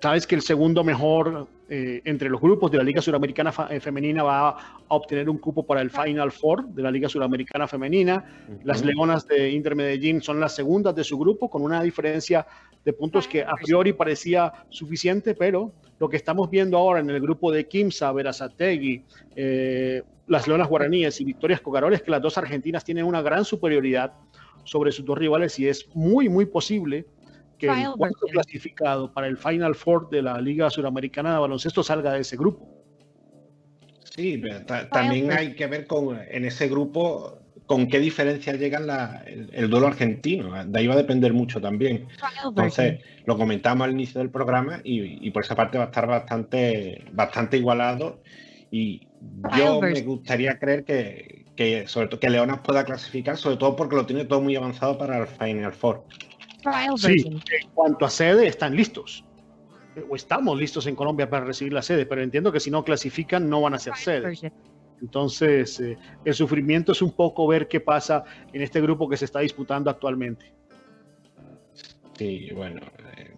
Sabes 0.00 0.28
que 0.28 0.36
el 0.36 0.42
segundo 0.42 0.84
mejor 0.84 1.48
eh, 1.68 2.02
entre 2.04 2.28
los 2.28 2.40
grupos 2.40 2.70
de 2.70 2.78
la 2.78 2.84
Liga 2.84 3.00
Suramericana 3.00 3.52
eh, 3.70 3.80
Femenina 3.80 4.22
va 4.22 4.48
a 4.48 4.76
obtener 4.88 5.30
un 5.30 5.38
cupo 5.38 5.64
para 5.64 5.80
el 5.80 5.90
Final 5.90 6.30
Four 6.30 6.68
de 6.68 6.82
la 6.82 6.90
Liga 6.90 7.08
Suramericana 7.08 7.66
Femenina. 7.66 8.24
Las. 8.64 8.84
Leonas 8.84 9.26
de 9.26 9.50
Inter 9.50 9.74
Medellín 9.74 10.20
son 10.20 10.40
las 10.40 10.54
segundas 10.54 10.94
de 10.94 11.04
su 11.04 11.18
grupo 11.18 11.48
con 11.48 11.62
una 11.62 11.82
diferencia 11.82 12.46
de 12.84 12.92
puntos 12.92 13.26
que 13.26 13.42
a 13.42 13.54
priori 13.62 13.94
parecía 13.94 14.52
suficiente, 14.68 15.34
pero 15.34 15.72
lo 15.98 16.08
que 16.08 16.16
estamos 16.16 16.50
viendo 16.50 16.76
ahora 16.76 17.00
en 17.00 17.08
el 17.08 17.20
grupo 17.20 17.50
de 17.50 17.66
Kimsa, 17.66 18.12
Verazategui, 18.12 19.02
eh, 19.34 20.02
las 20.26 20.46
Leonas 20.46 20.68
Guaraníes 20.68 21.20
y 21.20 21.24
Victorias 21.24 21.62
Cogarol 21.62 21.94
es 21.94 22.02
que 22.02 22.10
las 22.10 22.20
dos 22.20 22.36
argentinas 22.36 22.84
tienen 22.84 23.06
una 23.06 23.22
gran 23.22 23.44
superioridad 23.44 24.12
sobre 24.64 24.92
sus 24.92 25.04
dos 25.04 25.16
rivales 25.16 25.58
y 25.58 25.68
es 25.68 25.88
muy, 25.94 26.28
muy 26.28 26.46
posible 26.46 27.06
que 27.66 27.72
el 27.82 27.88
cuarto 27.96 28.18
version. 28.26 28.30
clasificado 28.32 29.12
para 29.12 29.26
el 29.26 29.36
Final 29.36 29.74
Four 29.74 30.08
de 30.10 30.22
la 30.22 30.40
Liga 30.40 30.70
Suramericana 30.70 31.32
de 31.34 31.38
Baloncesto 31.40 31.82
salga 31.82 32.12
de 32.12 32.20
ese 32.20 32.36
grupo. 32.36 32.68
Sí, 34.14 34.38
pero 34.38 34.64
ta- 34.64 34.88
también 34.88 35.32
hay 35.32 35.54
que 35.54 35.66
ver 35.66 35.86
con 35.86 36.18
en 36.28 36.44
ese 36.44 36.68
grupo 36.68 37.38
con 37.66 37.88
qué 37.88 37.98
diferencia 37.98 38.52
llegan 38.54 38.86
la- 38.86 39.22
el, 39.26 39.50
el 39.52 39.70
duelo 39.70 39.86
argentino. 39.86 40.64
De 40.66 40.78
ahí 40.78 40.86
va 40.86 40.94
a 40.94 40.98
depender 40.98 41.32
mucho 41.32 41.60
también. 41.60 42.06
Entonces, 42.50 43.00
lo 43.24 43.36
comentamos 43.38 43.86
al 43.86 43.92
inicio 43.92 44.20
del 44.20 44.30
programa 44.30 44.80
y, 44.84 45.26
y 45.26 45.30
por 45.30 45.42
esa 45.44 45.56
parte 45.56 45.78
va 45.78 45.84
a 45.84 45.86
estar 45.86 46.06
bastante, 46.06 47.04
bastante 47.12 47.56
igualado. 47.56 48.22
Y 48.70 49.08
yo 49.56 49.80
me 49.80 50.02
gustaría 50.02 50.58
creer 50.58 50.84
que, 50.84 51.46
que 51.56 51.86
sobre 51.88 52.08
todo 52.08 52.20
que 52.20 52.28
Leonas 52.28 52.60
pueda 52.60 52.84
clasificar, 52.84 53.36
sobre 53.36 53.56
todo 53.56 53.74
porque 53.76 53.96
lo 53.96 54.04
tiene 54.04 54.26
todo 54.26 54.40
muy 54.42 54.54
avanzado 54.56 54.98
para 54.98 55.18
el 55.18 55.26
Final 55.26 55.72
Four. 55.72 56.04
Trial 56.64 56.98
Sí, 56.98 57.24
en 57.26 57.68
cuanto 57.74 58.04
a 58.04 58.10
sede, 58.10 58.46
están 58.46 58.74
listos. 58.74 59.24
O 60.08 60.16
estamos 60.16 60.58
listos 60.58 60.86
en 60.86 60.96
Colombia 60.96 61.30
para 61.30 61.44
recibir 61.44 61.72
la 61.72 61.82
sede, 61.82 62.06
pero 62.06 62.22
entiendo 62.22 62.50
que 62.50 62.58
si 62.58 62.70
no 62.70 62.84
clasifican 62.84 63.48
no 63.48 63.60
van 63.60 63.74
a 63.74 63.78
ser 63.78 63.94
sede. 63.96 64.20
version. 64.20 64.52
Entonces, 65.00 65.78
eh, 65.80 65.98
el 66.24 66.34
sufrimiento 66.34 66.92
es 66.92 67.02
un 67.02 67.12
poco 67.12 67.46
ver 67.46 67.68
qué 67.68 67.80
pasa 67.80 68.24
en 68.52 68.62
este 68.62 68.80
grupo 68.80 69.08
que 69.08 69.16
se 69.16 69.26
está 69.26 69.40
disputando 69.40 69.90
actualmente. 69.90 70.54
Sí, 72.16 72.48
bueno, 72.54 72.80
eh, 73.16 73.34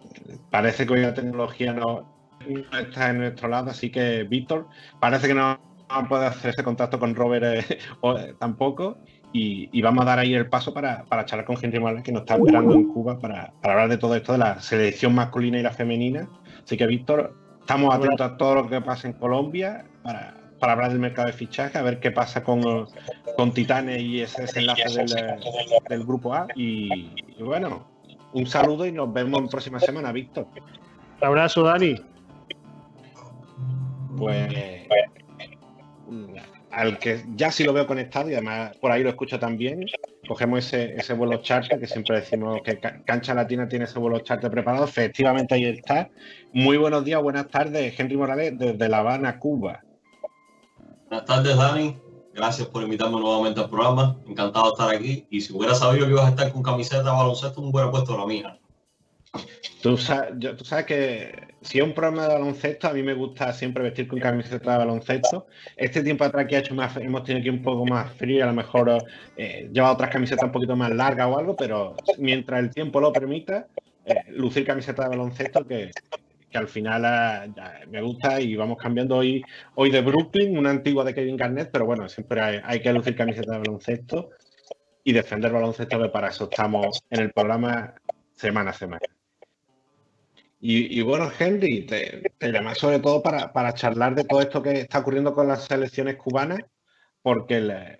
parece 0.49 0.85
que 0.85 0.93
hoy 0.93 1.01
la 1.01 1.13
tecnología 1.13 1.73
no, 1.73 2.29
no 2.47 2.79
está 2.79 3.09
en 3.09 3.19
nuestro 3.19 3.47
lado, 3.49 3.71
así 3.71 3.89
que 3.89 4.23
Víctor, 4.23 4.67
parece 4.99 5.27
que 5.27 5.33
no, 5.33 5.59
no 5.89 6.07
puede 6.07 6.27
hacer 6.27 6.51
ese 6.51 6.63
contacto 6.63 6.99
con 6.99 7.15
Robert 7.15 7.45
eh, 7.45 7.79
o, 8.01 8.17
eh, 8.17 8.35
tampoco. 8.39 8.99
Y, 9.33 9.69
y 9.71 9.81
vamos 9.81 10.03
a 10.03 10.05
dar 10.05 10.19
ahí 10.19 10.33
el 10.33 10.47
paso 10.47 10.73
para, 10.73 11.03
para 11.05 11.25
charlar 11.25 11.45
con 11.45 11.57
Henry 11.61 11.79
Morales, 11.79 12.03
que 12.03 12.11
nos 12.11 12.21
está 12.21 12.35
esperando 12.35 12.73
en 12.73 12.85
Cuba 12.85 13.19
para, 13.19 13.53
para 13.61 13.73
hablar 13.73 13.89
de 13.89 13.97
todo 13.97 14.15
esto 14.15 14.31
de 14.31 14.37
la 14.37 14.61
selección 14.61 15.13
masculina 15.13 15.59
y 15.59 15.63
la 15.63 15.71
femenina. 15.71 16.29
Así 16.63 16.77
que, 16.77 16.87
Víctor, 16.87 17.35
estamos 17.59 17.93
atentos 17.93 18.21
a 18.21 18.37
todo 18.37 18.55
lo 18.55 18.69
que 18.69 18.81
pasa 18.81 19.07
en 19.07 19.13
Colombia 19.13 19.85
para, 20.01 20.35
para 20.59 20.73
hablar 20.73 20.91
del 20.91 20.99
mercado 20.99 21.27
de 21.27 21.33
fichaje, 21.33 21.77
a 21.77 21.81
ver 21.81 21.99
qué 21.99 22.11
pasa 22.11 22.43
con, 22.43 22.87
con 23.35 23.51
Titanes 23.51 24.01
y 24.01 24.21
ese 24.21 24.43
desenlace 24.43 24.89
del, 24.89 25.07
del 25.89 26.03
grupo 26.05 26.33
A. 26.33 26.47
Y, 26.55 27.13
y 27.37 27.43
bueno, 27.43 27.85
un 28.33 28.47
saludo 28.47 28.85
y 28.85 28.91
nos 28.91 29.11
vemos 29.13 29.41
en 29.41 29.49
próxima 29.49 29.79
semana, 29.79 30.11
Víctor. 30.11 30.47
Un 31.21 31.27
abrazo, 31.27 31.63
Dani. 31.63 31.95
Pues 34.17 34.87
al 36.77 36.99
que 36.99 37.25
ya 37.35 37.51
sí 37.51 37.63
lo 37.63 37.73
veo 37.73 37.87
conectado 37.87 38.29
y 38.29 38.33
además 38.33 38.77
por 38.77 38.91
ahí 38.91 39.01
lo 39.01 39.09
escucho 39.09 39.39
también, 39.39 39.85
cogemos 40.27 40.59
ese, 40.59 40.95
ese 40.95 41.13
vuelo 41.13 41.41
charter 41.41 41.79
que 41.79 41.87
siempre 41.87 42.17
decimos 42.19 42.61
que 42.63 42.79
Ca- 42.79 43.01
Cancha 43.03 43.33
Latina 43.33 43.67
tiene 43.67 43.85
ese 43.85 43.97
vuelo 43.97 44.19
charter 44.19 44.51
preparado. 44.51 44.85
Efectivamente 44.85 45.55
ahí 45.55 45.65
está. 45.65 46.09
Muy 46.53 46.77
buenos 46.77 47.03
días, 47.03 47.21
buenas 47.21 47.47
tardes, 47.47 47.99
Henry 47.99 48.15
Morales 48.15 48.59
desde 48.59 48.89
La 48.89 48.99
Habana, 48.99 49.39
Cuba. 49.39 49.81
Buenas 51.09 51.25
tardes, 51.25 51.57
Dani. 51.57 51.97
Gracias 52.35 52.67
por 52.67 52.83
invitarme 52.83 53.19
nuevamente 53.19 53.59
al 53.59 53.69
programa. 53.69 54.15
Encantado 54.27 54.65
de 54.65 54.71
estar 54.71 54.95
aquí. 54.95 55.25
Y 55.31 55.41
si 55.41 55.53
hubiera 55.53 55.73
sabido 55.73 56.05
que 56.05 56.11
ibas 56.11 56.27
a 56.27 56.29
estar 56.29 56.51
con 56.51 56.61
camiseta 56.61 57.01
de 57.01 57.09
baloncesto, 57.09 57.59
me 57.61 57.69
hubiera 57.69 57.89
puesto 57.89 58.15
la 58.15 58.27
mía. 58.27 58.59
Tú 59.81 59.95
sabes, 59.97 60.85
que 60.85 61.53
si 61.61 61.77
es 61.77 61.83
un 61.83 61.93
programa 61.93 62.23
de 62.23 62.33
baloncesto, 62.33 62.87
a 62.87 62.93
mí 62.93 63.03
me 63.03 63.13
gusta 63.13 63.53
siempre 63.53 63.83
vestir 63.83 64.07
con 64.07 64.19
camiseta 64.19 64.71
de 64.71 64.77
baloncesto. 64.79 65.47
Este 65.75 66.01
tiempo 66.03 66.23
atrás 66.23 66.45
que 66.47 66.55
ha 66.55 66.59
hecho 66.59 66.73
más, 66.73 66.97
hemos 66.97 67.23
tenido 67.23 67.41
aquí 67.41 67.49
un 67.49 67.61
poco 67.61 67.85
más 67.85 68.11
frío, 68.13 68.43
a 68.43 68.47
lo 68.47 68.53
mejor 68.53 68.97
eh, 69.37 69.69
lleva 69.71 69.91
otras 69.91 70.09
camisetas 70.09 70.45
un 70.45 70.51
poquito 70.51 70.75
más 70.75 70.91
largas 70.91 71.27
o 71.27 71.37
algo, 71.37 71.55
pero 71.55 71.95
mientras 72.17 72.59
el 72.59 72.71
tiempo 72.71 72.99
lo 72.99 73.13
permita, 73.13 73.67
eh, 74.05 74.15
lucir 74.29 74.65
camiseta 74.65 75.03
de 75.03 75.09
baloncesto 75.09 75.65
que, 75.65 75.91
que 76.49 76.57
al 76.57 76.67
final 76.67 77.01
ya 77.55 77.79
me 77.89 78.01
gusta 78.01 78.41
y 78.41 78.55
vamos 78.55 78.77
cambiando 78.77 79.17
hoy, 79.17 79.43
hoy 79.75 79.91
de 79.91 80.01
Brooklyn, 80.01 80.57
una 80.57 80.71
antigua 80.71 81.03
de 81.03 81.13
Kevin 81.13 81.37
Garnett, 81.37 81.69
pero 81.71 81.85
bueno, 81.85 82.09
siempre 82.09 82.41
hay, 82.41 82.59
hay 82.63 82.81
que 82.81 82.91
lucir 82.91 83.15
camiseta 83.15 83.53
de 83.53 83.59
baloncesto 83.59 84.31
y 85.03 85.13
defender 85.13 85.51
baloncesto, 85.51 86.01
que 86.01 86.09
para 86.09 86.29
eso 86.29 86.45
estamos 86.45 87.03
en 87.09 87.21
el 87.21 87.31
programa 87.31 87.93
semana 88.33 88.71
a 88.71 88.73
semana. 88.73 89.16
Y, 90.59 91.01
bueno, 91.01 91.29
Henry, 91.37 91.85
te, 91.85 92.31
te 92.37 92.51
llamé 92.51 92.73
sobre 92.73 92.99
todo 92.99 93.21
para, 93.21 93.53
para 93.53 93.73
charlar 93.73 94.15
de 94.15 94.23
todo 94.23 94.41
esto 94.41 94.61
que 94.63 94.71
está 94.81 94.99
ocurriendo 94.99 95.33
con 95.33 95.47
las 95.47 95.65
selecciones 95.65 96.15
cubanas, 96.15 96.59
porque 97.21 97.99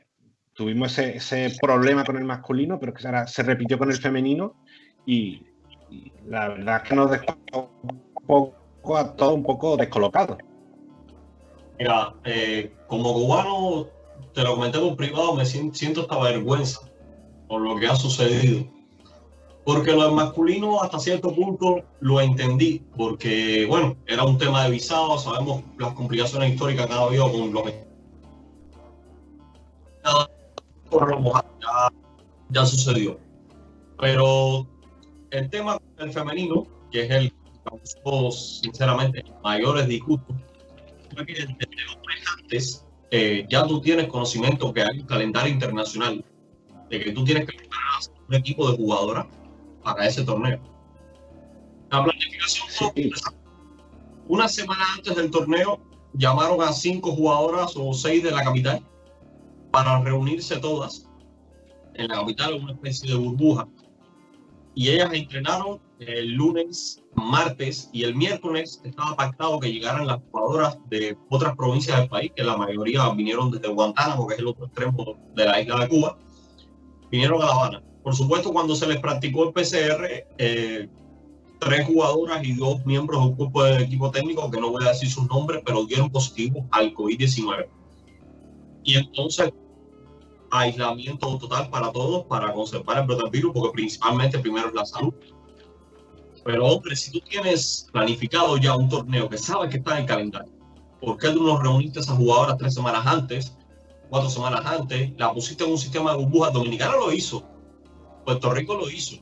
tuvimos 0.53 0.97
ese, 0.97 1.17
ese 1.17 1.55
problema 1.61 2.03
con 2.03 2.17
el 2.17 2.23
masculino, 2.23 2.79
pero 2.79 2.93
que 2.93 3.05
ahora 3.05 3.27
se 3.27 3.43
repitió 3.43 3.77
con 3.77 3.91
el 3.91 3.97
femenino 3.97 4.55
y, 5.05 5.45
la 6.25 6.49
verdad 6.49 6.81
es 6.83 6.89
que 6.89 6.95
nos 6.95 7.11
dejó 7.11 7.37
un 7.83 8.03
poco 8.25 8.97
a 8.97 9.15
todos 9.15 9.33
un 9.35 9.43
poco 9.43 9.77
descolocados. 9.77 10.37
Mira, 11.77 12.15
eh, 12.25 12.73
como 12.87 13.13
cubano, 13.13 13.87
te 14.33 14.41
lo 14.41 14.55
comenté 14.55 14.79
por 14.79 14.97
privado, 14.97 15.35
me 15.35 15.45
sien- 15.45 15.73
siento 15.73 16.01
esta 16.01 16.19
vergüenza 16.19 16.81
por 17.47 17.61
lo 17.61 17.79
que 17.79 17.87
ha 17.87 17.95
sucedido. 17.95 18.65
Porque 19.67 19.91
lo 19.91 20.09
masculino 20.13 20.81
hasta 20.81 20.97
cierto 20.97 21.35
punto 21.35 21.83
lo 21.99 22.21
entendí, 22.21 22.81
porque 22.95 23.65
bueno, 23.67 23.97
era 24.05 24.23
un 24.23 24.37
tema 24.37 24.63
de 24.63 24.71
visado, 24.71 25.17
sabemos 25.17 25.61
las 25.77 25.91
complicaciones 25.91 26.53
históricas 26.53 26.87
que 26.87 26.93
ha 26.93 26.99
habido 27.01 27.29
con 27.29 27.51
los 27.51 27.65
ya, 31.59 31.89
ya 32.47 32.65
sucedió. 32.65 33.19
Pero 33.99 34.65
el 35.31 35.49
tema 35.49 35.77
del 35.97 36.13
femenino, 36.13 36.65
que 36.89 37.03
es 37.03 37.11
el 37.11 37.31
que 37.31 37.37
causó 37.65 38.31
sinceramente 38.31 39.25
mayores 39.43 39.85
disgustos, 39.89 40.33
fue 41.13 41.25
que 41.25 41.33
desde 41.33 41.57
antes 42.39 42.85
eh, 43.11 43.45
ya 43.49 43.67
tú 43.67 43.81
tienes 43.81 44.07
conocimiento 44.07 44.73
que 44.73 44.83
hay 44.83 45.01
un 45.01 45.07
calendario 45.07 45.51
internacional, 45.51 46.23
de 46.89 47.03
que 47.03 47.11
tú 47.11 47.25
tienes 47.25 47.45
que 47.45 47.57
preparar 47.57 47.99
un 48.29 48.35
equipo 48.35 48.71
de 48.71 48.77
jugadoras 48.77 49.25
para 49.87 50.05
ese 50.05 50.23
torneo. 50.23 50.59
La 51.91 52.03
planificación 52.03 52.67
fue 52.69 52.91
Sí. 52.95 53.11
una 54.27 54.49
semana 54.49 54.83
antes 54.95 55.15
del 55.15 55.31
torneo 55.31 55.79
llamaron 56.13 56.61
a 56.61 56.73
cinco 56.73 57.11
jugadoras 57.13 57.73
o 57.77 57.93
seis 57.93 58.21
de 58.21 58.31
la 58.31 58.43
capital 58.43 58.83
para 59.71 60.01
reunirse 60.01 60.57
todas 60.57 61.07
en 61.93 62.09
la 62.09 62.15
capital 62.15 62.55
en 62.55 62.63
una 62.63 62.73
especie 62.73 63.09
de 63.09 63.15
burbuja. 63.15 63.67
Y 64.75 64.89
ellas 64.89 65.09
entrenaron 65.13 65.79
el 65.99 66.33
lunes, 66.33 67.01
martes 67.15 67.89
y 67.93 68.03
el 68.03 68.13
miércoles 68.13 68.81
estaba 68.83 69.15
pactado 69.15 69.59
que 69.59 69.71
llegaran 69.71 70.05
las 70.05 70.19
jugadoras 70.29 70.77
de 70.89 71.17
otras 71.29 71.55
provincias 71.55 71.97
del 71.97 72.09
país, 72.09 72.31
que 72.35 72.43
la 72.43 72.57
mayoría 72.57 73.09
vinieron 73.09 73.49
desde 73.49 73.69
Guantánamo, 73.69 74.27
que 74.27 74.33
es 74.35 74.39
el 74.39 74.47
otro 74.47 74.65
extremo 74.65 75.17
de 75.33 75.45
la 75.45 75.61
isla 75.61 75.79
de 75.79 75.87
Cuba, 75.87 76.17
vinieron 77.09 77.41
a 77.41 77.45
La 77.45 77.51
Habana. 77.53 77.83
Por 78.07 78.15
supuesto, 78.15 78.53
cuando 78.53 78.73
se 78.73 78.87
les 78.87 79.01
practicó 79.01 79.43
el 79.43 79.51
PCR, 79.51 80.25
eh, 80.37 80.87
tres 81.59 81.85
jugadoras 81.85 82.41
y 82.41 82.53
dos 82.53 82.85
miembros 82.85 83.19
de 83.19 83.27
un 83.27 83.35
cuerpo 83.35 83.63
de 83.65 83.83
equipo 83.83 84.09
técnico, 84.11 84.49
que 84.49 84.61
no 84.61 84.71
voy 84.71 84.85
a 84.85 84.91
decir 84.91 85.11
sus 85.11 85.27
nombres, 85.27 85.61
pero 85.65 85.85
dieron 85.85 86.09
positivo 86.09 86.65
al 86.71 86.93
COVID-19. 86.93 87.67
Y 88.85 88.95
entonces, 88.95 89.51
aislamiento 90.51 91.37
total 91.37 91.69
para 91.69 91.91
todos, 91.91 92.23
para 92.27 92.53
conservar 92.53 92.99
el 92.99 93.07
brote 93.07 93.23
del 93.23 93.31
virus, 93.31 93.51
porque 93.53 93.73
principalmente 93.73 94.39
primero 94.39 94.69
es 94.69 94.73
la 94.73 94.85
salud. 94.85 95.13
Pero 96.45 96.65
hombre, 96.65 96.95
si 96.95 97.11
tú 97.11 97.19
tienes 97.29 97.89
planificado 97.91 98.55
ya 98.55 98.73
un 98.73 98.87
torneo 98.87 99.27
que 99.27 99.37
sabes 99.37 99.69
que 99.69 99.79
está 99.79 99.95
en 99.95 100.03
el 100.03 100.05
calendario, 100.05 100.53
¿por 101.01 101.17
qué 101.17 101.31
tú 101.31 101.43
no 101.43 101.59
reuniste 101.59 101.99
a 101.99 102.03
esas 102.03 102.15
jugadoras 102.15 102.57
tres 102.57 102.73
semanas 102.73 103.05
antes, 103.05 103.57
cuatro 104.09 104.29
semanas 104.29 104.65
antes, 104.65 105.11
la 105.17 105.33
pusiste 105.33 105.65
en 105.65 105.71
un 105.71 105.77
sistema 105.77 106.11
de 106.11 106.23
burbujas? 106.23 106.53
Dominicana 106.53 106.95
lo 106.95 107.11
hizo, 107.11 107.43
Puerto 108.27 108.51
Rico 108.51 108.75
lo 108.75 108.89
hizo. 108.89 109.15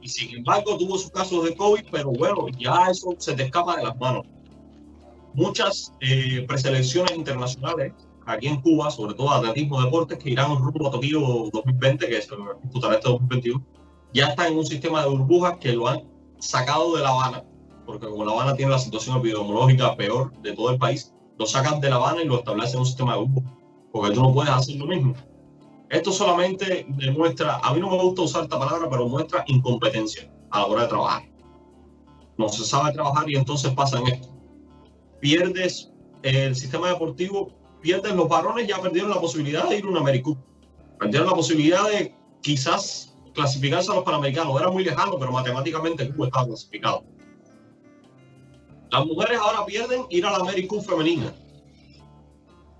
Y 0.00 0.08
sin 0.08 0.38
embargo 0.38 0.78
tuvo 0.78 0.96
sus 0.96 1.10
casos 1.10 1.44
de 1.44 1.54
COVID, 1.54 1.84
pero 1.90 2.10
bueno, 2.10 2.46
ya 2.58 2.86
eso 2.90 3.14
se 3.18 3.34
te 3.34 3.42
escapa 3.42 3.76
de 3.76 3.84
las 3.84 3.96
manos. 4.00 4.24
muchas 5.34 5.92
eh, 6.00 6.46
preselecciones 6.48 7.14
internacionales 7.14 7.92
aquí 8.24 8.46
en 8.46 8.62
Cuba, 8.62 8.90
sobre 8.90 9.12
todo 9.12 9.30
atletismo 9.30 9.82
deportes, 9.82 10.16
que 10.16 10.30
irán 10.30 10.56
rumbo 10.56 10.88
a 10.88 10.92
Tokio 10.92 11.20
2020, 11.52 12.08
que 12.08 12.22
se 12.22 12.34
disputará 12.62 12.94
este 12.94 13.10
2021, 13.10 13.62
ya 14.14 14.28
están 14.28 14.52
en 14.52 14.58
un 14.58 14.64
sistema 14.64 15.02
de 15.02 15.10
burbujas 15.10 15.58
que 15.58 15.74
lo 15.74 15.88
han 15.88 16.04
sacado 16.38 16.96
de 16.96 17.02
La 17.02 17.10
Habana, 17.10 17.44
porque 17.84 18.06
como 18.06 18.24
La 18.24 18.32
Habana 18.32 18.56
tiene 18.56 18.70
la 18.70 18.78
situación 18.78 19.18
epidemiológica 19.18 19.94
peor 19.94 20.32
de 20.40 20.54
todo 20.54 20.70
el 20.70 20.78
país, 20.78 21.12
lo 21.38 21.44
sacan 21.44 21.80
de 21.82 21.90
La 21.90 21.96
Habana 21.96 22.22
y 22.22 22.26
lo 22.26 22.38
establecen 22.38 22.76
en 22.76 22.80
un 22.80 22.86
sistema 22.86 23.12
de 23.12 23.20
burbujas, 23.20 23.52
porque 23.92 24.14
tú 24.14 24.22
no 24.22 24.32
puedes 24.32 24.50
hacer 24.50 24.76
lo 24.76 24.86
mismo. 24.86 25.14
Esto 25.92 26.10
solamente 26.10 26.86
demuestra, 26.88 27.58
a 27.62 27.74
mí 27.74 27.80
no 27.80 27.90
me 27.90 28.02
gusta 28.02 28.22
usar 28.22 28.44
esta 28.44 28.58
palabra, 28.58 28.88
pero 28.88 29.06
muestra 29.10 29.44
incompetencia 29.46 30.26
a 30.50 30.60
la 30.60 30.66
hora 30.66 30.82
de 30.82 30.88
trabajar. 30.88 31.22
No 32.38 32.48
se 32.48 32.64
sabe 32.64 32.92
trabajar 32.92 33.28
y 33.28 33.36
entonces 33.36 33.74
pasa 33.74 33.98
en 33.98 34.06
esto. 34.06 34.28
Pierdes 35.20 35.92
el 36.22 36.56
sistema 36.56 36.88
deportivo, 36.88 37.52
pierdes 37.82 38.14
los 38.14 38.26
varones, 38.26 38.66
ya 38.66 38.80
perdieron 38.80 39.10
la 39.10 39.20
posibilidad 39.20 39.68
de 39.68 39.76
ir 39.76 39.84
a 39.84 39.88
un 39.88 39.98
Americup. 39.98 40.38
Perdieron 40.98 41.28
la 41.28 41.34
posibilidad 41.34 41.86
de 41.90 42.14
quizás 42.40 43.14
clasificarse 43.34 43.92
a 43.92 43.96
los 43.96 44.04
Panamericanos. 44.04 44.58
Era 44.58 44.70
muy 44.70 44.84
lejano, 44.84 45.18
pero 45.18 45.30
matemáticamente 45.30 46.10
Cuba 46.14 46.28
estaba 46.28 46.46
clasificado. 46.46 47.04
Las 48.90 49.04
mujeres 49.04 49.38
ahora 49.38 49.66
pierden 49.66 50.06
ir 50.08 50.24
a 50.24 50.30
la 50.30 50.38
Americup 50.38 50.82
femenina. 50.86 51.34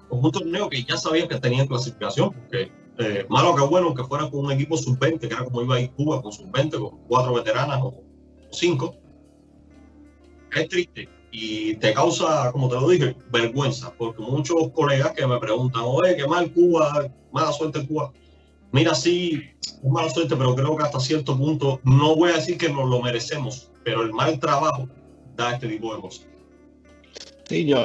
Con 0.08 0.24
un 0.24 0.32
torneo 0.32 0.70
que 0.70 0.82
ya 0.82 0.96
sabían 0.96 1.28
que 1.28 1.38
tenían 1.38 1.66
clasificación, 1.66 2.32
porque 2.32 2.72
eh, 2.99 3.26
malo 3.28 3.55
que 3.55 3.62
bueno 3.62 3.95
que 3.95 4.05
fuera 4.05 4.30
con 4.30 4.47
un 4.47 4.53
equipo 4.53 4.76
sub-20, 4.76 5.20
que 5.20 5.26
era 5.26 5.45
como 5.45 5.62
iba 5.62 5.76
a 5.76 5.80
ir 5.80 5.90
Cuba 5.93 6.22
con 6.22 6.32
sub-20, 6.32 6.78
con 6.78 6.99
cuatro 7.09 7.34
veteranas 7.34 7.80
o 7.82 7.95
cinco. 8.51 8.95
Es 10.55 10.68
triste 10.68 11.09
y 11.32 11.74
te 11.76 11.95
causa, 11.95 12.53
como 12.53 12.68
te 12.68 12.74
lo 12.74 12.88
dije, 12.88 13.16
vergüenza, 13.30 13.93
porque 13.97 14.20
muchos 14.20 14.70
colegas 14.74 15.12
que 15.12 15.26
me 15.26 15.38
preguntan, 15.38 15.82
oye, 15.86 16.14
qué 16.14 16.26
mal 16.26 16.53
Cuba, 16.53 17.11
mala 17.32 17.53
suerte 17.53 17.86
Cuba. 17.86 18.12
Mira, 18.70 18.95
sí, 18.95 19.43
es 19.61 19.82
mala 19.82 20.11
suerte, 20.11 20.36
pero 20.36 20.55
creo 20.55 20.76
que 20.76 20.84
hasta 20.84 21.01
cierto 21.01 21.36
punto, 21.36 21.80
no 21.84 22.14
voy 22.14 22.30
a 22.30 22.34
decir 22.34 22.59
que 22.59 22.68
nos 22.68 22.88
lo 22.88 23.01
merecemos, 23.01 23.70
pero 23.82 24.03
el 24.03 24.12
mal 24.12 24.38
trabajo 24.38 24.88
da 25.34 25.55
este 25.55 25.68
tipo 25.68 25.95
de 25.95 26.03
cosas. 26.03 26.28
Sí, 27.49 27.66
yo, 27.66 27.84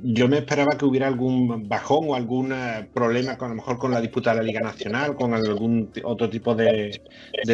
yo 0.00 0.28
me 0.28 0.38
esperaba 0.38 0.76
que 0.76 0.84
hubiera 0.84 1.06
algún 1.06 1.68
bajón 1.68 2.06
o 2.08 2.14
algún 2.16 2.52
eh, 2.52 2.88
problema 2.92 3.36
con 3.38 3.46
a 3.46 3.50
lo 3.50 3.56
mejor 3.56 3.78
con 3.78 3.92
la 3.92 4.00
disputa 4.00 4.30
de 4.30 4.36
la 4.38 4.42
Liga 4.42 4.60
Nacional, 4.60 5.14
con 5.14 5.34
algún 5.34 5.92
otro 6.02 6.28
tipo 6.28 6.54
de, 6.54 7.00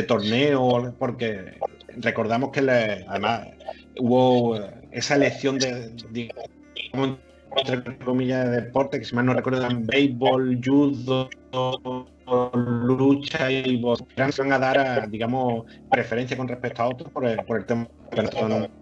torneo, 0.06 0.96
porque 0.98 1.60
recordamos 1.88 2.50
que 2.50 2.62
le- 2.62 3.04
además 3.06 3.48
hubo 3.98 4.56
eh, 4.56 4.88
esa 4.90 5.16
elección 5.16 5.58
de, 5.58 5.90
digamos, 6.10 7.18
entre 7.66 7.98
comillas, 7.98 8.48
de 8.50 8.62
deporte, 8.62 8.98
que 8.98 9.04
si 9.04 9.14
mal 9.14 9.26
no 9.26 9.34
recuerdo 9.34 9.60
eran 9.60 9.84
béisbol, 9.84 10.60
judo, 10.64 11.28
lucha 12.54 13.50
y 13.50 13.76
boxeo, 13.82 14.32
se 14.32 14.42
van 14.42 14.52
a 14.52 14.58
dar, 14.58 14.78
a, 14.78 15.06
digamos, 15.06 15.64
preferencia 15.90 16.36
con 16.36 16.48
respecto 16.48 16.82
a 16.82 16.88
otros 16.88 17.12
por 17.12 17.26
el, 17.26 17.44
por 17.44 17.58
el 17.58 17.66
tema 17.66 17.86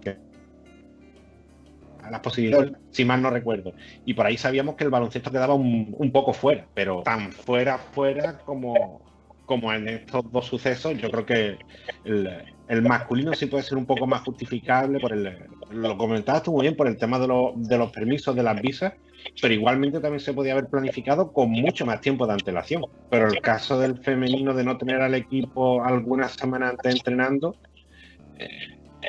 que 0.01 0.28
las 2.11 2.21
posibilidades, 2.21 2.73
si 2.91 3.05
mal 3.05 3.23
no 3.23 3.31
recuerdo. 3.31 3.75
Y 4.05 4.15
por 4.15 4.27
ahí 4.27 4.37
sabíamos 4.37 4.77
que 4.77 4.85
el 4.85 4.91
baloncesto 4.91 5.31
quedaba 5.31 5.55
un, 5.55 5.95
un 5.97 6.13
poco 6.13 6.33
fuera, 6.33 6.69
pero 6.75 7.03
tan 7.03 7.33
fuera, 7.33 7.79
fuera 7.79 8.39
como, 8.45 9.03
como 9.45 9.73
en 9.73 9.89
estos 9.89 10.23
dos 10.31 10.47
sucesos, 10.47 10.97
yo 10.99 11.11
creo 11.11 11.27
que 11.27 11.59
el, 12.05 12.45
el 12.67 12.83
masculino 12.83 13.35
sí 13.35 13.47
puede 13.47 13.63
ser 13.65 13.79
un 13.79 13.87
poco 13.87 14.07
más 14.07 14.23
justificable 14.23 15.01
por 15.01 15.13
el, 15.13 15.37
lo 15.71 15.97
comentabas 15.97 16.43
tú 16.43 16.53
muy 16.53 16.63
bien, 16.63 16.77
por 16.77 16.87
el 16.89 16.97
tema 16.99 17.19
de, 17.19 17.29
los- 17.29 17.53
de 17.69 17.79
los 17.79 17.91
permisos 17.93 18.35
de 18.37 18.43
las 18.43 18.61
visas, 18.61 18.93
pero 19.41 19.55
igualmente 19.55 20.01
también 20.01 20.21
se 20.21 20.33
podía 20.35 20.53
haber 20.53 20.69
planificado 20.69 21.33
con 21.33 21.51
mucho 21.51 21.85
más 21.87 22.01
tiempo 22.01 22.27
de 22.27 22.35
antelación. 22.35 22.83
Pero 23.09 23.29
el 23.29 23.41
caso 23.41 23.79
del 23.79 23.99
femenino 24.03 24.55
de 24.55 24.65
no 24.65 24.77
tener 24.79 25.01
al 25.01 25.15
equipo 25.15 25.83
algunas 25.85 26.33
semanas 26.35 26.71
antes 26.73 26.95
entrenando, 26.97 27.57
eh, 28.39 28.49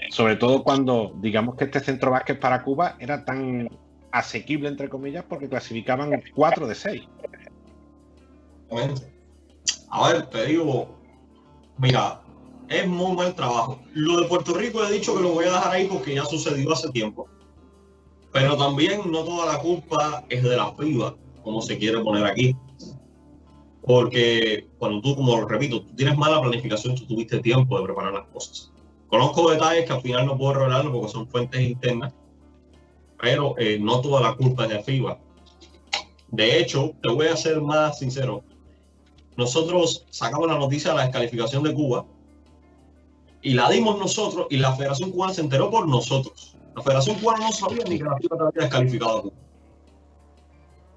sobre 0.10 0.36
todo 0.36 0.64
cuando 0.64 1.14
digamos 1.18 1.56
que 1.56 1.66
este 1.66 1.80
centro 1.80 2.12
básquet 2.12 2.40
para 2.40 2.64
Cuba 2.64 2.96
era 3.00 3.26
tan 3.26 3.70
asequible, 4.12 4.70
entre 4.70 4.90
comillas, 4.90 5.26
porque 5.28 5.50
clasificaban 5.50 6.22
4 6.34 6.68
de 6.68 6.76
6. 6.76 7.02
Exactamente. 8.70 9.14
A 9.90 10.10
ver, 10.10 10.28
te 10.28 10.46
digo, 10.46 10.96
mira, 11.78 12.22
es 12.70 12.88
muy 12.88 13.16
mal 13.16 13.34
trabajo. 13.34 13.80
Lo 13.94 14.22
de 14.22 14.28
Puerto 14.28 14.54
Rico 14.54 14.84
he 14.84 14.92
dicho 14.92 15.16
que 15.16 15.24
lo 15.24 15.34
voy 15.34 15.46
a 15.46 15.54
dejar 15.54 15.72
ahí 15.74 15.88
porque 15.88 16.16
ya 16.16 16.26
sucedió 16.26 16.72
hace 16.72 16.90
tiempo. 16.92 17.28
Pero 18.32 18.56
también 18.58 19.12
no 19.12 19.24
toda 19.24 19.52
la 19.54 19.60
culpa 19.60 20.24
es 20.30 20.44
de 20.44 20.56
la 20.56 20.72
FIBA, 20.74 21.16
como 21.44 21.62
se 21.62 21.78
quiere 21.78 22.00
poner 22.02 22.26
aquí. 22.26 22.56
Porque 23.82 24.68
cuando 24.78 25.02
tú, 25.02 25.16
como 25.16 25.48
repito, 25.48 25.82
tú 25.82 25.96
tienes 25.96 26.16
mala 26.16 26.40
planificación, 26.40 26.96
tú 26.96 27.08
tuviste 27.08 27.40
tiempo 27.40 27.80
de 27.80 27.86
preparar 27.86 28.14
las 28.14 28.28
cosas. 28.28 28.72
Conozco 29.10 29.50
detalles 29.50 29.86
que 29.86 29.94
al 29.94 30.02
final 30.02 30.26
no 30.26 30.38
puedo 30.38 30.54
revelarlo 30.54 30.92
porque 30.92 31.12
son 31.12 31.28
fuentes 31.28 31.62
internas, 31.62 32.14
pero 33.20 33.56
eh, 33.58 33.80
no 33.80 34.02
toda 34.02 34.22
la 34.22 34.36
culpa 34.36 34.64
es 34.64 34.70
de 34.70 34.84
FIBA. 34.84 35.20
De 36.28 36.60
hecho, 36.60 36.92
te 37.02 37.10
voy 37.10 37.28
a 37.28 37.36
ser 37.36 37.60
más 37.60 37.98
sincero. 37.98 38.44
Nosotros 39.36 40.06
sacamos 40.12 40.48
la 40.48 40.60
noticia 40.60 40.92
de 40.92 40.98
la 40.98 41.04
descalificación 41.04 41.64
de 41.64 41.74
Cuba 41.74 42.06
y 43.42 43.54
la 43.54 43.70
dimos 43.70 43.98
nosotros 43.98 44.48
y 44.50 44.58
la 44.58 44.76
Federación 44.76 45.12
Cubana 45.12 45.34
se 45.34 45.42
enteró 45.42 45.72
por 45.72 45.88
nosotros. 45.88 46.56
La 46.76 46.84
Federación 46.84 47.18
Cubana 47.18 47.48
no 47.48 47.52
sabía 47.52 47.84
ni 47.86 47.98
que 47.98 48.04
la 48.04 48.16
FIBA 48.18 48.38
te 48.38 48.44
había 48.44 48.62
descalificado 48.62 49.18
a 49.18 49.22
Cuba. 49.24 49.36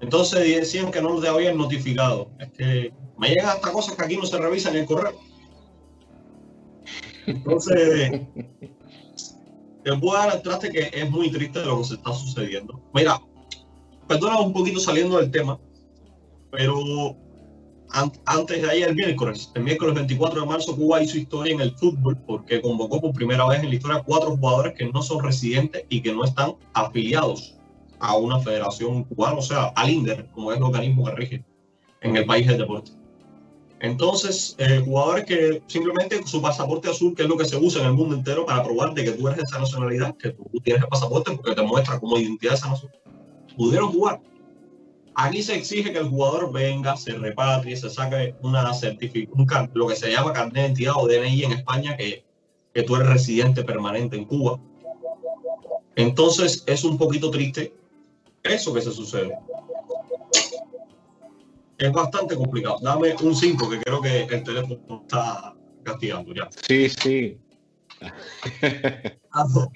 Entonces 0.01 0.39
decían 0.39 0.91
que 0.91 1.01
no 1.01 1.19
te 1.19 1.29
habían 1.29 1.57
notificado. 1.57 2.29
Es 2.37 2.51
que 2.51 2.93
me 3.17 3.29
llegan 3.29 3.47
hasta 3.47 3.71
cosas 3.71 3.95
que 3.95 4.03
aquí 4.03 4.17
no 4.17 4.25
se 4.25 4.37
revisan 4.37 4.75
en 4.75 4.81
el 4.81 4.85
correo. 4.85 5.13
Entonces, 7.27 8.21
te 9.83 9.91
voy 9.91 10.15
a 10.15 10.19
dar 10.19 10.29
al 10.31 10.41
traste 10.41 10.69
que 10.69 10.89
es 10.93 11.09
muy 11.09 11.29
triste 11.31 11.63
lo 11.65 11.79
que 11.79 11.83
se 11.85 11.93
está 11.95 12.13
sucediendo. 12.13 12.81
Mira, 12.93 13.19
perdona 14.07 14.39
un 14.39 14.53
poquito 14.53 14.79
saliendo 14.79 15.17
del 15.17 15.31
tema, 15.31 15.59
pero 16.51 17.15
an- 17.89 18.11
antes 18.25 18.61
de 18.61 18.69
ayer, 18.69 18.89
el 18.89 18.95
miércoles, 18.95 19.51
el 19.55 19.63
miércoles 19.63 19.95
24 19.95 20.41
de 20.41 20.47
marzo, 20.47 20.75
Cuba 20.75 21.01
hizo 21.03 21.17
historia 21.17 21.53
en 21.53 21.61
el 21.61 21.71
fútbol 21.77 22.17
porque 22.25 22.61
convocó 22.61 23.01
por 23.01 23.13
primera 23.13 23.47
vez 23.47 23.61
en 23.61 23.69
la 23.69 23.75
historia 23.75 24.03
cuatro 24.05 24.35
jugadores 24.37 24.73
que 24.77 24.91
no 24.91 25.01
son 25.01 25.23
residentes 25.23 25.85
y 25.89 26.01
que 26.01 26.13
no 26.13 26.23
están 26.23 26.55
afiliados 26.73 27.57
a 27.99 28.17
una 28.17 28.39
federación 28.39 29.03
cubana, 29.05 29.37
o 29.37 29.41
sea, 29.41 29.67
al 29.75 29.89
INDER, 29.89 30.27
como 30.31 30.51
es 30.51 30.57
el 30.57 30.63
organismo 30.63 31.05
que 31.05 31.11
rige 31.11 31.45
en 32.01 32.17
el 32.17 32.25
país 32.25 32.45
del 32.47 32.57
deporte. 32.57 32.91
Entonces, 33.83 34.55
eh, 34.59 34.81
jugadores 34.83 35.25
que 35.25 35.61
simplemente 35.67 36.25
su 36.25 36.41
pasaporte 36.41 36.89
azul, 36.89 37.13
que 37.13 37.23
es 37.23 37.27
lo 37.27 37.35
que 37.35 37.43
se 37.43 37.57
usa 37.57 37.81
en 37.81 37.87
el 37.87 37.93
mundo 37.93 38.15
entero 38.15 38.45
para 38.45 38.63
probar 38.63 38.93
de 38.93 39.03
que 39.03 39.11
tú 39.11 39.27
eres 39.27 39.43
esa 39.43 39.59
nacionalidad, 39.59 40.15
que 40.15 40.29
tú 40.29 40.45
tienes 40.63 40.83
el 40.83 40.87
pasaporte 40.87 41.33
porque 41.35 41.53
te 41.53 41.61
muestra 41.63 41.99
como 41.99 42.17
identidad 42.17 42.51
de 42.51 42.57
esa 42.59 42.69
nación, 42.69 42.91
pudieron 43.57 43.91
jugar. 43.91 44.21
Aquí 45.15 45.43
se 45.43 45.55
exige 45.55 45.91
que 45.91 45.99
el 45.99 46.07
jugador 46.07 46.53
venga, 46.53 46.95
se 46.95 47.11
repatrie, 47.11 47.75
se 47.75 47.89
saque 47.89 48.33
una 48.41 48.73
certificación, 48.73 49.69
lo 49.73 49.87
que 49.89 49.97
se 49.97 50.09
llama 50.09 50.31
carnet 50.31 50.53
de 50.53 50.61
identidad 50.61 50.93
o 50.95 51.05
DNI 51.05 51.43
en 51.43 51.51
España, 51.51 51.97
que, 51.97 52.23
que 52.73 52.83
tú 52.83 52.95
eres 52.95 53.09
residente 53.09 53.65
permanente 53.65 54.15
en 54.15 54.23
Cuba. 54.23 54.61
Entonces 55.97 56.63
es 56.67 56.85
un 56.85 56.97
poquito 56.97 57.29
triste 57.29 57.73
eso 58.43 58.73
que 58.73 58.81
se 58.81 58.93
sucede. 58.93 59.37
Es 61.83 61.91
bastante 61.91 62.37
complicado. 62.37 62.77
Dame 62.81 63.13
un 63.21 63.35
5, 63.35 63.69
que 63.69 63.79
creo 63.79 64.01
que 64.01 64.23
el 64.23 64.41
teléfono 64.41 65.01
está 65.01 65.53
castigando 65.83 66.33
ya. 66.33 66.47
Sí, 66.65 66.87
sí. 66.87 67.37
Ah, 69.31 69.45
no. 69.53 69.69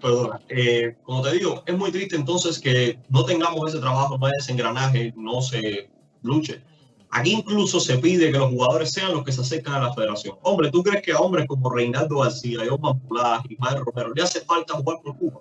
Perdona. 0.00 0.40
Eh, 0.50 0.96
como 1.02 1.20
te 1.22 1.32
digo, 1.32 1.64
es 1.66 1.76
muy 1.76 1.90
triste 1.90 2.14
entonces 2.14 2.60
que 2.60 3.00
no 3.08 3.24
tengamos 3.24 3.70
ese 3.70 3.80
trabajo, 3.80 4.16
no 4.16 4.26
hay 4.26 4.34
ese 4.38 4.52
engranaje, 4.52 5.12
no 5.16 5.42
se 5.42 5.90
luche. 6.22 6.62
Aquí 7.10 7.32
incluso 7.32 7.80
se 7.80 7.98
pide 7.98 8.30
que 8.30 8.38
los 8.38 8.50
jugadores 8.50 8.92
sean 8.92 9.12
los 9.12 9.24
que 9.24 9.32
se 9.32 9.40
acercan 9.40 9.74
a 9.74 9.88
la 9.88 9.94
federación. 9.94 10.36
Hombre, 10.42 10.70
¿tú 10.70 10.84
crees 10.84 11.02
que 11.02 11.10
a 11.10 11.18
hombres 11.18 11.46
como 11.48 11.70
Reinaldo 11.70 12.20
García, 12.20 12.60
Osman 12.70 13.00
Pulá 13.00 13.42
y 13.48 13.56
Mario 13.56 13.82
Romero 13.82 14.14
le 14.14 14.22
hace 14.22 14.42
falta 14.42 14.74
jugar 14.74 14.98
por 15.02 15.16
Cuba? 15.16 15.40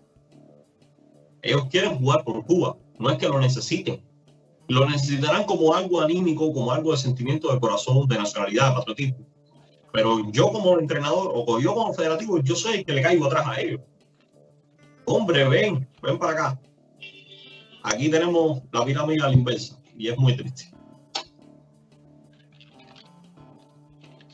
Ellos 1.44 1.68
quieren 1.70 2.00
jugar 2.00 2.24
por 2.24 2.44
Cuba, 2.44 2.76
no 2.98 3.12
es 3.12 3.20
que 3.20 3.28
lo 3.28 3.40
necesiten. 3.40 4.02
Lo 4.68 4.90
necesitarán 4.90 5.46
como 5.46 5.74
algo 5.74 6.02
anímico, 6.02 6.52
como 6.52 6.72
algo 6.72 6.92
de 6.92 6.98
sentimiento 6.98 7.54
de 7.54 7.60
corazón, 7.60 8.08
de 8.08 8.18
nacionalidad, 8.18 8.70
de 8.70 8.76
patriotismo. 8.76 9.28
Pero 9.94 10.30
yo 10.32 10.52
como 10.52 10.78
entrenador 10.78 11.32
o 11.34 11.60
yo 11.60 11.74
como 11.74 11.94
federativo, 11.94 12.40
yo 12.40 12.56
el 12.72 12.86
que 12.86 12.94
le 12.94 13.02
caigo 13.02 13.26
atrás 13.26 13.48
a 13.48 13.62
ellos. 13.62 13.82
Hombre, 15.06 15.48
ven, 15.48 15.88
ven 16.02 16.20
para 16.20 16.34
acá. 16.34 16.62
Aquí 17.84 18.10
tenemos 18.10 18.62
la 18.74 18.84
pirámide 18.84 19.24
a 19.24 19.28
la 19.28 19.34
inversa 19.34 19.80
y 19.98 20.10
es 20.10 20.18
muy 20.18 20.36
triste. 20.36 20.70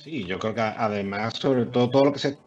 Sí, 0.03 0.25
yo 0.25 0.39
creo 0.39 0.55
que 0.55 0.61
además, 0.61 1.35
sobre 1.35 1.65
todo, 1.67 1.89
todo 1.89 2.05
lo 2.05 2.13
que 2.13 2.19
se 2.19 2.37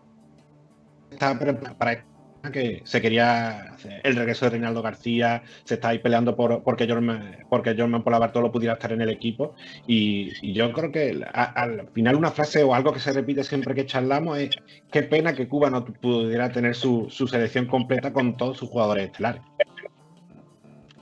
está 1.10 1.38
preparando 1.38 1.78
para 1.78 2.04
que 2.50 2.82
se 2.84 3.00
quería 3.00 3.76
el 4.02 4.16
regreso 4.16 4.46
de 4.46 4.50
Reinaldo 4.50 4.82
García, 4.82 5.42
se 5.64 5.74
está 5.74 5.88
ahí 5.88 5.98
peleando 5.98 6.36
por 6.36 6.62
porque 6.62 6.88
Jorman, 6.88 7.44
porque 7.48 7.74
Jorman 7.76 8.02
Polabartolo 8.02 8.52
pudiera 8.52 8.74
estar 8.74 8.92
en 8.92 9.02
el 9.02 9.10
equipo. 9.10 9.54
Y, 9.86 10.52
yo 10.52 10.72
creo 10.72 10.90
que 10.92 11.20
al 11.32 11.88
final 11.92 12.16
una 12.16 12.30
frase 12.30 12.62
o 12.62 12.74
algo 12.74 12.92
que 12.92 13.00
se 13.00 13.12
repite 13.12 13.44
siempre 13.44 13.74
que 13.74 13.86
charlamos 13.86 14.38
es 14.38 14.50
qué 14.90 15.02
pena 15.02 15.34
que 15.34 15.48
Cuba 15.48 15.70
no 15.70 15.84
pudiera 15.84 16.50
tener 16.50 16.74
su, 16.74 17.06
su 17.10 17.26
selección 17.26 17.66
completa 17.66 18.12
con 18.12 18.36
todos 18.36 18.56
sus 18.58 18.68
jugadores 18.68 19.06
estelares. 19.06 19.42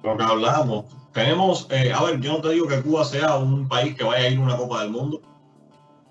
Lo 0.03 0.17
que 0.17 0.23
hablábamos. 0.23 0.87
Tenemos, 1.13 1.69
eh, 1.71 1.93
a 1.95 2.03
ver, 2.03 2.21
yo 2.21 2.33
no 2.33 2.41
te 2.41 2.51
digo 2.51 2.67
que 2.67 2.83
Cuba 2.83 3.05
sea 3.05 3.37
un 3.37 3.69
país 3.69 3.95
que 3.95 4.03
vaya 4.03 4.25
a 4.25 4.29
ir 4.29 4.39
a 4.39 4.41
una 4.43 4.57
Copa 4.57 4.83
del 4.83 4.91
Mundo, 4.91 5.23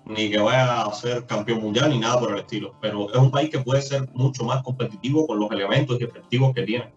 ni 0.06 0.30
que 0.30 0.38
vaya 0.38 0.82
a 0.82 0.92
ser 0.92 1.24
campeón 1.26 1.62
mundial, 1.62 1.90
ni 1.90 1.98
nada 1.98 2.20
por 2.20 2.32
el 2.32 2.40
estilo, 2.40 2.74
pero 2.80 3.10
es 3.12 3.18
un 3.18 3.30
país 3.30 3.50
que 3.50 3.58
puede 3.60 3.80
ser 3.80 4.08
mucho 4.12 4.44
más 4.44 4.62
competitivo 4.62 5.26
con 5.26 5.38
los 5.38 5.50
elementos 5.50 5.98
y 6.00 6.04
efectivos 6.04 6.54
que 6.54 6.62
tiene. 6.62 6.92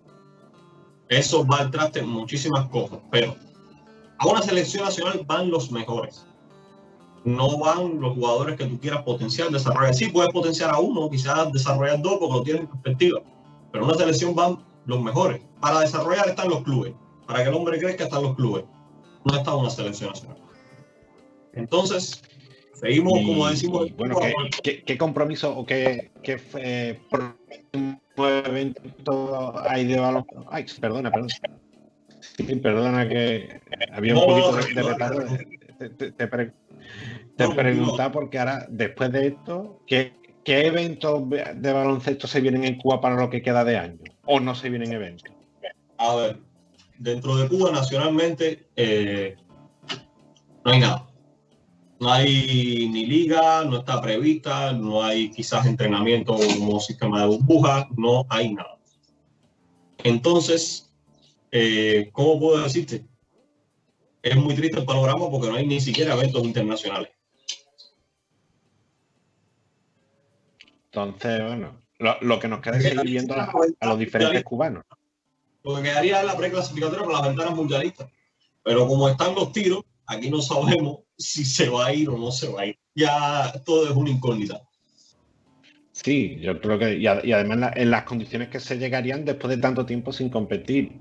Eso 1.08 1.46
va 1.46 1.60
al 1.60 1.72
traste 1.72 2.00
en 2.00 2.10
muchísimas 2.10 2.68
cosas, 2.68 3.00
pero 3.10 3.36
a 4.18 4.28
una 4.28 4.42
selección 4.42 4.84
nacional 4.84 5.22
van 5.26 5.50
los 5.50 5.72
mejores. 5.72 6.26
No 7.24 7.58
van 7.58 8.00
los 8.00 8.14
jugadores 8.14 8.58
que 8.58 8.66
tú 8.66 8.80
quieras 8.80 9.04
potenciar, 9.04 9.50
desarrollar. 9.50 9.94
Sí, 9.94 10.08
puedes 10.10 10.32
potenciar 10.32 10.72
a 10.72 10.80
uno, 10.80 11.10
quizás 11.10 11.52
desarrollar 11.52 12.02
dos 12.02 12.18
porque 12.20 12.34
lo 12.34 12.44
tienes 12.44 12.62
en 12.64 12.68
perspectiva, 12.68 13.22
pero 13.72 13.86
una 13.86 13.96
selección 13.96 14.36
van 14.36 14.64
los 14.86 15.02
mejores. 15.02 15.42
Para 15.60 15.82
desarrollar 15.82 16.28
están 16.28 16.50
los 16.50 16.64
clubes. 16.64 16.94
Para 17.26 17.44
que 17.44 17.50
el 17.50 17.56
hombre 17.56 17.80
crezca 17.80 18.06
están 18.06 18.24
los 18.24 18.36
clubes. 18.36 18.64
No 19.26 19.36
está 19.36 19.54
una 19.54 19.70
selección 19.70 20.12
nacional. 20.12 20.38
Entonces, 21.54 22.22
seguimos, 22.80 23.20
Y- 23.20 23.26
como 23.26 23.48
decimos, 23.48 23.88
y, 23.88 23.92
bueno, 23.94 24.18
¿qué, 24.20 24.34
qué- 24.64 24.84
qué 24.84 24.98
compromiso 24.98 25.58
o 25.58 25.66
qué, 25.66 26.12
qué 26.24 26.40
eh, 26.58 27.00
evento 28.46 29.60
hay 29.68 29.86
de 29.86 30.00
baloncesto? 30.00 30.46
Ay, 30.50 30.66
perdona, 30.80 31.12
perdona. 31.12 31.34
Sí, 32.20 32.56
perdona 32.56 33.08
que 33.08 33.62
había 33.92 34.14
un 34.14 34.20
No, 34.22 34.28
poquito 34.28 34.52
no, 34.52 34.58
de, 34.58 34.84
retardo. 34.84 35.26
tranquilo. 35.26 35.48
Te, 35.78 35.90
te- 35.90 36.12
te 36.12 36.28
pre- 36.28 36.54
te 37.36 37.44
No, 37.48 37.56
preguntaba 37.56 38.12
porque 38.12 38.40
ahora, 38.40 38.66
después 38.70 39.12
de 39.12 39.28
esto, 39.28 39.80
¿qué, 39.86 40.14
¿qué 40.44 40.66
eventos 40.68 41.30
de 41.30 41.74
baloncesto 41.74 42.28
se 42.28 42.42
vienen 42.42 42.64
en 42.64 42.78
Cuba 42.78 43.00
para 43.00 43.16
lo 43.16 43.30
que 43.30 43.42
queda 43.42 43.64
de 43.64 43.78
año? 43.78 44.00
¿O 44.26 44.40
no 44.40 44.56
se 44.56 44.70
vienen 44.70 44.92
eventos? 44.94 45.32
a 46.00 46.16
ver, 46.16 46.40
dentro 47.00 47.36
de 47.38 47.48
Cuba 47.48 47.72
nacionalmente 47.72 48.68
eh, 48.76 49.36
no 50.64 50.72
hay 50.72 50.80
nada. 50.80 51.08
No 52.00 52.12
hay 52.12 52.88
ni 52.90 53.06
liga, 53.06 53.64
no 53.66 53.80
está 53.80 54.00
prevista, 54.02 54.72
no 54.72 55.04
hay 55.04 55.32
quizás 55.32 55.66
entrenamiento 55.66 56.36
como 56.36 56.80
sistema 56.80 57.22
de 57.22 57.28
burbujas, 57.28 57.88
no 57.98 58.26
hay 58.30 58.54
nada. 58.54 58.78
Entonces, 60.04 60.94
eh, 61.52 62.10
¿cómo 62.12 62.40
puedo 62.40 62.64
decirte? 62.64 63.06
Es 64.22 64.36
muy 64.36 64.54
triste 64.54 64.80
el 64.80 64.86
panorama 64.86 65.30
porque 65.32 65.48
no 65.48 65.56
hay 65.56 65.66
ni 65.66 65.82
siquiera 65.82 66.14
eventos 66.14 66.44
internacionales. 66.44 67.10
Entonces, 70.86 71.44
bueno, 71.44 71.82
lo, 72.00 72.18
lo 72.22 72.40
que 72.40 72.48
nos 72.48 72.62
queda 72.62 72.78
es 72.78 72.84
seguir 72.84 73.04
viendo 73.04 73.34
a, 73.34 73.52
a 73.80 73.88
los 73.88 74.00
diferentes 74.00 74.44
cubanos. 74.44 74.84
Lo 75.64 75.76
que 75.76 75.84
quedaría 75.84 76.20
es 76.20 76.26
la 76.26 76.38
preclasificatoria 76.38 77.06
para 77.06 77.20
las 77.20 77.28
ventanas 77.28 77.56
mundialistas. 77.56 78.10
Pero 78.64 78.88
como 78.88 79.10
están 79.10 79.34
los 79.34 79.52
tiros, 79.52 79.84
aquí 80.08 80.30
no 80.30 80.42
sabemos 80.42 81.00
si 81.18 81.46
se 81.46 81.70
va 81.70 81.88
a 81.88 81.94
ir 81.94 82.10
o 82.10 82.18
no 82.18 82.32
se 82.32 82.48
va 82.48 82.62
a 82.62 82.66
ir. 82.68 82.80
Ya 82.96 83.54
todo 83.66 83.86
es 83.86 83.92
una 83.92 84.10
incógnita. 84.10 84.62
Sí, 85.92 86.38
yo 86.42 86.60
creo 86.62 86.78
que, 86.78 86.98
y, 86.98 87.08
además 87.08 87.72
en 87.76 87.90
las 87.90 88.04
condiciones 88.04 88.50
que 88.50 88.60
se 88.60 88.78
llegarían 88.78 89.26
después 89.26 89.56
de 89.56 89.62
tanto 89.62 89.86
tiempo 89.86 90.14
sin 90.14 90.30
competir. 90.30 90.92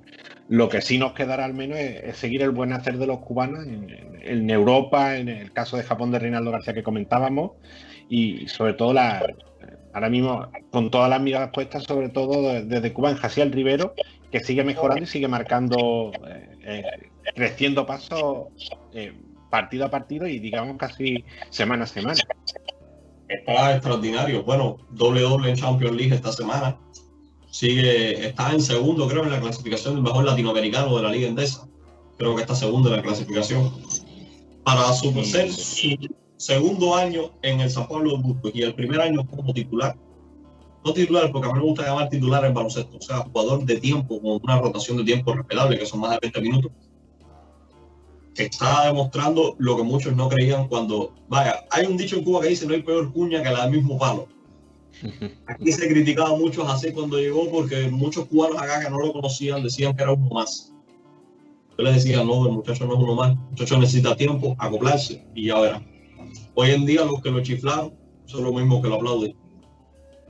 Lo 0.49 0.69
que 0.69 0.81
sí 0.81 0.97
nos 0.97 1.13
quedará 1.13 1.45
al 1.45 1.55
menos 1.55 1.79
es, 1.79 2.17
seguir 2.17 2.43
el 2.43 2.51
buen 2.51 2.73
hacer 2.73 2.97
de 2.97 3.07
los 3.07 3.19
cubanos 3.19 3.67
en, 3.67 4.51
Europa, 4.51 5.17
en 5.17 5.29
el 5.29 5.53
caso 5.53 5.77
de 5.77 5.83
Japón 5.83 6.13
de 6.13 6.19
Reinaldo 6.19 6.51
García 6.51 6.73
que 6.73 6.83
comentábamos, 6.83 7.53
y 8.09 8.49
sobre 8.49 8.73
todo 8.73 8.95
la, 8.95 9.27
ahora 9.93 10.09
mismo 10.09 10.51
con 10.71 10.91
todas 10.91 11.11
las 11.11 11.21
miradas 11.21 11.51
puestas, 11.53 11.85
sobre 11.85 12.09
todo 12.09 12.43
de- 12.43 12.65
desde 12.65 12.93
Cuba 12.93 13.11
en 13.11 13.17
Jaciel 13.17 13.53
Rivero, 13.53 13.95
que 14.31 14.41
sigue 14.41 14.65
mejorando 14.65 15.05
y 15.05 15.07
sigue 15.07 15.29
marcando, 15.29 16.13
eh, 16.27 16.49
eh, 16.65 16.83
creciendo 17.35 17.87
pasos 17.87 18.49
eh, 18.93 19.13
partido 19.51 19.87
a 19.87 19.91
partido 19.91 20.27
y 20.27 20.39
digamos 20.39 20.77
casi 20.77 21.25
semana 21.51 21.85
a 21.85 21.87
semana. 21.87 22.21
Está 23.29 23.73
extraordinario. 23.73 24.45
Bueno, 24.45 24.77
doble 24.91 25.23
doble 25.23 25.51
en 25.51 25.57
Champions 25.57 25.97
League 25.97 26.15
esta 26.15 26.33
semana. 26.33 26.79
Sigue, 27.51 28.27
está 28.27 28.53
en 28.53 28.61
segundo, 28.61 29.09
creo, 29.09 29.25
en 29.25 29.31
la 29.31 29.41
clasificación 29.41 29.95
del 29.95 30.03
mejor 30.03 30.25
latinoamericano 30.25 30.97
de 30.97 31.03
la 31.03 31.11
Liga 31.11 31.29
Endesa. 31.29 31.67
Creo 32.19 32.35
que 32.35 32.43
está 32.43 32.55
segundo 32.55 32.91
en 32.91 32.97
la 32.97 33.03
clasificación. 33.03 33.73
Para 34.63 34.93
su, 34.93 35.13
ser 35.25 35.53
su 35.53 35.97
segundo 36.37 36.95
año 36.95 37.31
en 37.43 37.61
el 37.61 37.71
San 37.71 37.89
Pablo 37.89 38.17
de 38.17 38.23
Burgos 38.23 38.53
y 38.55 38.63
el 38.63 38.75
primer 38.75 39.01
año 39.01 39.27
como 39.27 39.55
titular. 39.55 39.97
No 40.85 40.93
titular, 40.93 41.33
porque 41.33 41.49
a 41.49 41.53
mí 41.53 41.59
me 41.59 41.65
gusta 41.65 41.85
llamar 41.85 42.09
titular 42.09 42.45
en 42.45 42.55
baloncesto. 42.55 42.97
O 42.97 43.01
sea, 43.01 43.19
jugador 43.19 43.65
de 43.65 43.77
tiempo, 43.77 44.21
con 44.21 44.41
una 44.43 44.61
rotación 44.61 44.99
de 44.99 45.05
tiempo 45.05 45.33
respetable, 45.33 45.79
que 45.79 45.87
son 45.87 46.01
más 46.01 46.13
de 46.13 46.19
20 46.23 46.41
minutos. 46.41 46.73
Está 48.37 48.87
demostrando 48.87 49.57
lo 49.59 49.77
que 49.77 49.83
muchos 49.83 50.15
no 50.15 50.29
creían 50.29 50.69
cuando. 50.69 51.15
Vaya, 51.29 51.65
hay 51.71 51.87
un 51.87 51.97
dicho 51.97 52.17
en 52.17 52.25
Cuba 52.25 52.43
que 52.43 52.49
dice: 52.49 52.67
no 52.67 52.75
hay 52.75 52.83
peor 52.83 53.13
cuña 53.13 53.43
que 53.43 53.51
la 53.51 53.65
del 53.65 53.77
mismo 53.77 53.99
palo. 53.99 54.29
Aquí 55.47 55.73
se 55.73 55.89
criticaba 55.89 56.37
mucho 56.37 56.63
a 56.63 56.69
Jacé 56.69 56.93
cuando 56.93 57.19
llegó 57.19 57.51
porque 57.51 57.89
muchos 57.89 58.27
cubanos 58.27 58.61
acá 58.61 58.81
que 58.81 58.91
no 58.91 58.99
lo 58.99 59.13
conocían 59.13 59.63
decían 59.63 59.97
que 59.97 60.03
era 60.03 60.13
uno 60.13 60.29
más. 60.31 60.73
Yo 61.79 61.85
les 61.85 61.97
decía, 61.97 62.25
no, 62.25 62.47
el 62.47 62.53
muchacho 62.53 62.87
no 62.87 62.95
es 62.95 63.01
uno 63.01 63.15
más, 63.15 63.33
el 63.33 63.39
muchacho 63.51 63.79
necesita 63.79 64.17
tiempo, 64.17 64.57
acoplarse 64.59 65.27
y 65.35 65.47
ya 65.47 65.61
verán. 65.61 65.87
Hoy 66.55 66.71
en 66.71 66.87
día 66.87 67.05
los 67.05 67.21
que 67.21 67.31
lo 67.31 67.43
chiflaron 67.43 67.95
son 68.25 68.45
lo 68.45 68.53
mismo 68.53 68.81
que 68.81 68.89
lo 68.89 68.95
aplauden. 68.95 69.37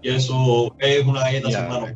Y 0.02 0.08
eso 0.08 0.74
es 0.78 1.06
una 1.06 1.20
galleta 1.20 1.50
sin 1.50 1.68
manos. 1.68 1.90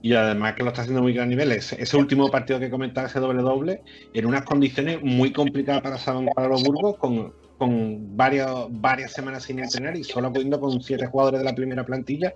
Y 0.00 0.14
además 0.14 0.54
que 0.54 0.62
lo 0.62 0.68
está 0.68 0.82
haciendo 0.82 1.02
muy 1.02 1.12
gran 1.12 1.28
nivel. 1.28 1.50
Ese, 1.52 1.80
ese 1.82 1.96
último 1.96 2.30
partido 2.30 2.60
que 2.60 2.70
comentaba, 2.70 3.08
ese 3.08 3.18
doble 3.18 3.42
doble, 3.42 3.82
en 4.14 4.26
unas 4.26 4.42
condiciones 4.44 5.02
muy 5.02 5.32
complicadas 5.32 5.82
para, 5.82 5.98
San- 5.98 6.26
para 6.34 6.48
los 6.48 6.62
Burgos, 6.62 6.96
con, 6.98 7.32
con 7.58 8.16
varias, 8.16 8.48
varias 8.70 9.12
semanas 9.12 9.42
sin 9.42 9.58
entrenar 9.58 9.96
y 9.96 10.04
solo 10.04 10.32
pudiendo 10.32 10.60
con 10.60 10.80
siete 10.80 11.06
jugadores 11.06 11.40
de 11.40 11.44
la 11.44 11.54
primera 11.54 11.84
plantilla 11.84 12.32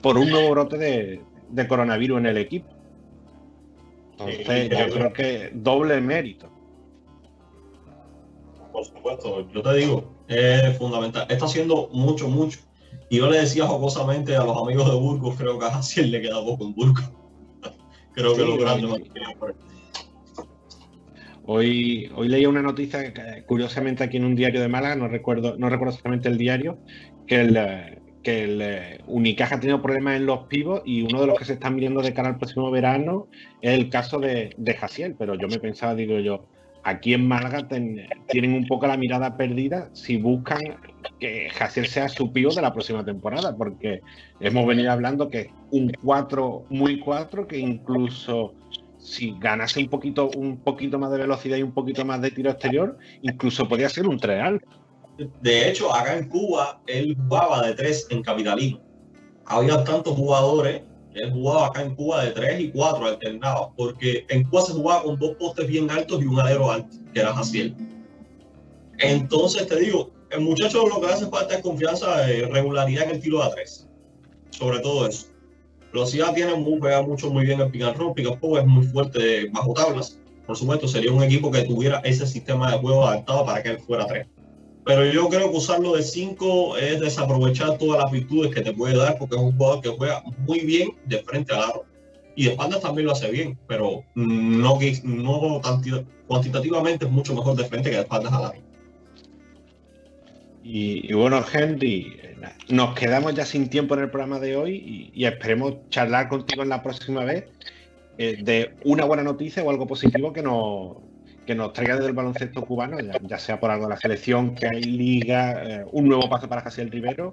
por 0.00 0.16
un 0.18 0.30
nuevo 0.30 0.50
brote 0.50 0.78
de, 0.78 1.22
de 1.48 1.68
coronavirus 1.68 2.18
en 2.18 2.26
el 2.26 2.38
equipo. 2.38 2.68
Entonces, 4.12 4.46
Sí, 4.46 4.68
yo 4.68 4.90
creo 4.90 5.12
que 5.12 5.50
doble 5.54 6.00
mérito. 6.00 6.48
Por 8.72 8.84
supuesto, 8.84 9.50
yo 9.52 9.62
te 9.62 9.74
digo, 9.74 10.14
es 10.28 10.78
fundamental. 10.78 11.26
Está 11.28 11.46
haciendo 11.46 11.88
mucho, 11.92 12.28
mucho. 12.28 12.60
Y 13.10 13.16
yo 13.16 13.28
le 13.28 13.40
decía 13.40 13.66
jocosamente 13.66 14.36
a 14.36 14.44
los 14.44 14.56
amigos 14.56 14.88
de 14.88 14.96
Burgos, 14.96 15.34
creo 15.36 15.58
que 15.58 15.66
a 15.66 15.72
Jaciel 15.72 16.12
le 16.12 16.22
queda 16.22 16.44
poco 16.44 16.64
en 16.64 16.74
Burgos. 16.74 17.12
creo 18.14 18.36
que 18.36 18.44
lo 18.44 18.56
grande. 18.56 19.10
Hoy, 21.44 22.08
hoy 22.14 22.28
leía 22.28 22.48
una 22.48 22.62
noticia, 22.62 23.12
que, 23.12 23.42
curiosamente 23.46 24.04
aquí 24.04 24.18
en 24.18 24.24
un 24.24 24.36
diario 24.36 24.60
de 24.60 24.68
Málaga, 24.68 24.94
no 24.94 25.08
recuerdo, 25.08 25.56
no 25.58 25.68
recuerdo 25.68 25.90
exactamente 25.90 26.28
el 26.28 26.38
diario, 26.38 26.78
que 27.26 27.40
el, 27.40 27.56
eh, 27.56 28.00
que 28.22 28.44
el 28.44 28.62
eh, 28.62 29.00
Unicaja 29.08 29.56
ha 29.56 29.60
tenido 29.60 29.82
problemas 29.82 30.14
en 30.14 30.26
los 30.26 30.46
pivos 30.46 30.82
y 30.84 31.02
uno 31.02 31.20
de 31.20 31.26
los 31.26 31.36
que 31.36 31.44
se 31.44 31.54
están 31.54 31.74
mirando 31.74 32.02
de 32.02 32.14
cara 32.14 32.28
al 32.28 32.38
próximo 32.38 32.70
verano 32.70 33.26
es 33.60 33.72
el 33.72 33.90
caso 33.90 34.20
de, 34.20 34.54
de 34.56 34.74
Jaciel. 34.74 35.16
Pero 35.18 35.34
yo 35.34 35.48
me 35.48 35.58
pensaba, 35.58 35.96
digo 35.96 36.20
yo, 36.20 36.46
aquí 36.82 37.14
en 37.14 37.26
Málaga 37.26 37.66
ten- 37.68 38.08
tienen 38.28 38.54
un 38.54 38.66
poco 38.66 38.86
la 38.86 38.96
mirada 38.96 39.36
perdida 39.36 39.90
si 39.92 40.16
buscan 40.16 40.60
que 41.18 41.50
Jaciel 41.50 41.86
sea 41.86 42.08
su 42.08 42.32
pío 42.32 42.50
de 42.50 42.62
la 42.62 42.72
próxima 42.72 43.04
temporada, 43.04 43.54
porque 43.56 44.00
hemos 44.40 44.66
venido 44.66 44.90
hablando 44.90 45.28
que 45.28 45.40
es 45.40 45.48
un 45.70 45.92
4 46.02 46.64
muy 46.70 47.00
4 47.00 47.46
que 47.46 47.58
incluso 47.58 48.54
si 48.98 49.34
ganase 49.38 49.80
un 49.80 49.88
poquito, 49.88 50.30
un 50.36 50.62
poquito 50.62 50.98
más 50.98 51.10
de 51.10 51.18
velocidad 51.18 51.56
y 51.56 51.62
un 51.62 51.72
poquito 51.72 52.04
más 52.04 52.20
de 52.20 52.30
tiro 52.30 52.50
exterior, 52.50 52.98
incluso 53.22 53.66
podría 53.66 53.88
ser 53.88 54.06
un 54.06 54.18
3 54.18 54.42
alto. 54.42 54.66
De 55.40 55.68
hecho, 55.68 55.94
acá 55.94 56.16
en 56.16 56.28
Cuba, 56.28 56.80
él 56.86 57.16
jugaba 57.28 57.66
de 57.66 57.74
tres 57.74 58.06
en 58.10 58.22
Capitalino. 58.22 58.80
Había 59.44 59.82
tantos 59.84 60.14
jugadores, 60.14 60.82
él 61.14 61.32
jugaba 61.32 61.66
acá 61.66 61.82
en 61.82 61.94
Cuba 61.94 62.24
de 62.24 62.30
tres 62.30 62.60
y 62.60 62.70
cuatro, 62.70 63.06
alternaba, 63.06 63.72
porque 63.76 64.24
en 64.28 64.44
Cuba 64.44 64.62
se 64.62 64.72
jugaba 64.72 65.02
con 65.02 65.18
dos 65.18 65.36
postes 65.36 65.66
bien 65.66 65.90
altos 65.90 66.22
y 66.22 66.26
un 66.26 66.38
alero 66.38 66.70
alto, 66.70 66.96
que 67.12 67.20
era 67.20 67.34
Jaciel. 67.34 67.74
Entonces, 68.98 69.66
te 69.66 69.80
digo, 69.80 70.10
el 70.30 70.40
muchacho 70.42 70.86
lo 70.86 71.00
que 71.00 71.06
hace 71.06 71.26
falta 71.26 71.56
es 71.56 71.62
confianza, 71.62 72.30
eh, 72.30 72.46
regularidad 72.46 73.04
en 73.04 73.10
el 73.10 73.20
tiro 73.20 73.38
de 73.38 73.44
a 73.44 73.50
tres. 73.50 73.88
Sobre 74.50 74.78
todo 74.80 75.06
eso. 75.06 75.26
Velocidad 75.92 76.34
tiene 76.34 76.54
muy, 76.54 76.78
juega 76.78 77.02
mucho 77.02 77.30
muy 77.30 77.44
bien 77.44 77.60
el 77.60 77.70
pick 77.70 77.82
and 77.82 77.96
es 77.96 78.66
muy 78.66 78.86
fuerte 78.86 79.48
bajo 79.50 79.74
tablas. 79.74 80.18
Por 80.46 80.56
supuesto, 80.56 80.86
sería 80.86 81.12
un 81.12 81.22
equipo 81.22 81.50
que 81.50 81.62
tuviera 81.62 81.98
ese 82.00 82.26
sistema 82.26 82.70
de 82.70 82.78
juego 82.78 83.06
adaptado 83.06 83.44
para 83.44 83.62
que 83.62 83.70
él 83.70 83.78
fuera 83.80 84.06
tres. 84.06 84.26
Pero 84.84 85.04
yo 85.04 85.28
creo 85.28 85.50
que 85.50 85.56
usarlo 85.56 85.94
de 85.94 86.02
5 86.02 86.76
es 86.78 87.00
desaprovechar 87.00 87.76
todas 87.78 88.02
las 88.02 88.10
virtudes 88.10 88.54
que 88.54 88.62
te 88.62 88.72
puede 88.72 88.96
dar, 88.96 89.18
porque 89.18 89.36
es 89.36 89.42
un 89.42 89.56
jugador 89.56 89.82
que 89.82 89.90
juega 89.90 90.22
muy 90.46 90.60
bien 90.60 90.90
de 91.06 91.22
frente 91.22 91.52
al 91.54 91.62
aro. 91.62 91.84
Y 92.34 92.44
de 92.44 92.50
espaldas 92.52 92.80
también 92.80 93.06
lo 93.06 93.12
hace 93.12 93.30
bien, 93.30 93.58
pero 93.66 94.04
no, 94.14 94.78
no 95.04 95.60
cuantitativamente 96.26 97.04
es 97.04 97.10
mucho 97.10 97.34
mejor 97.34 97.56
de 97.56 97.64
frente 97.64 97.90
que 97.90 97.96
de 97.96 98.02
espaldas 98.02 98.32
al 98.32 98.44
aro. 98.44 98.58
Y, 100.62 101.10
y 101.10 101.12
bueno, 101.14 101.44
Henry, 101.52 102.16
eh, 102.22 102.36
nos 102.68 102.94
quedamos 102.94 103.34
ya 103.34 103.44
sin 103.44 103.68
tiempo 103.68 103.94
en 103.94 104.02
el 104.02 104.10
programa 104.10 104.38
de 104.38 104.56
hoy 104.56 104.76
y, 104.76 105.10
y 105.14 105.24
esperemos 105.26 105.74
charlar 105.90 106.28
contigo 106.28 106.62
en 106.62 106.68
la 106.68 106.82
próxima 106.82 107.24
vez 107.24 107.44
eh, 108.18 108.38
de 108.42 108.74
una 108.84 109.04
buena 109.04 109.22
noticia 109.22 109.62
o 109.64 109.70
algo 109.70 109.86
positivo 109.86 110.32
que 110.32 110.42
nos, 110.42 110.98
que 111.50 111.56
nos 111.56 111.72
traiga 111.72 111.96
desde 111.96 112.10
el 112.10 112.14
baloncesto 112.14 112.64
cubano, 112.64 112.96
ya, 113.00 113.38
sea 113.40 113.58
por 113.58 113.72
algo 113.72 113.86
de 113.86 113.90
la 113.90 114.00
selección, 114.00 114.54
que 114.54 114.68
hay 114.68 114.84
liga, 114.84 115.60
eh, 115.64 115.84
un 115.90 116.06
nuevo 116.06 116.28
paso 116.30 116.48
para 116.48 116.60
Jasiel 116.60 116.92
Rivero 116.92 117.32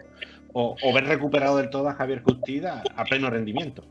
o, 0.54 0.76
o 0.82 0.92
ver 0.92 1.06
recuperado 1.06 1.58
del 1.58 1.70
todo 1.70 1.88
a 1.88 1.94
Javier 1.94 2.24
Custida 2.24 2.82
a 2.96 3.04
pleno 3.04 3.30
rendimiento. 3.30 3.84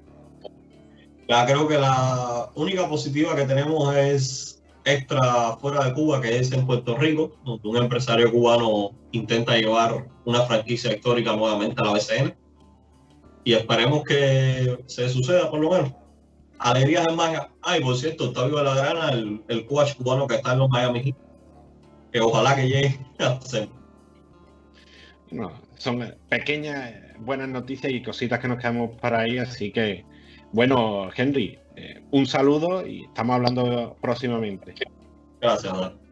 Ya 1.28 1.46
creo 1.46 1.68
que 1.68 1.78
la 1.78 2.50
única 2.56 2.88
positiva 2.88 3.36
que 3.36 3.44
tenemos 3.44 3.94
es 3.94 4.64
extra 4.84 5.56
fuera 5.58 5.84
de 5.84 5.94
Cuba, 5.94 6.20
que 6.20 6.40
es 6.40 6.50
en 6.50 6.66
Puerto 6.66 6.96
Rico, 6.96 7.36
donde 7.44 7.68
un 7.68 7.76
empresario 7.76 8.32
cubano 8.32 8.96
intenta 9.12 9.56
llevar 9.56 10.08
una 10.24 10.42
franquicia 10.42 10.92
histórica 10.92 11.36
nuevamente 11.36 11.80
a 11.80 11.84
la 11.84 11.92
BCN. 11.92 12.34
Y 13.44 13.52
esperemos 13.52 14.02
que 14.02 14.76
se 14.86 15.08
suceda 15.08 15.48
por 15.48 15.60
lo 15.60 15.70
menos. 15.70 15.92
Alegrías 16.58 17.06
en 17.08 17.16
Maya. 17.16 17.48
Ay, 17.62 17.80
por 17.82 17.96
cierto, 17.96 18.28
Octavio 18.28 18.56
de 18.56 18.64
la 18.64 18.74
Grana, 18.74 19.10
el, 19.10 19.42
el 19.48 19.66
coach 19.66 19.94
cubano 19.96 20.26
que 20.26 20.36
está 20.36 20.52
en 20.52 20.60
los 20.60 20.70
Miami 20.70 21.02
Heat, 21.02 21.16
que 22.12 22.20
ojalá 22.20 22.56
que 22.56 22.68
llegue 22.68 22.98
a. 23.18 23.38
No, 25.30 25.52
son 25.76 26.14
pequeñas, 26.28 26.94
buenas 27.18 27.48
noticias 27.48 27.92
y 27.92 28.02
cositas 28.02 28.38
que 28.38 28.48
nos 28.48 28.58
quedamos 28.58 28.98
para 29.00 29.20
ahí, 29.20 29.38
así 29.38 29.72
que, 29.72 30.04
bueno, 30.52 31.10
Henry, 31.14 31.58
eh, 31.74 32.02
un 32.10 32.26
saludo 32.26 32.86
y 32.86 33.04
estamos 33.04 33.34
hablando 33.34 33.96
próximamente. 34.00 34.74
Gracias, 35.40 35.78
Dan. 35.78 36.06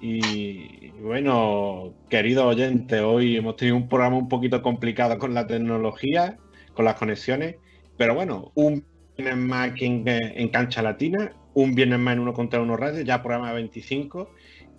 Y 0.00 0.90
bueno, 1.00 1.94
querido 2.10 2.46
oyente, 2.46 3.00
hoy 3.00 3.36
hemos 3.36 3.56
tenido 3.56 3.76
un 3.76 3.88
programa 3.88 4.18
un 4.18 4.28
poquito 4.28 4.60
complicado 4.60 5.18
con 5.18 5.32
la 5.32 5.46
tecnología, 5.46 6.36
con 6.74 6.84
las 6.84 6.96
conexiones, 6.96 7.56
pero 7.96 8.14
bueno, 8.14 8.52
un 8.54 8.86
viernes 9.16 9.36
más 9.38 9.72
en, 9.80 10.04
en 10.06 10.48
Cancha 10.48 10.82
Latina, 10.82 11.32
un 11.54 11.74
viernes 11.74 11.98
más 11.98 12.14
en 12.14 12.20
Uno 12.20 12.32
contra 12.32 12.60
Uno 12.60 12.76
Radio, 12.76 13.02
ya 13.02 13.22
programa 13.22 13.52
25, 13.52 14.30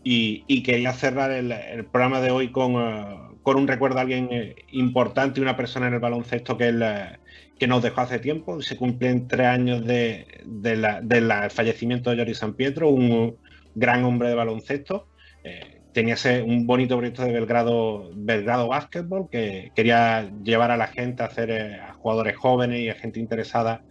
y, 0.04 0.44
y 0.48 0.64
quería 0.64 0.94
cerrar 0.94 1.32
el, 1.32 1.52
el 1.52 1.86
programa 1.90 2.22
de 2.22 2.32
hoy 2.32 2.52
con, 2.52 2.74
eh, 2.76 3.16
con 3.42 3.58
un 3.58 3.68
recuerdo 3.68 3.98
a 4.00 4.02
alguien 4.02 4.28
eh, 4.32 4.56
importante, 4.72 5.42
una 5.42 5.58
persona 5.58 5.88
en 5.88 5.96
el 5.96 6.00
baloncesto 6.00 6.58
que, 6.58 6.70
eh, 6.70 7.18
que 7.58 7.68
nos 7.68 7.82
dejó 7.82 8.02
hace 8.02 8.20
tiempo, 8.20 8.62
se 8.62 8.76
cumplen 8.78 9.28
tres 9.28 9.48
años 9.48 9.86
de, 9.86 10.28
de 10.46 10.76
la- 10.76 11.02
del 11.02 11.32
fallecimiento 11.52 12.10
de 12.12 12.18
Jory 12.18 12.36
San 12.36 12.54
Pietro, 12.56 12.90
un 12.90 13.38
gran 13.74 14.04
hombre 14.04 14.30
de 14.30 14.36
baloncesto. 14.36 15.08
Eh, 15.44 15.82
tenía 15.96 16.16
un 16.44 16.68
bonito 16.68 16.98
proyecto 16.98 17.24
de 17.24 17.32
Belgrado, 17.32 18.12
Belgrado 18.16 18.68
Basketball 18.68 19.30
que 19.32 19.72
quería 19.74 20.30
llevar 20.44 20.70
a 20.72 20.78
la 20.78 20.88
gente 20.88 21.24
a 21.24 21.28
hacer 21.28 21.50
eh, 21.50 21.80
a 21.80 21.94
jugadores 21.94 22.36
jóvenes 22.36 22.82
y 22.82 22.90
a 22.90 22.96
gente 22.96 23.22
interesada 23.22 23.82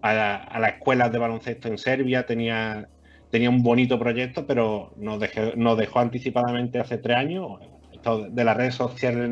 a, 0.00 0.12
la- 0.12 0.36
a 0.38 0.58
las 0.58 0.72
escuelas 0.74 1.12
de 1.12 1.18
baloncesto 1.18 1.68
en 1.68 1.78
Serbia. 1.78 2.26
Tenía, 2.26 2.88
un 3.48 3.62
bonito 3.62 3.96
proyecto, 3.98 4.44
pero 4.44 4.92
nos 4.96 5.20
dejó, 5.20 6.00
anticipadamente 6.00 6.80
hace 6.80 6.98
tres 6.98 7.16
años. 7.16 7.60
Esto 7.92 8.28
de 8.28 8.44
las 8.44 8.56
redes 8.56 8.74
sociales 8.74 9.30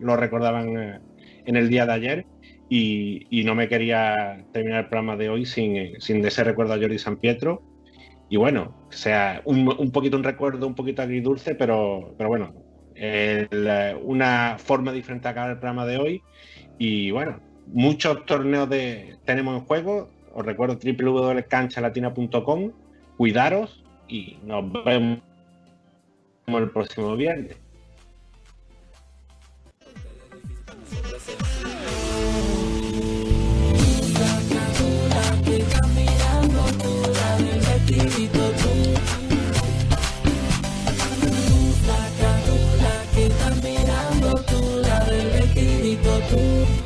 lo 0.00 0.16
recordaban 0.16 0.78
eh, 0.78 0.98
en 1.44 1.56
el 1.56 1.68
día 1.68 1.84
de 1.84 1.92
ayer. 1.92 2.26
Y, 2.70 3.44
no 3.44 3.54
me 3.54 3.68
quería 3.68 4.46
terminar 4.50 4.84
el 4.84 4.88
programa 4.88 5.16
de 5.16 5.28
hoy 5.28 5.44
sin, 5.44 5.76
eh, 5.76 5.92
sin 5.98 6.24
ese 6.24 6.42
recuerdo 6.42 6.72
a 6.72 6.78
Jordi 6.78 6.98
San 6.98 7.18
Pietro. 7.18 7.62
Y 8.28 8.36
bueno, 8.36 8.74
o 8.88 8.92
sea, 8.92 9.40
un, 9.44 9.68
un 9.78 9.90
poquito 9.92 10.16
un 10.16 10.24
recuerdo, 10.24 10.66
un 10.66 10.74
poquito 10.74 11.02
agridulce, 11.02 11.54
pero, 11.54 12.14
pero 12.18 12.28
bueno, 12.28 12.54
eh, 12.98 13.94
una 14.02 14.56
forma 14.58 14.90
diferente 14.90 15.24
de 15.24 15.30
acabar 15.30 15.50
el 15.50 15.58
programa 15.58 15.86
de 15.86 15.98
hoy. 15.98 16.22
Y 16.78 17.10
bueno, 17.10 17.40
muchos 17.66 18.24
torneos 18.26 18.68
de, 18.68 19.18
tenemos 19.24 19.58
en 19.58 19.66
juego. 19.66 20.10
Os 20.32 20.44
recuerdo 20.44 20.78
www.canchalatina.com. 20.82 22.72
Cuidaros 23.16 23.84
y 24.08 24.38
nos 24.44 24.72
vemos 24.84 25.20
el 26.46 26.70
próximo 26.70 27.16
viernes. 27.16 27.56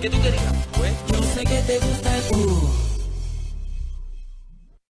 ¿Qué 0.00 0.08
tú 0.08 0.16
querías? 0.22 0.42
Pues 0.78 0.92
Yo 1.08 1.22
sé 1.22 1.44
que 1.44 1.60
te 1.60 1.78
gusta 1.78 2.16
el 2.16 2.36
uh. 2.36 2.89